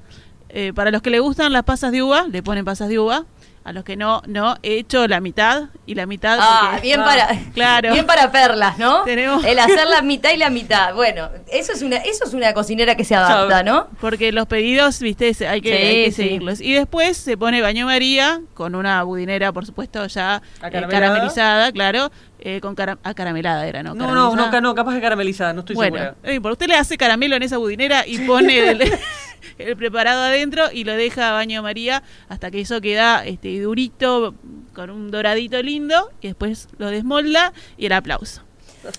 Eh, 0.50 0.72
para 0.74 0.90
los 0.90 1.00
que 1.00 1.08
le 1.08 1.20
gustan 1.20 1.52
las 1.54 1.62
pasas 1.62 1.90
de 1.92 2.02
uva, 2.02 2.26
le 2.30 2.42
ponen 2.42 2.66
pasas 2.66 2.88
de 2.90 2.98
uva. 2.98 3.24
A 3.62 3.74
los 3.74 3.84
que 3.84 3.94
no, 3.94 4.22
no, 4.26 4.56
he 4.62 4.78
hecho 4.78 5.06
la 5.06 5.20
mitad 5.20 5.64
y 5.84 5.94
la 5.94 6.06
mitad. 6.06 6.38
Ah, 6.40 6.70
porque- 6.72 6.86
bien 6.86 7.00
para, 7.04 7.28
Claro. 7.52 7.92
bien 7.92 8.06
para 8.06 8.32
perlas, 8.32 8.78
¿no? 8.78 9.02
Tenemos- 9.04 9.44
El 9.44 9.58
hacer 9.58 9.86
la 9.86 10.00
mitad 10.02 10.30
y 10.32 10.38
la 10.38 10.48
mitad. 10.48 10.94
Bueno, 10.94 11.28
eso 11.52 11.72
es 11.74 11.82
una, 11.82 11.96
eso 11.98 12.24
es 12.24 12.32
una 12.32 12.54
cocinera 12.54 12.94
que 12.96 13.04
se 13.04 13.14
adapta, 13.14 13.62
¿no? 13.62 13.88
Porque 14.00 14.32
los 14.32 14.46
pedidos, 14.46 14.98
viste, 15.00 15.26
hay 15.46 15.60
que, 15.60 15.68
Sí, 15.76 15.76
hay 15.76 16.04
que 16.06 16.10
sí. 16.12 16.22
seguirlos. 16.22 16.60
Y 16.62 16.72
después 16.72 17.18
se 17.18 17.36
pone 17.36 17.60
baño 17.60 17.84
María 17.84 18.40
con 18.54 18.74
una 18.74 19.02
budinera, 19.02 19.52
por 19.52 19.66
supuesto, 19.66 20.06
ya 20.06 20.40
eh, 20.64 20.86
caramelizada, 20.88 21.70
claro. 21.70 22.10
eh, 22.42 22.60
con 22.62 22.74
cara 22.74 22.96
acaramelada 23.02 23.66
era, 23.66 23.82
¿no? 23.82 23.94
No, 23.94 24.14
no, 24.14 24.34
no, 24.34 24.50
ca- 24.50 24.62
no, 24.62 24.74
capaz 24.74 24.94
que 24.94 25.02
caramelizada, 25.02 25.52
no 25.52 25.60
estoy 25.60 25.76
bueno, 25.76 25.96
segura. 25.98 26.14
eh, 26.22 26.40
por 26.40 26.52
usted 26.52 26.66
le 26.66 26.76
hace 26.76 26.96
caramelo 26.96 27.36
en 27.36 27.42
esa 27.42 27.58
budinera 27.58 28.06
y 28.06 28.18
pone 28.20 28.70
el, 28.70 28.78
el 29.58 29.76
preparado 29.76 30.22
adentro 30.22 30.64
y 30.72 30.84
lo 30.84 30.94
deja 30.94 31.30
a 31.30 31.32
baño 31.32 31.62
María 31.62 32.02
hasta 32.28 32.50
que 32.50 32.60
eso 32.60 32.80
queda 32.80 33.24
este 33.24 33.60
durito 33.60 34.34
con 34.74 34.90
un 34.90 35.10
doradito 35.10 35.62
lindo 35.62 36.10
y 36.20 36.28
después 36.28 36.68
lo 36.78 36.88
desmolda 36.88 37.52
y 37.76 37.86
el 37.86 37.92
aplauso. 37.92 38.42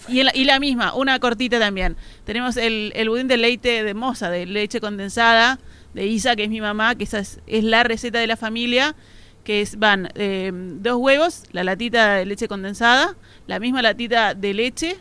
Y, 0.07 0.19
el- 0.19 0.31
la 0.45 0.59
misma, 0.59 0.93
una 0.93 1.17
cortita 1.19 1.57
también. 1.59 1.95
Tenemos 2.23 2.55
el, 2.57 2.91
el 2.95 3.09
budín 3.09 3.27
de 3.27 3.37
leite 3.37 3.83
de 3.83 3.93
moza, 3.95 4.29
de 4.29 4.45
leche 4.45 4.79
condensada, 4.79 5.59
de 5.93 6.05
Isa, 6.05 6.35
que 6.35 6.43
es 6.43 6.49
mi 6.49 6.61
mamá, 6.61 6.95
que 6.95 7.03
esa 7.03 7.19
es, 7.19 7.39
es 7.47 7.63
la 7.63 7.83
receta 7.83 8.19
de 8.19 8.27
la 8.27 8.37
familia, 8.37 8.95
que 9.43 9.61
es, 9.61 9.79
van 9.79 10.09
eh, 10.15 10.51
dos 10.53 10.97
huevos, 10.97 11.43
la 11.51 11.63
latita 11.63 12.13
de 12.15 12.25
leche 12.25 12.47
condensada, 12.47 13.15
la 13.47 13.59
misma 13.59 13.81
latita 13.81 14.35
de 14.35 14.53
leche, 14.53 14.97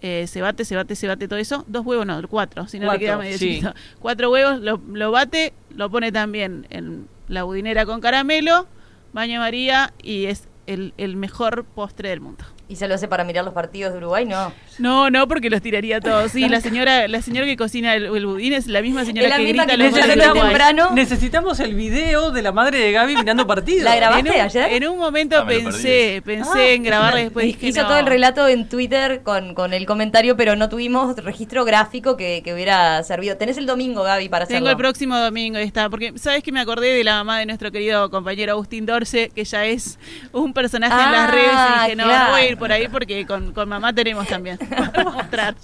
eh, 0.00 0.26
se 0.26 0.40
bate, 0.40 0.64
se 0.64 0.76
bate, 0.76 0.94
se 0.94 1.06
bate 1.08 1.28
todo 1.28 1.38
eso. 1.38 1.64
Dos 1.66 1.84
huevos, 1.84 2.06
no, 2.06 2.26
cuatro, 2.28 2.66
si 2.68 2.78
no 2.78 2.84
le 2.84 2.88
Cuatro, 2.88 3.00
queda 3.00 3.18
medio 3.18 3.38
sí. 3.38 3.48
chiquito. 3.48 3.74
Cuatro 3.98 4.30
huevos, 4.30 4.60
lo, 4.60 4.80
lo 4.92 5.10
bate, 5.10 5.52
lo 5.74 5.90
pone 5.90 6.12
también 6.12 6.66
en 6.70 7.08
la 7.28 7.42
budinera 7.42 7.84
con 7.84 8.00
caramelo, 8.00 8.66
baño 9.12 9.40
María 9.40 9.92
y 10.02 10.26
es 10.26 10.48
el, 10.66 10.94
el 10.98 11.16
mejor 11.16 11.64
postre 11.64 12.10
del 12.10 12.20
mundo. 12.20 12.44
¿Y 12.70 12.76
se 12.76 12.86
lo 12.86 12.94
hace 12.96 13.08
para 13.08 13.24
mirar 13.24 13.46
los 13.46 13.54
partidos 13.54 13.92
de 13.92 13.98
Uruguay? 13.98 14.26
No. 14.26 14.52
No, 14.78 15.08
no, 15.10 15.26
porque 15.26 15.48
los 15.48 15.62
tiraría 15.62 16.00
todos. 16.00 16.30
Sí, 16.32 16.46
la 16.50 16.60
señora, 16.60 17.08
la 17.08 17.22
señora 17.22 17.46
que 17.46 17.56
cocina 17.56 17.94
el, 17.94 18.14
el 18.14 18.26
budín 18.26 18.52
es 18.52 18.66
la 18.66 18.82
misma 18.82 19.06
señora 19.06 19.28
la 19.30 19.36
que 19.38 19.44
misma 19.44 19.64
grita 19.64 19.76
que 19.76 19.82
los 19.84 19.90
goles 19.92 20.06
de 20.16 20.22
Uruguay. 20.28 20.42
temprano. 20.48 20.90
Necesitamos 20.92 21.60
el 21.60 21.74
video 21.74 22.30
de 22.30 22.42
la 22.42 22.52
madre 22.52 22.78
de 22.78 22.92
Gaby 22.92 23.16
mirando 23.16 23.46
partidos. 23.46 23.84
¿La 23.84 23.96
grabaste 23.96 24.28
en 24.28 24.34
un, 24.34 24.40
ayer? 24.42 24.72
En 24.74 24.86
un 24.88 24.98
momento 24.98 25.38
Ah, 25.38 25.46
pensé, 25.46 26.20
pensé 26.24 26.50
Ah. 26.58 26.68
en 26.72 26.82
grabarla 26.82 27.20
y 27.20 27.24
después 27.24 27.46
dije 27.46 27.68
Hizo 27.68 27.82
no. 27.82 27.88
todo 27.88 27.98
el 27.98 28.06
relato 28.06 28.46
en 28.46 28.68
Twitter 28.68 29.22
con, 29.22 29.54
con 29.54 29.72
el 29.72 29.86
comentario, 29.86 30.36
pero 30.36 30.54
no 30.54 30.68
tuvimos 30.68 31.16
registro 31.16 31.64
gráfico 31.64 32.18
que, 32.18 32.42
que 32.44 32.52
hubiera 32.52 33.02
servido. 33.02 33.38
Tenés 33.38 33.56
el 33.56 33.64
domingo, 33.64 34.02
Gaby, 34.02 34.28
para 34.28 34.44
hacerlo. 34.44 34.58
Tengo 34.58 34.70
el 34.70 34.76
próximo 34.76 35.16
domingo, 35.16 35.56
ahí 35.56 35.64
está. 35.64 35.88
Porque, 35.88 36.12
¿sabes 36.18 36.42
que 36.42 36.52
me 36.52 36.60
acordé 36.60 36.92
de 36.92 37.02
la 37.02 37.14
mamá 37.14 37.38
de 37.38 37.46
nuestro 37.46 37.72
querido 37.72 38.10
compañero 38.10 38.52
Agustín 38.52 38.84
Dorce, 38.84 39.30
que 39.34 39.44
ya 39.44 39.64
es 39.64 39.98
un 40.32 40.52
personaje 40.52 40.92
en 40.92 41.00
Ah, 41.00 41.12
las 41.12 41.30
redes? 41.30 41.48
Y 41.50 41.82
dije, 41.84 41.96
no, 41.96 42.04
claro. 42.04 42.24
no 42.26 42.30
voy 42.32 42.40
a 42.42 42.48
ir 42.50 42.57
por 42.58 42.72
ahí 42.72 42.88
porque 42.88 43.26
con, 43.26 43.52
con 43.52 43.68
mamá 43.68 43.92
tenemos 43.92 44.26
también. 44.26 44.58
para 44.94 45.04
mostrar. 45.04 45.54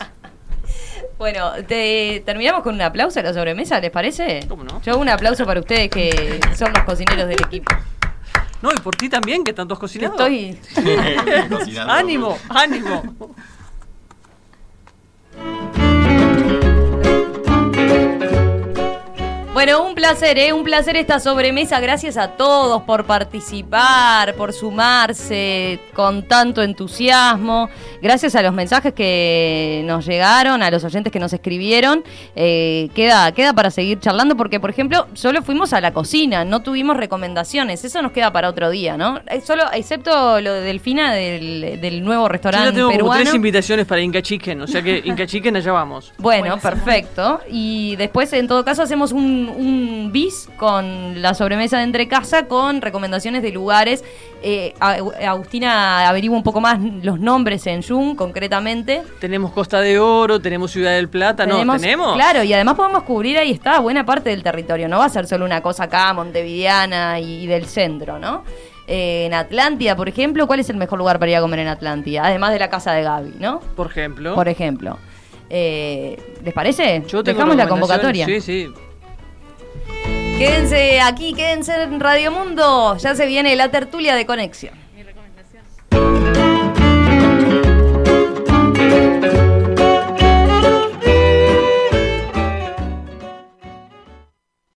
Bueno, 1.18 1.52
te, 1.66 2.22
terminamos 2.24 2.62
con 2.62 2.74
un 2.74 2.82
aplauso 2.82 3.20
a 3.20 3.22
la 3.22 3.32
sobremesa, 3.32 3.80
¿les 3.80 3.90
parece? 3.90 4.46
¿Cómo 4.48 4.64
no? 4.64 4.80
Yo 4.82 4.98
un 4.98 5.08
aplauso 5.08 5.44
para 5.44 5.60
ustedes 5.60 5.90
que 5.90 6.40
son 6.56 6.72
los 6.72 6.82
cocineros 6.84 7.28
del 7.28 7.40
equipo. 7.40 7.74
No, 8.62 8.72
y 8.72 8.78
por 8.80 8.96
ti 8.96 9.08
también, 9.08 9.44
que 9.44 9.52
tantos 9.52 9.78
cocinados. 9.78 10.18
estoy... 10.18 10.58
Cocinando. 11.50 11.92
ánimo, 11.92 12.38
ánimo. 12.48 13.02
Bueno, 19.64 19.86
un 19.86 19.94
placer, 19.94 20.36
¿eh? 20.36 20.52
Un 20.52 20.62
placer 20.62 20.94
esta 20.94 21.18
sobremesa. 21.18 21.80
Gracias 21.80 22.18
a 22.18 22.32
todos 22.32 22.82
por 22.82 23.06
participar, 23.06 24.34
por 24.34 24.52
sumarse 24.52 25.80
con 25.94 26.24
tanto 26.24 26.62
entusiasmo. 26.62 27.70
Gracias 28.02 28.34
a 28.34 28.42
los 28.42 28.52
mensajes 28.52 28.92
que 28.92 29.82
nos 29.86 30.04
llegaron, 30.04 30.62
a 30.62 30.70
los 30.70 30.84
oyentes 30.84 31.10
que 31.10 31.18
nos 31.18 31.32
escribieron. 31.32 32.04
Eh, 32.36 32.90
queda, 32.94 33.32
queda 33.32 33.54
para 33.54 33.70
seguir 33.70 34.00
charlando 34.00 34.36
porque, 34.36 34.60
por 34.60 34.68
ejemplo, 34.68 35.06
solo 35.14 35.40
fuimos 35.40 35.72
a 35.72 35.80
la 35.80 35.94
cocina, 35.94 36.44
no 36.44 36.60
tuvimos 36.60 36.98
recomendaciones. 36.98 37.82
Eso 37.86 38.02
nos 38.02 38.12
queda 38.12 38.30
para 38.34 38.50
otro 38.50 38.68
día, 38.68 38.98
¿no? 38.98 39.22
Eh, 39.30 39.40
Solo, 39.40 39.64
excepto 39.72 40.42
lo 40.42 40.52
de 40.52 40.60
Delfina 40.60 41.14
del, 41.14 41.80
del 41.80 42.04
nuevo 42.04 42.24
Yo 42.24 42.28
restaurante 42.28 42.66
ya 42.66 42.74
tengo 42.74 42.88
como 42.88 42.98
peruano. 42.98 43.22
tres 43.22 43.34
invitaciones 43.34 43.86
para 43.86 44.02
Inca 44.02 44.20
Chicken, 44.20 44.60
o 44.60 44.66
sea 44.66 44.82
que 44.82 45.00
Inca 45.06 45.26
Chicken 45.26 45.56
allá 45.56 45.72
vamos. 45.72 46.12
Bueno, 46.18 46.58
perfecto. 46.58 47.40
Y 47.50 47.96
después, 47.96 48.30
en 48.34 48.46
todo 48.46 48.62
caso, 48.62 48.82
hacemos 48.82 49.10
un, 49.10 49.53
un 49.56 50.10
bis 50.12 50.48
con 50.56 51.20
la 51.22 51.34
sobremesa 51.34 51.78
de 51.78 51.84
entre 51.84 52.08
casa 52.08 52.46
con 52.46 52.80
recomendaciones 52.80 53.42
de 53.42 53.52
lugares. 53.52 54.04
Eh, 54.42 54.74
Agustina 54.80 56.08
averigua 56.08 56.36
un 56.36 56.42
poco 56.42 56.60
más 56.60 56.78
los 57.02 57.18
nombres 57.18 57.66
en 57.66 57.82
Jun, 57.82 58.14
concretamente. 58.14 59.02
Tenemos 59.20 59.52
Costa 59.52 59.80
de 59.80 59.98
Oro, 59.98 60.40
tenemos 60.40 60.70
Ciudad 60.70 60.92
del 60.92 61.08
Plata, 61.08 61.46
no, 61.46 61.58
tenemos. 61.78 62.14
Claro, 62.14 62.42
y 62.42 62.52
además 62.52 62.74
podemos 62.74 63.04
cubrir 63.04 63.38
ahí 63.38 63.50
está 63.50 63.80
buena 63.80 64.04
parte 64.04 64.30
del 64.30 64.42
territorio. 64.42 64.88
No 64.88 64.98
va 64.98 65.06
a 65.06 65.08
ser 65.08 65.26
solo 65.26 65.44
una 65.44 65.62
cosa 65.62 65.84
acá, 65.84 66.12
montevideana 66.12 67.20
y, 67.20 67.46
del 67.46 67.66
centro, 67.66 68.18
¿no? 68.18 68.44
Eh, 68.86 69.26
en 69.26 69.34
Atlántida, 69.34 69.96
por 69.96 70.08
ejemplo, 70.08 70.46
¿cuál 70.46 70.60
es 70.60 70.68
el 70.68 70.76
mejor 70.76 70.98
lugar 70.98 71.18
para 71.18 71.30
ir 71.30 71.36
a 71.38 71.40
comer 71.40 71.60
en 71.60 71.68
Atlántida? 71.68 72.26
Además 72.26 72.52
de 72.52 72.58
la 72.58 72.68
casa 72.68 72.92
de 72.92 73.02
Gaby, 73.02 73.36
¿no? 73.38 73.60
Por 73.76 73.86
ejemplo. 73.86 74.34
Por 74.34 74.48
ejemplo. 74.48 74.98
Eh, 75.48 76.18
¿Les 76.44 76.52
parece? 76.52 77.02
Yo 77.06 77.22
Dejamos 77.22 77.56
la 77.56 77.68
convocatoria. 77.68 78.26
Sí, 78.26 78.40
sí. 78.40 78.68
Quédense 80.38 81.00
aquí, 81.00 81.32
quédense 81.32 81.82
en 81.82 82.00
Radio 82.00 82.32
Mundo. 82.32 82.96
Ya 82.96 83.14
se 83.14 83.24
viene 83.26 83.54
la 83.54 83.70
tertulia 83.70 84.16
de 84.16 84.26
conexión. 84.26 84.74
Mi 84.94 85.04
recomendación. 85.04 86.43